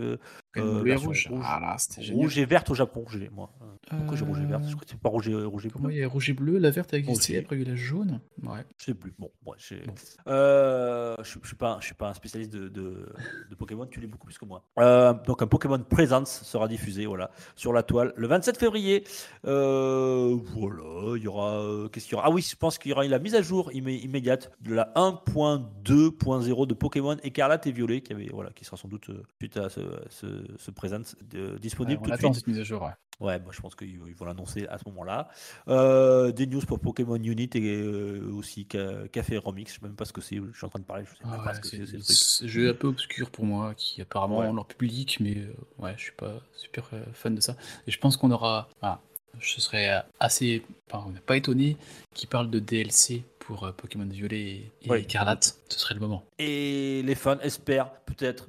[0.56, 1.28] euh, euh, bleu et rouge.
[1.30, 1.76] rouge, Ah là,
[2.12, 3.50] rouge et verte au Japon, j'ai moi.
[3.90, 4.62] Pourquoi j'ai rouge et verte?
[4.64, 5.92] Euh, Je crois que c'est pas rouge et, rouge et bleu.
[5.92, 7.76] il y a rouge et bleu, la verte a existé, après il y a la
[7.76, 8.20] jaune.
[8.42, 8.64] Ouais.
[8.78, 9.12] Je sais plus.
[9.18, 9.94] Bon, ouais, Bon.
[10.28, 13.06] Euh, je, je suis pas, je suis pas un spécialiste de, de,
[13.50, 13.86] de Pokémon.
[13.86, 14.64] Tu l'es beaucoup plus que moi.
[14.78, 19.04] Euh, donc un Pokémon Presence sera diffusé, voilà, sur la toile le 27 février.
[19.44, 21.58] Euh, voilà, il y aura.
[21.60, 22.26] euh, Qu'est-ce qu'il y aura?
[22.26, 24.92] Ah oui, je pense qu'il y aura la mise à jour immé- immédiate de la
[24.96, 29.56] 1.2.0 de Pokémon Écarlate et Violet, qui avait, voilà, qui sera sans doute euh, suite
[29.56, 30.26] à ce, ce,
[30.58, 32.44] ce Presence de- disponible Ouais, tout on de attend suite.
[32.44, 32.82] cette mise à jour.
[32.82, 32.90] Ouais.
[33.20, 35.28] Ouais, moi je pense qu'ils ils vont l'annoncer à ce moment-là.
[35.68, 39.72] Euh, des news pour Pokémon Unit et euh, aussi Ca- Café Remix.
[39.72, 40.36] Je sais même pas ce que c'est.
[40.36, 41.04] Je suis en train de parler.
[41.04, 42.88] Je sais même Ah pas ouais, ce que c'est c'est ce un jeu un peu
[42.88, 44.52] obscur pour moi, qui apparemment Ouais.
[44.52, 47.56] leur public, mais euh, ouais, je suis pas super euh, fan de ça.
[47.86, 48.68] Et je pense qu'on aura.
[48.82, 49.00] ah,
[49.38, 50.64] je serais assez.
[50.90, 51.76] Enfin, pas étonné
[52.14, 55.02] qu'ils parlent de DLC pour Pokémon Violet et, et Ouais.
[55.02, 55.56] Écarlate.
[55.68, 56.24] Ce serait le moment.
[56.40, 58.48] Et les fans espèrent peut-être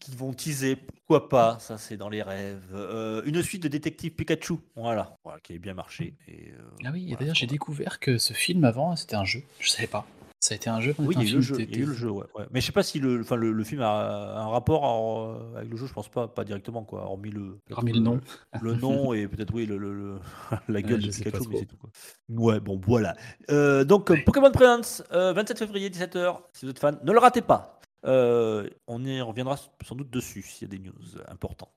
[0.00, 4.12] qu'ils vont teaser, pourquoi pas, ça c'est dans les rêves, euh, une suite de Détective
[4.12, 4.54] Pikachu.
[4.74, 6.14] Voilà, voilà qui a bien marché.
[6.26, 9.42] Et, euh, Ah oui, et d'ailleurs, j'ai découvert que ce film avant, c'était un jeu.
[9.60, 10.06] Je savais pas.
[10.42, 10.94] Ça a été un jeu.
[10.98, 11.56] Oui, il y a eu le jeu.
[11.58, 12.46] Il y a eu le t'étais- jeu, ouais, ouais.
[12.50, 15.76] Mais je sais pas si le, enfin, le, le film a un rapport avec le
[15.76, 18.20] jeu, je pense pas, pas directement, quoi, hormis le, Hormis le nom.
[18.62, 20.18] le nom et peut-être oui le, le- le-
[20.68, 21.90] la gueule de Pikachu mais c'est tout quoi.
[22.30, 23.14] Ouais bon voilà.
[23.50, 27.42] Euh, donc Pokémon Presents euh, 27 février 17h si vous êtes fan ne le ratez
[27.42, 27.78] pas.
[28.06, 31.70] Euh, on y reviendra sans doute dessus s'il y a des news importantes.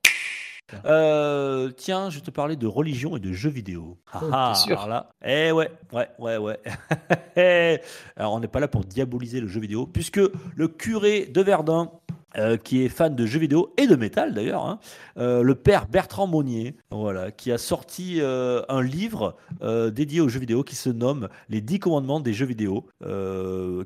[0.86, 3.98] Euh, tiens, je te parlais de religion et de jeux vidéo.
[4.12, 6.60] Ah, Oh, ah, sûr alors là, eh ouais, ouais, ouais, ouais.
[8.16, 10.22] alors on n'est pas là pour diaboliser le jeu vidéo, puisque
[10.56, 11.92] le curé de Verdun,
[12.36, 14.80] euh, qui est fan de jeux vidéo et de métal d'ailleurs, hein,
[15.18, 20.40] euh, le père Bertrand Monnier, voilà, qui a sorti euh, un livre dédié aux jeux
[20.40, 22.86] vidéo qui se nomme Les 10 commandements des jeux vidéo,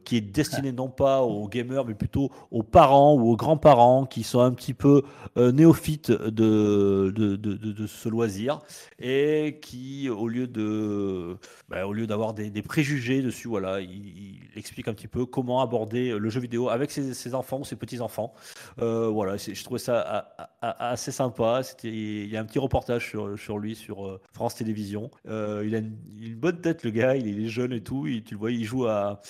[0.06, 4.24] qui est destiné non pas aux gamers mais plutôt aux parents ou aux grands-parents qui
[4.24, 5.04] sont un petit peu
[5.36, 8.60] néophytes de, de, de, ce loisir
[9.00, 11.38] et qui, au lieu de,
[11.70, 16.18] bah, au lieu d'avoir des, préjugés dessus, voilà, il, explique un petit peu comment aborder
[16.18, 18.34] le jeu vidéo avec ses enfants ou ses petits-enfants.
[18.82, 20.26] Euh, voilà, je trouvais ça
[20.62, 21.62] assez sympa.
[21.84, 25.10] Il y a un petit reportage sur, lui sur euh, France Télévisions.
[25.28, 27.16] Euh, il a une, bonne tête, le gars.
[27.16, 28.08] Il est, jeune et tout.
[28.26, 29.22] Tu le vois, il joue à,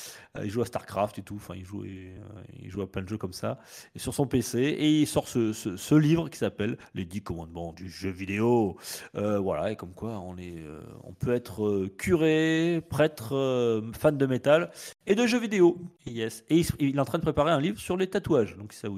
[0.43, 1.35] il joue à Starcraft et tout.
[1.35, 3.59] Enfin, il joue, il joue à plein de jeux comme ça.
[3.95, 7.89] Et sur son PC, et il sort ce, livre qui s'appelle Les 10 commandements du
[7.89, 8.77] jeu vidéo.
[9.13, 10.63] Voilà, et comme quoi on, est,
[11.03, 14.71] on peut être curé, prêtre, fan de métal
[15.05, 15.77] et de jeux vidéo.
[16.05, 16.43] Yes.
[16.49, 18.96] Et il, est en train de préparer un livre sur les tatouages, donc ça vous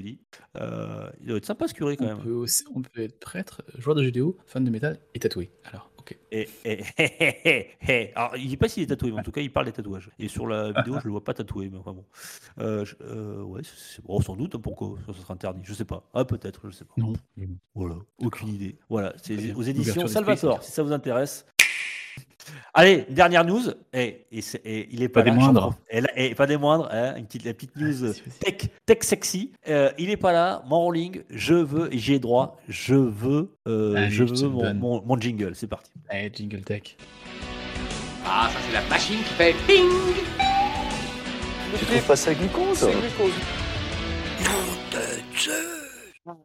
[0.57, 2.19] Euh, il doit être sympa ce curé quand On même.
[2.19, 5.51] peut, aussi, on peut être prêtre, joueur de jeux vidéo, fan de métal et tatoué.
[5.65, 6.17] Alors, ok.
[6.31, 6.47] Et,
[7.87, 8.11] et-.
[8.15, 10.09] Alors, il dit pas s'il est tatoué, mais en tout cas, il parle des tatouages.
[10.19, 12.05] Et sur la vidéo, je le vois pas tatoué, mais enfin bon.
[12.59, 15.85] Euh, je- euh, ouais, c'est bon, sans doute, hein, pourquoi ça sera interdit, je sais
[15.85, 16.09] pas.
[16.13, 16.93] Ah, peut-être, je sais pas.
[16.97, 17.13] Non.
[17.75, 18.77] Voilà, aucune idée.
[18.89, 21.45] Voilà, c'est aux éditions Salvatore, si ça vous intéresse.
[22.73, 23.61] Allez, dernière news.
[23.93, 25.73] Et, et c'est- et il est pas, Pas des là, moindres.
[25.89, 28.39] Et, là- et pas des moindres, hein, une petite, la petite news Vas-y, vas-y.
[28.39, 29.51] tech, tech sexy.
[29.67, 31.21] Euh, il est pas là, mon rolling.
[31.29, 32.57] Je veux, et j'y ai droit.
[32.69, 35.53] Je veux, euh, Allez, je veux mon, mon- mon jingle.
[35.55, 35.91] C'est parti.
[36.09, 36.95] Allez, Jingle Tech.
[38.25, 39.85] Ah, ça c'est la machine qui fait ping
[41.79, 42.85] Tu trouves pas ça glucose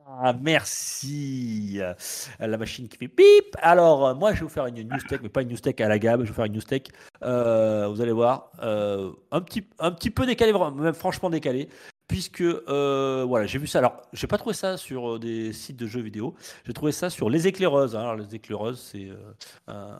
[0.06, 1.78] Ah, merci.
[1.80, 1.94] Euh,
[2.38, 3.56] La machine qui fait pip.
[3.60, 5.74] Alors, euh, moi, je vais vous faire une news tech, mais pas une news tech
[5.80, 6.20] à la gamme.
[6.20, 6.82] Je vais vous faire une news tech.
[7.22, 11.68] euh, vous allez voir, un, petit, un petit peu décalé, même franchement décalé.
[12.06, 13.78] Puisque, euh, voilà, j'ai vu ça.
[13.78, 16.34] Alors, j'ai pas trouvé ça sur euh, des sites de jeux vidéo.
[16.66, 17.96] J'ai trouvé ça sur Les Éclaireuses.
[17.96, 19.96] Alors, Les Éclaireuses, c'est euh,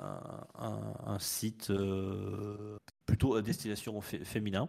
[0.59, 2.77] un, site euh,
[3.07, 4.69] plutôt à destination fé- féminin.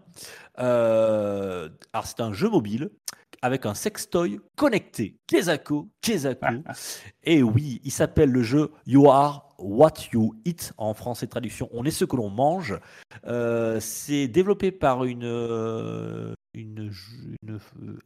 [0.55, 1.69] Alors,
[2.05, 2.89] c'est un jeu mobile
[3.41, 5.17] avec un sextoy connecté.
[5.27, 6.63] Kezako, Kezako.
[7.23, 11.69] Et oui, il s'appelle le jeu You Are What You Eat en français traduction.
[11.73, 12.79] On est ce que l'on mange.
[13.27, 16.91] Euh, c'est développé par une, euh, une,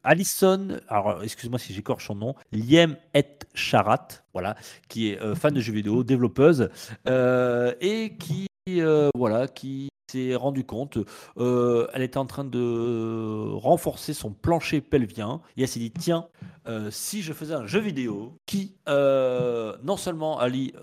[0.04, 4.56] Alison, alors excuse-moi si j'écorche son nom, Liem et Charat, voilà,
[4.88, 6.70] qui est euh, fan de jeux vidéo, développeuse,
[7.08, 10.98] euh, et qui euh, voilà, qui s'est rendu compte,
[11.38, 16.28] elle était en train de renforcer son plancher pelvien et elle s'est dit tiens,
[16.90, 20.74] si je faisais un jeu vidéo qui non seulement allie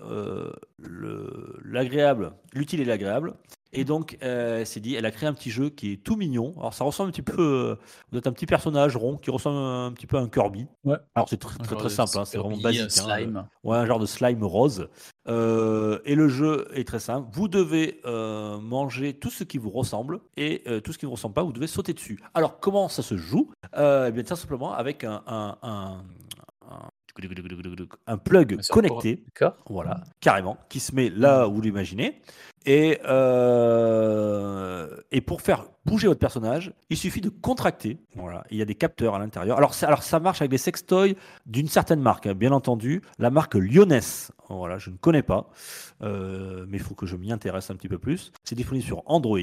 [0.77, 3.33] le- l'agréable, l'utile et l'agréable,
[3.73, 6.15] et donc euh, elle s'est dit, elle a créé un petit jeu qui est tout
[6.15, 6.53] mignon.
[6.57, 7.75] Alors ça ressemble un petit peu, euh,
[8.11, 10.67] vous êtes un petit personnage rond qui ressemble un petit peu à un Kirby.
[10.83, 10.97] Ouais.
[11.15, 12.81] Alors c'est très très, simple, hein, c'est vraiment basique.
[12.81, 13.15] euh, hein.
[13.17, 13.47] slime.
[13.63, 14.87] Ouais, un genre de slime rose.
[15.27, 17.27] Euh, et le jeu est très simple.
[17.33, 21.09] Vous devez euh, manger tout ce qui vous ressemble et euh, tout ce qui ne
[21.09, 22.19] vous ressemble pas, vous devez sauter dessus.
[22.33, 23.51] Alors, comment ça se joue?
[23.75, 26.01] Euh, Eh bien, tout simplement avec un, un, un,
[26.69, 26.89] un-
[28.05, 29.23] un plug connecté.
[29.25, 29.57] D'accord.
[29.69, 32.21] Voilà, carrément, qui se met là où vous l'imaginez.
[32.67, 32.99] Et,
[33.97, 37.97] euh, et pour faire bouger votre personnage, il suffit de contracter.
[38.15, 39.57] Voilà, il y a des capteurs à l'intérieur.
[39.57, 41.15] Alors, ça- alors ça marche avec des sextoys
[41.45, 44.31] d'une certaine marque, hein, bien entendu, la marque Lyoness.
[44.49, 45.49] Voilà, je ne connais pas,
[46.03, 48.31] euh, mais il faut que je m'y intéresse un petit peu plus.
[48.45, 49.39] C'est disponible sur Android.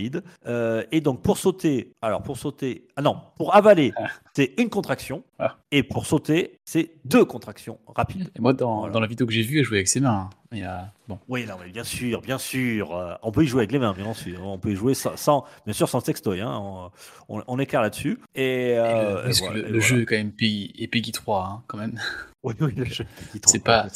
[0.46, 3.92] Euh, et donc pour sauter, alors pour sauter, ah non, pour avaler,
[4.34, 5.56] c'est une contraction, Ah.
[5.72, 8.30] et pour sauter, c'est deux contractions rapides.
[8.36, 8.92] Et moi, dans, Voilà.
[8.94, 10.30] dans la vidéo que j'ai vue, elle jouait avec ses mains.
[10.54, 10.56] Hein.
[10.56, 10.92] Il y a...
[11.08, 12.96] Bon, Oui, non, mais bien sûr, bien sûr.
[12.96, 14.46] euh, on peut y jouer avec les mains, bien sûr.
[14.46, 16.40] On peut y jouer sans, sans- bien sûr, sans sextoy.
[16.40, 16.90] Hein, on,
[17.28, 18.18] on, on est clair là-dessus.
[18.34, 19.80] Et, Et le- euh, parce que le, et le voilà.
[19.80, 22.00] jeu est quand même Peggy, et Peggy 3, hein, quand même.
[22.44, 23.04] Oui, oui, le jeu.
[23.46, 23.86] C'est pas,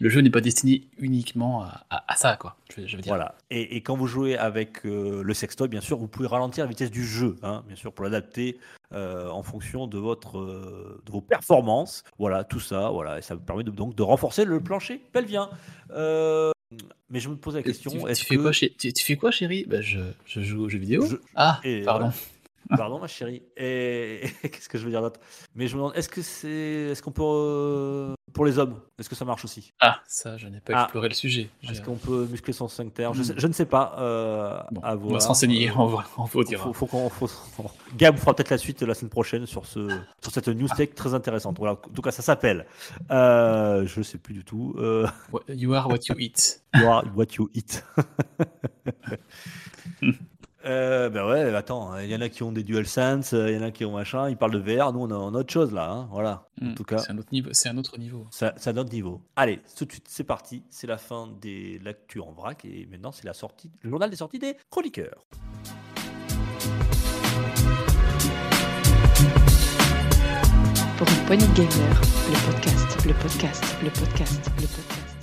[0.00, 2.56] le jeu n'est pas destiné uniquement à, à- à ça, quoi.
[2.74, 3.10] Je, je veux dire.
[3.10, 3.34] Voilà.
[3.50, 6.68] Et, et quand vous jouez avec euh, le sextoy, bien sûr, vous pouvez ralentir la
[6.70, 8.58] vitesse du jeu, hein, bien sûr, pour l'adapter
[8.92, 12.04] euh, en fonction de votre, euh, de vos performances.
[12.18, 15.50] Voilà, tout ça, voilà, et ça vous permet de, donc de renforcer le plancher pelvien.
[17.10, 19.30] Mais je me pose la question, tu, fais que quoi, chez- tu, tu fais quoi,
[19.30, 19.64] chérie?
[19.68, 21.06] Bah, je, je joue aux jeux vidéo.
[21.06, 22.10] Je- Ah, et pardon.
[22.70, 23.42] Pardon, ma chérie.
[23.56, 25.20] Et qu'est-ce que je veux dire d'autre?
[25.54, 26.48] Mais je me demande, est-ce que c'est,
[26.90, 29.72] est-ce qu'on peut, euh, pour les hommes, est-ce que ça marche aussi?
[29.80, 30.82] Ah, ça, je n'ai pas Ah.
[30.84, 31.48] exploré le sujet.
[31.62, 33.08] Je- Est-ce qu'on peut muscler son sphincter?
[33.14, 33.94] Je, sais- je ne sais pas.
[33.98, 35.22] euh, Bon, à on va voir.
[35.22, 36.64] se renseigner, Euh, on, va, on vous dira.
[36.64, 37.30] faut, faut qu'on, faut-
[37.96, 39.88] Gab fera peut-être la suite la semaine prochaine sur ce,
[40.22, 41.56] sur cette news tech très intéressante.
[41.58, 41.74] Voilà.
[41.74, 42.66] En tout cas, ça s'appelle.
[43.10, 44.74] Euh, je ne sais plus du tout.
[45.48, 46.62] You are what you eat.
[46.74, 47.84] you are what you eat.
[50.66, 53.62] Euh, ben ouais, attends, il y en a qui ont des DualSense, il y en
[53.62, 55.72] a qui ont machin, ils parlent de VR, nous on a, on a autre chose
[55.72, 56.48] là, hein, voilà.
[56.60, 57.50] En Hmm, tout cas, C'est un autre niveau.
[57.52, 57.78] C'est un
[58.76, 59.20] autre niveau.
[59.36, 63.12] Allez, tout de suite, c'est parti, c'est la fin de l'actu en vrac et maintenant
[63.12, 65.24] c'est la sortie, le journal des sorties des chroniqueurs.
[70.98, 72.00] Pour une poignée de gamers,
[72.30, 75.16] le podcast, le podcast, le podcast, le podcast.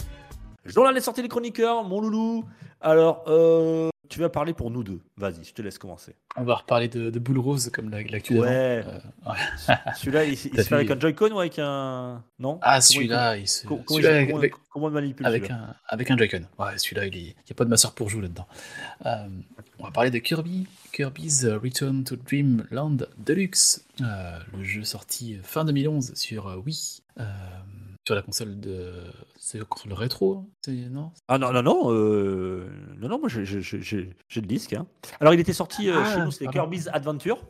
[0.65, 2.45] Journal des sorties des chroniqueurs, mon loulou.
[2.79, 4.99] Alors, euh, tu vas parler pour nous deux.
[5.17, 6.15] Vas-y, je te laisse commencer.
[6.37, 8.37] On va reparler de, de Boule Rose comme la- l'actu.
[8.39, 8.47] Ouais.
[8.85, 9.75] Euh, ouais.
[9.95, 12.23] Celui-là, il, il se fait avec un Joy-Con ou avec un.
[12.39, 12.59] Non?
[12.61, 13.65] Ah, celui-là, il se...
[13.65, 15.61] Comment, avec, comment- avec- comment on manipule avec celui-là?
[15.69, 16.41] un, avec un Joy-Con.
[16.59, 18.47] Ouais, celui-là, il n'y a pas de masseur pour jouer là-dedans.
[19.05, 19.27] Euh,
[19.79, 25.65] on va parler de Kirby, Kirby's Return to Dreamland Deluxe, euh, le jeu sorti fin
[25.65, 27.01] 2011 sur Wii,
[28.05, 28.93] sur la console de...
[29.45, 31.11] C'est la console rétro, c'est- non?
[31.27, 34.71] Ah non, non, non, euh, non, non, moi j'ai le disque.
[34.71, 34.87] hein.
[35.19, 36.47] Alors il était sorti euh, Ah, chez nous, c'était.
[36.49, 37.43] Kirby's Adventure.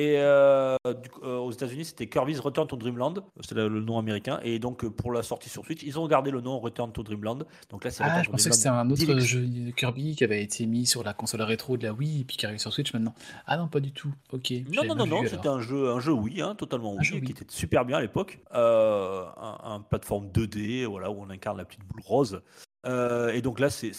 [0.00, 3.24] Et euh, du aux États-Unis, c'était Kirby's Return to Dreamland.
[3.40, 4.38] C'était le, le nom américain.
[4.44, 7.44] Et donc pour la sortie sur Switch, ils ont gardé le nom Return to Dreamland.
[7.70, 9.24] Donc là, c'est Ah, je pensais que c'était un autre Deluxe.
[9.24, 12.24] jeu de Kirby qui avait été mis sur la console rétro de la Wii et
[12.24, 13.12] puis qui arrive sur Switch maintenant.
[13.48, 14.12] Ah non, pas du tout.
[14.32, 14.52] Ok.
[14.72, 17.24] Non, non, non, non, c'était un jeu, un jeu Wii, hein, totalement Wii, jeu Wii.
[17.24, 18.38] qui était super bien à l'époque.
[18.52, 22.42] Un, un plateforme 2D, voilà, où on incarne la petite boule rose.
[22.86, 23.92] Euh, et donc là, c'est-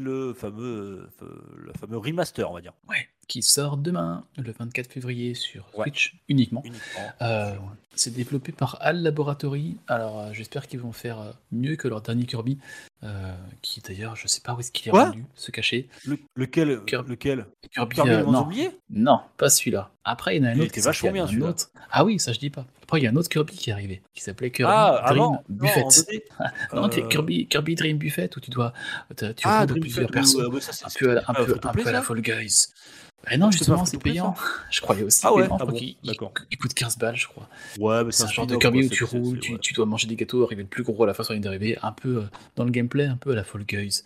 [0.00, 1.26] le fameux, euh,
[1.56, 2.72] le fameux remaster, on va dire.
[2.88, 5.84] Ouais, qui sort demain, le 24 février sur Ouais.
[5.84, 6.60] Switch uniquement.
[6.66, 7.00] Uniquement.
[7.22, 7.54] Euh,
[7.94, 9.78] c'est développé par HAL Laboratory.
[9.88, 12.58] Alors, euh, j'espère qu'ils vont faire euh, mieux que leur dernier Kirby,
[13.04, 15.88] euh, qui d'ailleurs, je sais pas où est-ce qu'il est Quoi rendu, se cacher.
[16.04, 17.10] Le- lequel, Kirby.
[17.10, 18.50] lequel Kirby, Kirby, euh, non,
[18.90, 19.90] non, pas celui-là.
[20.04, 20.64] Après, il y en a un Il autre.
[20.66, 21.46] était qui est vachement bien, celui-là.
[21.48, 21.70] autre.
[21.90, 22.66] Ah oui, ça je dis pas.
[22.82, 25.22] Après, il y a un autre Kirby qui est arrivé, qui s'appelait Kirby Ah, Dream
[25.22, 25.80] avant Buffet.
[25.80, 26.22] Non, en 2D.
[26.74, 28.74] Non, t'es Euh, Kirby, Kirby Dream Buffet où tu dois,
[29.16, 30.34] tu Ah, plusieurs Buffet, persos.
[30.36, 32.20] ouais, ouais, ça, c'est- un peu à la, un peu, un peu à la Fall
[32.20, 32.66] Guys.
[33.24, 34.34] Bah non, justement, c'est payant.
[34.70, 35.48] Je croyais aussi Ah ouais.
[35.50, 36.32] Ah bon, d'accord.
[36.50, 37.48] il coûte 15 balles, je crois.
[37.78, 39.58] Ouais, mais C'est un genre de Kirby où tu roules, tu, ouais.
[39.60, 41.78] tu dois manger des gâteaux, arriver le plus gros à la fin sur une dérivée,
[41.82, 42.22] un peu euh,
[42.56, 44.02] dans le gameplay, un peu à la Fall Guys.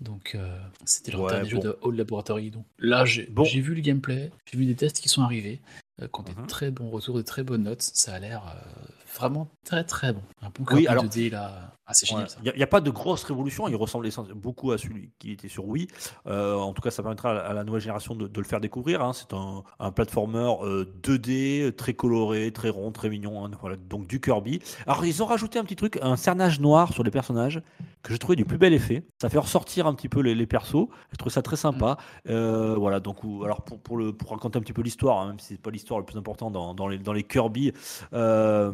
[0.00, 1.62] Donc euh, c'était leur Ouais, dernier jeu bon.
[1.64, 2.50] de Old Laboratory.
[2.50, 3.44] Donc là, j'ai Bon.
[3.44, 5.60] vu le gameplay, j'ai vu des tests qui sont arrivés,
[6.02, 6.46] euh, qui ont des Mhm.
[6.46, 7.82] très bons retours, des très bonnes notes.
[7.82, 8.84] Ça a l'air euh,
[9.18, 10.22] vraiment très très bon.
[10.42, 11.72] Un bon Oui, alors- 2D là.
[11.86, 12.38] Ah, c'est génial ça.
[12.42, 15.66] Il n'y a, pas de grosse révolution, il ressemble beaucoup à celui qui était sur
[15.66, 15.86] Wii.
[16.26, 19.02] Euh, en tout cas, ça permettra à la, nouvelle génération de, de le faire découvrir.
[19.02, 19.12] hein.
[19.12, 23.44] C'est un, un platformer euh, 2D, très coloré, très rond, très mignon.
[23.44, 23.50] hein.
[23.60, 24.60] Voilà, donc du Kirby.
[24.86, 27.62] Alors, ils ont rajouté un petit truc, un cernage noir sur les personnages
[28.02, 29.04] que j'ai trouvé du plus bel effet.
[29.20, 30.88] Ça fait ressortir un petit peu les, les persos.
[31.12, 31.98] Je trouve ça très sympa.
[32.28, 35.38] Euh, voilà, donc alors pour, pour, le, pour raconter un petit peu l'histoire, hein, même
[35.38, 37.72] si c'est pas l'histoire le plus important dans, dans les, dans les Kirby,
[38.12, 38.72] euh,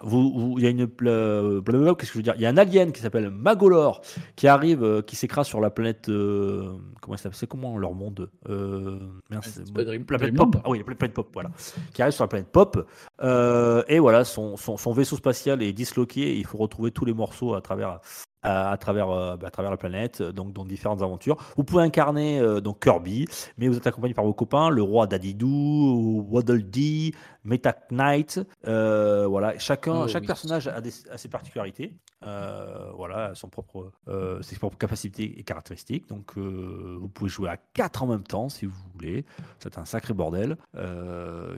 [0.00, 2.34] vous- vous- il y a une blablabla, qu'est-ce que je veux dire?
[2.36, 4.00] Il y a un alien qui s'appelle Magolor
[4.36, 6.08] qui arrive, euh, qui s'écrase sur la planète.
[6.08, 8.98] euh, comment ça C'est comment leur monde euh,
[10.10, 10.56] la planète Pop.
[10.64, 11.28] Ah oui, la planète Pop.
[11.32, 11.50] Voilà,
[11.92, 12.86] qui arrive sur la planète Pop.
[13.22, 16.36] et voilà, son, son, son vaisseau spatial est disloqué.
[16.36, 18.00] Il faut retrouver tous les morceaux à travers
[18.44, 21.36] à, à travers, bah, à travers la planète, donc dans différentes aventures.
[21.56, 26.26] Vous pouvez incarner donc Kirby, mais vous êtes accompagné par vos copains, le roi Dadidou,
[26.28, 27.14] Waddle Dee,
[27.44, 28.40] Meta Knight.
[28.66, 30.26] euh, voilà, chacun, Oh, chaque oui.
[30.26, 31.92] personnage a, des- a ses particularités.
[32.24, 36.08] euh, voilà, son propre, euh, ses propres capacités et caractéristiques.
[36.08, 39.24] Donc, vous pouvez jouer à 4 en même temps si vous voulez.
[39.58, 40.56] C'est un sacré bordel.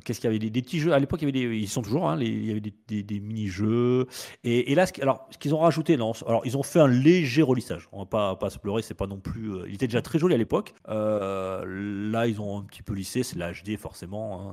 [0.05, 0.39] Qu'est-ce qu'il y avait?
[0.39, 2.09] Des, des petits jeux À l'époque, il y avait des, ils sont toujours.
[2.09, 4.06] hein, les- il y avait des, des- mini-jeux.
[4.43, 6.89] Et, et là, ce alors, ce qu'ils ont rajouté, non, alors ils ont fait un
[6.89, 7.89] léger relissage.
[7.93, 9.52] On va pas, pas se pleurer, c'est pas non plus.
[9.69, 10.73] il était déjà très joli à l'époque.
[10.89, 13.23] Là, ils ont un petit peu lissé.
[13.23, 14.52] C'est la HD forcément.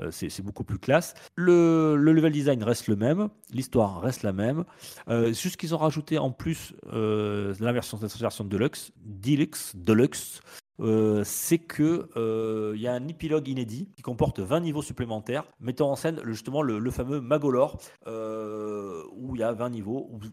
[0.00, 1.14] hein, c'est c'est plus classe.
[1.36, 3.28] Le, le level design reste le même.
[3.52, 4.64] L'histoire reste la même.
[5.08, 10.40] Euh, juste qu'ils ont rajouté en plus euh, la version, version Deluxe, Deluxe, Deluxe.
[10.80, 15.44] Euh, c'est que euh, il y a un épilogue inédit qui comporte 20 niveaux supplémentaires,
[15.60, 19.70] mettant en scène le- justement le, le fameux Magolor, euh, où il y a 20
[19.70, 20.28] niveaux où vous,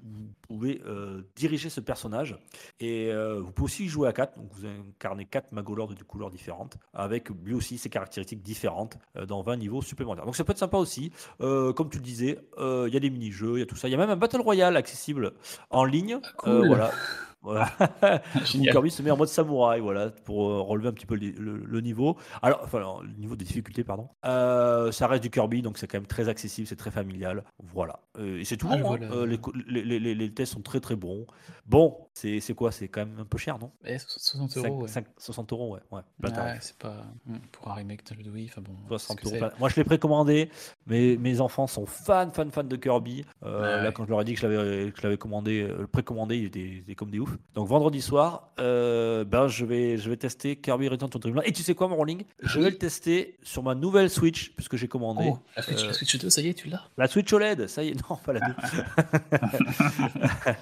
[0.48, 2.38] pouvez euh, diriger ce personnage.
[2.80, 6.32] Et euh, vous pouvez aussi jouer à 4, donc vous incarnez 4 Magolors de couleurs
[6.32, 10.26] différentes, avec lui aussi ses caractéristiques différentes euh, dans 20 niveaux supplémentaires.
[10.26, 11.12] Donc ça peut être sympa aussi.
[11.42, 13.76] Euh, comme tu le disais, euh, il y a des mini-jeux, il y a tout
[13.76, 13.88] ça.
[13.88, 15.34] Il y a même un Battle Royale accessible
[15.70, 16.20] en ligne.
[16.38, 16.50] cool.
[16.52, 16.92] Euh, voilà.
[17.42, 17.70] Voilà.
[18.46, 21.64] Kirby se met en mode samouraï, voilà, pour euh, relever un petit peu le, le-
[21.66, 22.18] le niveau.
[22.42, 24.10] Alors, enfin, alors, le niveau de difficulté, pardon.
[24.26, 27.44] Euh, ça reste du Kirby, donc c'est quand même très accessible, c'est très familial.
[27.64, 28.00] Voilà.
[28.18, 29.26] Euh, et c'est tout Ah, hein.
[29.26, 31.26] les, co- les, les- les- les tests sont très très bons.
[31.66, 32.72] Bon, c'est quoi?
[32.72, 33.72] C'est quand même un peu cher, non?
[33.86, 34.82] Eh, 60 Cinq- euros.
[34.82, 34.88] ouais.
[34.88, 35.80] cinq- 60 euros, ouais.
[35.92, 36.02] ouais.
[36.20, 36.54] plein tarif.
[36.54, 38.48] Ouais, c'est pas hmm, pour un remake de Wii.
[38.50, 38.74] Enfin bon.
[38.90, 39.40] 60 qu'est-ce que euros.
[39.40, 40.50] c'est Enfin, Moi, je l'ai précommandé.
[40.88, 43.24] mais mes enfants sont fans, fans, fans de Kirby.
[43.44, 46.80] Ouais, Là, quand je leur ai dit que je l'avais, commandé, précommandé, ils étaient, ils
[46.80, 47.29] étaient comme des oufs.
[47.56, 51.44] Donc, vendredi soir, euh, ben, je vais, je vais tester Kirby Return to Dreamland.
[51.46, 52.24] Et tu sais quoi, mon rolling?
[52.42, 55.30] Je vais le tester sur ma nouvelle Switch, puisque j'ai commandé.
[55.34, 56.84] Oh, la Switch, Euh, la Switch 2, ça y est, tu l'as?
[56.98, 58.54] La Switch OLED, ça y est, non, pas la 2.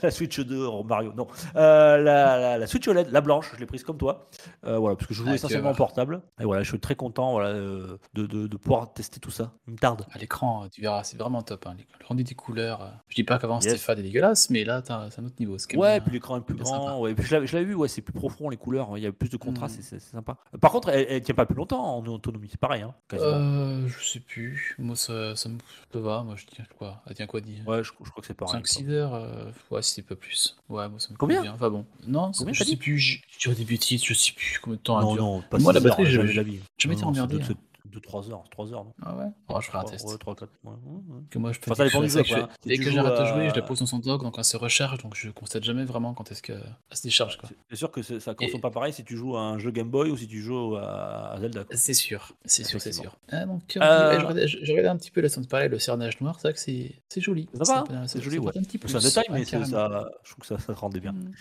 [0.03, 1.27] la Switch 2, oh, Mario, non.
[1.55, 4.29] Euh, la, la- la Switch OLED, la blanche, je l'ai prise comme toi.
[4.65, 6.21] Euh, voilà, parce que je joue Ah, essentiellement portable.
[6.39, 9.51] Et voilà, je suis très content voilà, euh, de, de, de pouvoir tester tout ça.
[9.67, 10.05] Il me tarde.
[10.11, 11.65] À l'écran, euh, tu verras, c'est vraiment top.
[11.67, 11.75] Hein.
[11.99, 12.91] Le rendu des couleurs.
[13.09, 13.83] Je dis pas qu'avant c'était Yes.
[13.83, 15.57] fade et dégueulasse, mais là, c'est un autre niveau.
[15.75, 16.99] Ouais, même, puis l'écran est plus bien grand.
[17.01, 17.15] Ouais.
[17.19, 18.97] Je l'avais vu, ouais, c'est plus profond les couleurs.
[18.97, 19.83] Il y a plus de contraste, Mhm.
[19.83, 20.37] c'est sympa.
[20.59, 22.47] Par contre, elle, elle tient pas plus longtemps en autonomie.
[22.51, 22.93] C'est pareil, hein.
[23.13, 24.75] Euh, je sais plus.
[24.79, 25.57] Moi, ça, ça me
[25.93, 26.23] va.
[26.23, 27.01] Moi, je tiens quoi?
[27.07, 28.61] Elle tient quoi dire Ouais, je, je crois que c'est pareil.
[28.61, 30.55] 5-6 heures euh, Ouais, si c'est pas plus.
[30.69, 31.53] Ouais, moi, ça me Combien?
[31.53, 31.85] Enfin bon.
[32.05, 32.75] Non, Combien je sais dit?
[32.77, 32.97] plus.
[32.97, 35.23] Je dirais des bêtises, je sais plus combien de temps Non, elle dure.
[35.23, 36.59] non, pas Moi, la 6 heures, batterie, je- la vie.
[36.77, 37.39] je m'étais emmerdé,
[37.87, 39.25] deux- c'est 2-3 heures, 3 heures, non Ah ouais?
[39.49, 40.05] Oh, je ferai un test.
[40.07, 40.49] Ouais, 3, 4.
[40.63, 40.77] Ouais, ouais,
[41.15, 41.21] ouais.
[41.29, 42.49] Que moi, je fais Enfin, ça dépend du c'est jeu, que quoi, je- hein.
[42.63, 44.43] Si Dès que j'arrête de à- jouer, je la pose dans son dock, donc elle
[44.43, 47.37] se recharge, donc je constate jamais vraiment quand est-ce qu'elle se décharge.
[47.37, 47.49] Quoi.
[47.69, 49.89] C'est sûr que ça consomme Et- pas pareil si tu joues à un jeu Game
[49.89, 51.63] Boy ou si tu joues à, à Zelda.
[51.71, 53.15] C'est sûr, c'est sûr, c'est sûr.
[53.31, 56.35] Ah, donc, Euh, ouais, je regardais- un petit peu la semaine passée, le cernage noir,
[56.39, 57.47] c'est vrai que c'est c'est joli.
[57.53, 58.57] C'est hein, c'est joli, fait ouais.
[58.57, 59.03] un petit C'est un plus.
[59.07, 61.13] détail, mais ça, je trouve que ça, ça rendait bien.
[61.13, 61.31] Mm.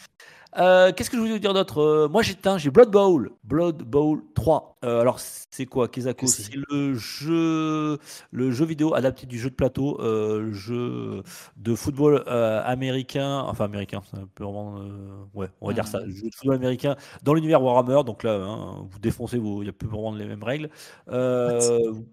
[0.59, 1.79] Euh, Qu'est-ce que je voulais vous dire d'autre?
[1.83, 4.77] Euh, Moi, j'ai j'ai Blood Bowl, Blood Bowl 3.
[4.85, 7.99] Euh, alors, c'est quoi, Kezako c'est le jeu,
[8.31, 11.23] le jeu vidéo adapté du jeu de plateau, euh, le jeu
[11.57, 15.87] de football euh, américain, enfin américain, c'est un peu vraiment, euh, ouais, on va dire
[15.87, 16.07] ça, Mhm.
[16.07, 18.03] le jeu de football américain dans l'univers Warhammer.
[18.05, 20.71] Donc là, hein, vous défoncez, il n'y a plus vraiment les mêmes règles.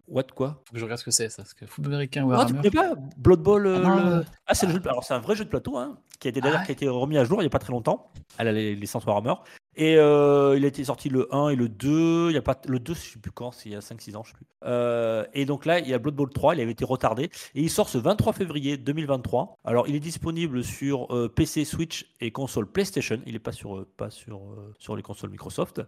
[0.08, 0.24] What?
[0.36, 0.62] Quoi?
[0.68, 1.44] Faut que je regarde ce que c'est, ça.
[1.44, 2.70] Parce que football américain, ah, tu Warhammer.
[2.70, 4.88] connais pas Blood Bowl Ah non, le- Ah, c'est le jeu de...
[4.90, 6.72] Alors, c'est un vrai jeu de plateau, hein, qui a été d'ailleurs Ah ouais qui
[6.72, 9.06] a été remis à jour il n'y a pas très longtemps, à la li- licence
[9.06, 9.34] Warhammer.
[9.76, 12.30] Et euh, il a été sorti le 1 et le 2.
[12.30, 14.16] Il y a pas le 2, je sais plus quand, c'est il y a 5-6
[14.16, 14.46] ans, je sais plus.
[14.66, 17.30] Euh, et donc là, il y a Blood Bowl 3, il avait été retardé.
[17.56, 19.60] Et il sort ce 23 février 2023.
[19.64, 23.20] Alors, il est disponible sur euh, PC, Switch et console PlayStation.
[23.26, 25.82] Il n'est pas sur, euh, pas sur, euh, sur les consoles Microsoft.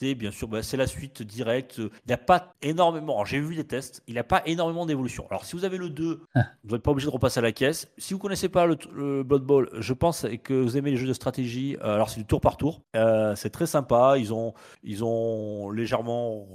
[0.00, 1.74] Bien sûr, bah, c'est la suite directe.
[1.76, 3.22] Il n'y a pas énormément.
[3.26, 5.26] J'ai vu les tests, il n'y a pas énormément d'évolution.
[5.28, 6.46] Alors, si vous avez le 2, Ah.
[6.64, 7.86] vous n'êtes pas obligé de repasser à la caisse.
[7.98, 11.06] Si vous connaissez pas le, le Blood Bowl, je pense que vous aimez les jeux
[11.06, 11.76] de stratégie.
[11.82, 12.80] euh, alors, c'est du tour par tour.
[12.96, 14.14] Euh, c'est très sympa.
[14.16, 16.46] Ils ont, ils ont légèrement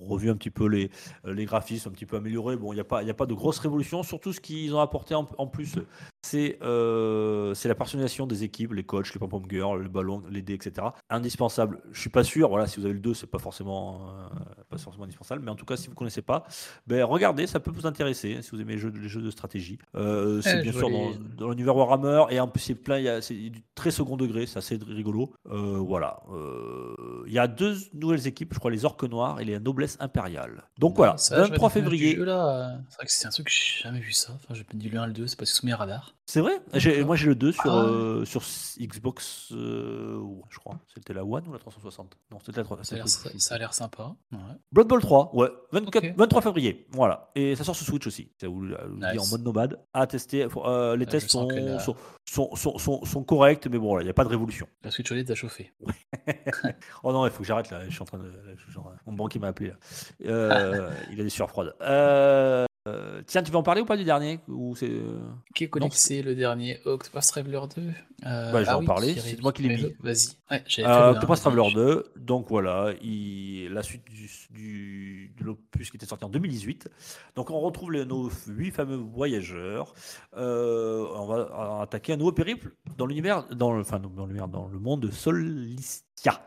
[0.00, 0.90] revu un petit peu les,
[1.24, 2.56] les graphismes, un petit peu améliorés.
[2.56, 4.04] Bon, il n'y a, pas- y a pas de grosse révolution.
[4.04, 5.74] Surtout, ce qu'ils ont apporté en, en plus,
[6.22, 10.54] c'est euh, la personnalisation des équipes, les coachs, les pom-pom girls, le ballon, les dés,
[10.54, 10.86] etc.
[11.10, 11.80] Indispensable.
[11.90, 12.48] Je suis pas sûr.
[12.50, 14.28] Voilà, si vous avez le 2, c'est pas forcément, euh,
[14.68, 15.42] pas forcément indispensable.
[15.44, 16.44] Mais en tout cas, si vous connaissez pas,
[16.86, 19.30] ben regardez, ça peut vous intéresser hein, si vous aimez les jeux, les jeux de
[19.30, 19.78] stratégie.
[19.94, 20.88] Euh, c'est Ouais, bien sûr
[21.36, 24.78] dans, l'univers Warhammer et en plus c'est plein, c'est du très second degré, c'est assez
[24.86, 25.32] rigolo.
[25.50, 26.20] Euh, voilà.
[27.26, 30.64] Il y a deux nouvelles équipes, je crois les Orques Noirs et les Noblesse Impériale.
[30.78, 32.24] Donc voilà, Ça, je vois 23 des images du février.
[32.24, 34.32] là, C'est vrai que c'est un truc que j'ai jamais vu ça.
[34.34, 36.14] Enfin, j'ai pas dit le 1 et le 2, c'est passé sous mes radars.
[36.26, 36.58] C'est vrai?
[37.04, 37.84] Moi j'ai le 2 sur, Ah.
[37.84, 38.42] euh, sur
[38.80, 40.78] Xbox, euh, je crois.
[40.94, 42.73] C'était la One ou la 360 Non, c'était la 360.
[42.82, 44.14] Ça a l'air- ça, ça a l'air sympa.
[44.32, 44.38] Ouais.
[44.72, 46.14] Blood Bowl 3, ouais, 24, Ok.
[46.16, 47.30] 23 février, voilà.
[47.34, 48.32] Et ça sort sur Switch aussi.
[48.40, 48.74] Ça vous, vous dit
[49.06, 49.30] en Nice.
[49.30, 49.80] mode nomade.
[49.92, 50.46] À tester.
[50.56, 51.96] Euh, les tests sont, la- sont,
[52.56, 54.66] sont, sont, corrects, mais bon, il n'y a pas de révolution.
[54.82, 55.72] La Switch OLED a chauffé.
[57.02, 57.84] Oh non, il faut que j'arrête là.
[57.84, 58.32] Je suis en train de.
[58.68, 59.68] genre, mon banquier m'a appelé.
[59.70, 59.76] Là.
[60.26, 61.74] Euh, il a des sueurs froides.
[61.82, 65.18] Euh, euh, tiens, tu vas en parler ou pas du dernier ou c'est euh,
[65.54, 66.80] Qui est connecté le dernier?
[66.84, 67.92] Octopus Traveler 2 euh,
[68.52, 69.94] Bah, je vais ah en oui, parler, c'est moi qui l'ai mis.
[70.00, 70.36] Vas-y.
[70.50, 72.04] Ouais, euh, Octopus Traveler je- 2.
[72.16, 76.90] Donc voilà, il, la suite du, du- de l'opus qui était sorti en 2018.
[77.36, 79.94] Donc on retrouve les, nos huit fameux voyageurs.
[80.36, 84.68] Euh, on va attaquer un nouveau périple dans l'univers, dans le, enfin dans l'univers, dans
[84.68, 86.44] le monde de Solistia.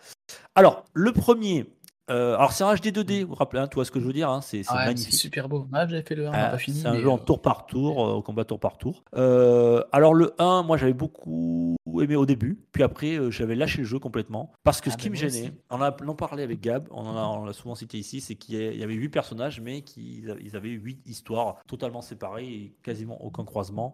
[0.54, 1.66] Alors le premier.
[2.10, 4.06] Euh, alors c'est un HD 2D, vous vous rappelez, hein, tu vois ce que je
[4.06, 5.14] veux dire, hein, c'est Ah ouais, c'est magnifique.
[5.14, 5.68] super beau.
[5.74, 6.80] Ah, j'avais fait le 1, on Ah, pas fini.
[6.80, 9.04] c'est un mais, jeu en euh, tour par tour, euh, au combat tour par tour.
[9.16, 13.80] Euh, alors le 1, moi j'avais beaucoup aimé au début, puis après euh, j'avais lâché
[13.80, 15.52] le jeu complètement, parce que Ah ce qui ben me gênait, aussi.
[15.72, 18.94] on en parlait avec Gab, on en l'a souvent cité ici, c'est qu'il y avait
[18.94, 23.94] 8 personnages, mais qu'ils avaient 8 histoires totalement séparées et quasiment aucun croisement.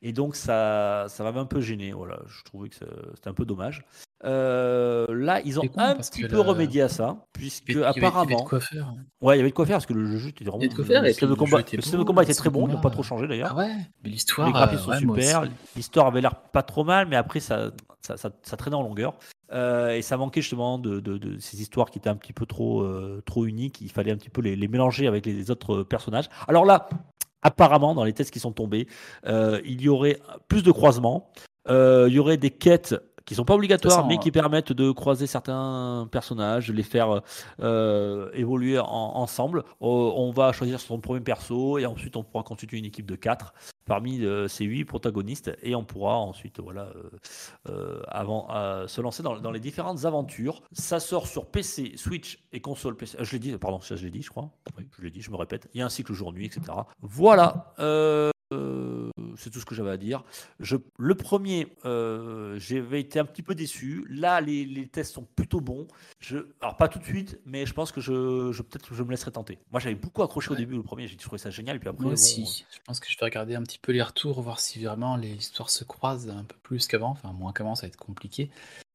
[0.00, 2.76] Et donc ça, ça m'avait un peu gêné, voilà, je trouvais que
[3.14, 3.84] c'était un peu dommage.
[4.24, 7.80] Euh, là, ils ont un petit peu la- remédié à ça, puisque il y avait-
[7.80, 8.44] il y avait- il y avait apparemment...
[8.44, 8.94] de quoi faire.
[9.20, 10.58] Ouais, il y avait de quoi faire parce que le jeu était vraiment.
[10.60, 12.22] Il y avait de quoi faire, le et système de combat, était le beau, combat
[12.22, 13.50] était très bon, ils n'ont pas trop changé d'ailleurs.
[13.52, 13.72] Ah ouais,
[14.04, 14.46] mais l'histoire.
[14.46, 15.44] Les graphismes euh, sont ouais, moi super,
[15.76, 17.70] l'histoire avait l'air pas trop mal, mais après ça,
[18.00, 19.14] ça, ça- ça traînait en longueur.
[19.52, 22.46] Euh, et ça manquait justement de, de- de ces histoires qui étaient un petit peu
[22.46, 23.80] trop, euh, trop uniques.
[23.82, 26.30] Il fallait un petit peu les, les mélanger avec les autres personnages.
[26.48, 26.88] Alors là,
[27.42, 28.86] apparemment, dans les tests qui sont tombés,
[29.26, 31.30] euh, il y aurait plus de croisements.
[31.68, 32.94] Euh, il y aurait des quêtes
[33.32, 37.22] qui sont pas obligatoires, mais euh, qui permettent de croiser certains personnages, de les faire
[37.60, 39.60] euh, évoluer en- ensemble.
[39.60, 43.16] Euh, on va choisir son premier perso et ensuite on pourra constituer une équipe de
[43.16, 43.54] 4
[43.86, 46.88] parmi euh, ces 8 protagonistes et on pourra ensuite voilà,
[48.08, 48.48] avant,
[48.86, 50.62] se lancer dans, dans les différentes aventures.
[50.72, 53.16] Ça sort sur PC, Switch et console PC.
[53.20, 54.50] Je l'ai dit, pardon, ça je l'ai dit, je crois.
[54.78, 55.68] Oui, je l'ai dit, je me répète.
[55.74, 56.60] Il y a un cycle jour-nuit, etc.
[57.00, 57.72] Voilà.
[59.32, 60.24] Euh, euh, c'est tout ce que j'avais à dire.
[60.60, 64.04] Je, le premier, euh, j'avais été un petit peu déçu.
[64.08, 65.86] Là, les, les tests sont plutôt bons.
[66.20, 69.10] Je, alors pas tout de suite, mais je pense que je, je peut-être je me
[69.10, 69.58] laisserai tenter.
[69.70, 71.08] Moi, j'avais beaucoup accroché au début le premier.
[71.08, 71.76] J'ai trouvé ça génial.
[71.76, 72.64] Et puis après, Moi bon, aussi.
[72.70, 75.34] Je pense que je vais regarder un petit peu les retours, voir si vraiment les
[75.34, 77.10] histoires se croisent un peu plus qu'avant.
[77.10, 78.50] Enfin, moins qu'avant, ça va être compliqué.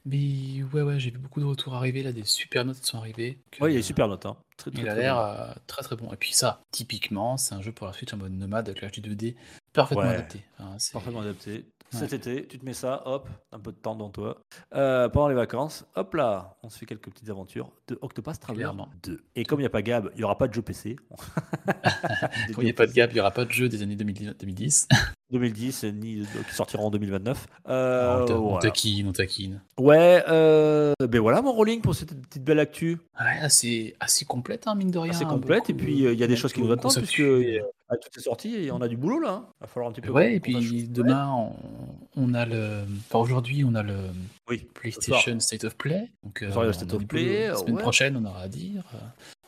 [0.09, 3.39] Mais ouais, ouais, j'ai vu beaucoup de retours arriver là, des super notes sont arrivées.
[3.51, 4.25] que- ouais, il y a des super notes.
[4.25, 4.37] hein.
[4.55, 6.11] Très, très, Il a l'air euh, très très bon.
[6.13, 8.87] Et puis ça, typiquement, c'est un jeu pour la Switch en mode nomade avec la
[8.89, 9.35] HD2D
[9.73, 10.09] parfaitement Ouais.
[10.15, 10.43] adapté.
[10.59, 11.65] Enfin, Parfaitement adapté.
[11.93, 11.99] Ouais.
[11.99, 14.41] Cet été, tu te mets ça, hop, un peu de temps dans toi.
[14.75, 18.63] Euh, pendant les vacances, hop là, on se fait quelques petites aventures de Octopath Traveler
[18.63, 18.89] Clairement.
[19.03, 19.23] 2.
[19.35, 20.97] Et comme il n'y a pas Gab, il n'y aura pas de jeu PC.
[21.09, 21.15] Quand
[22.61, 24.87] il n'y a pas de gap, il n'y aura pas de jeu des années 2010.
[25.31, 25.81] 2010.
[25.81, 27.47] 2010, ni de- qui sortiront en 2029.
[27.65, 28.59] on, Euh, on voilà.
[28.59, 29.61] taquine, on taquine.
[29.77, 32.97] Ouais, euh, ben voilà mon rolling pour cette petite belle actu.
[33.19, 35.11] Ouais, assez, assez complète, hein, mine de rien.
[35.11, 35.69] assez hein, complète.
[35.69, 37.59] Et puis euh, il y a des choses qui nous attendent, puisque euh,
[37.89, 39.43] à toutes ces sorties, on a du boulot là.
[39.59, 40.11] Il va falloir un petit peu.
[40.11, 41.51] Ouais, et puis demain, on,
[42.15, 42.83] on a le.
[43.09, 43.95] Enfin, aujourd'hui, on a le
[44.49, 46.09] Oui, PlayStation State of Play.
[46.23, 47.47] Donc, on State of Play.
[47.49, 47.81] La semaine ouais.
[47.81, 48.83] prochaine, on aura à dire.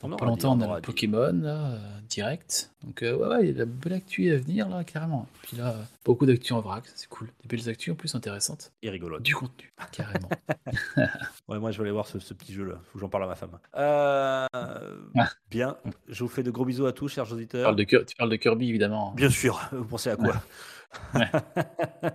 [0.02, 0.82] Dans pas longtemps, on, a le.
[0.82, 1.78] Pokémon, là, euh,
[2.08, 2.72] direct.
[2.84, 5.28] Donc, euh, ouais, ouais, il y a de la belle actu à venir, là, carrément.
[5.44, 7.28] Et puis là, euh, beaucoup d'actu en vrac, c'est cool.
[7.44, 8.72] Des belles actus en plus intéressantes.
[8.82, 9.22] Et rigolote.
[9.24, 10.30] Du contenu, carrément.
[11.50, 12.76] Ouais, moi je vais aller voir ce, ce petit jeu là.
[12.86, 13.58] Faut que j'en parle à ma femme.
[13.76, 15.30] Euh, Ah.
[15.50, 15.76] Bien.
[16.08, 17.64] Je vous fais de gros bisous à tous, chers tu, auditeurs.
[17.64, 19.12] parles de, Kir- tu parles de Kirby, évidemment.
[19.16, 19.60] Bien sûr.
[19.72, 20.36] Vous pensez à quoi
[21.16, 21.30] Ouais.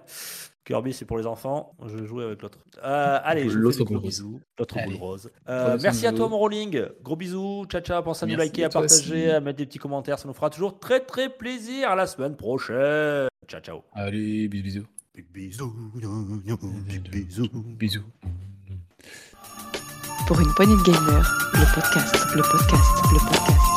[0.65, 1.75] Kirby, c'est pour les enfants.
[1.87, 2.59] Je vais jouer avec l'autre.
[2.83, 4.41] Euh, allez, je vous L'autre fais des gros bisous.
[4.59, 5.31] L'autre boule rose.
[5.49, 6.85] Euh, merci à toi, mon rolling.
[7.03, 7.67] Gros bisous.
[7.69, 8.03] Ciao, ciao.
[8.03, 9.31] Pensez à nous liker, à partager, aussi.
[9.31, 10.19] à mettre des petits commentaires.
[10.19, 11.91] Ça nous fera toujours très, très plaisir.
[11.91, 13.29] À la semaine prochaine.
[13.47, 13.83] Ciao, ciao.
[13.93, 14.87] Allez, bisous, bisous.
[15.33, 15.75] Bisous.
[17.11, 17.51] Bisous.
[17.79, 18.05] Bisous.
[20.27, 23.74] Pour une poignée de gamer, le podcast, le podcast, le podcast.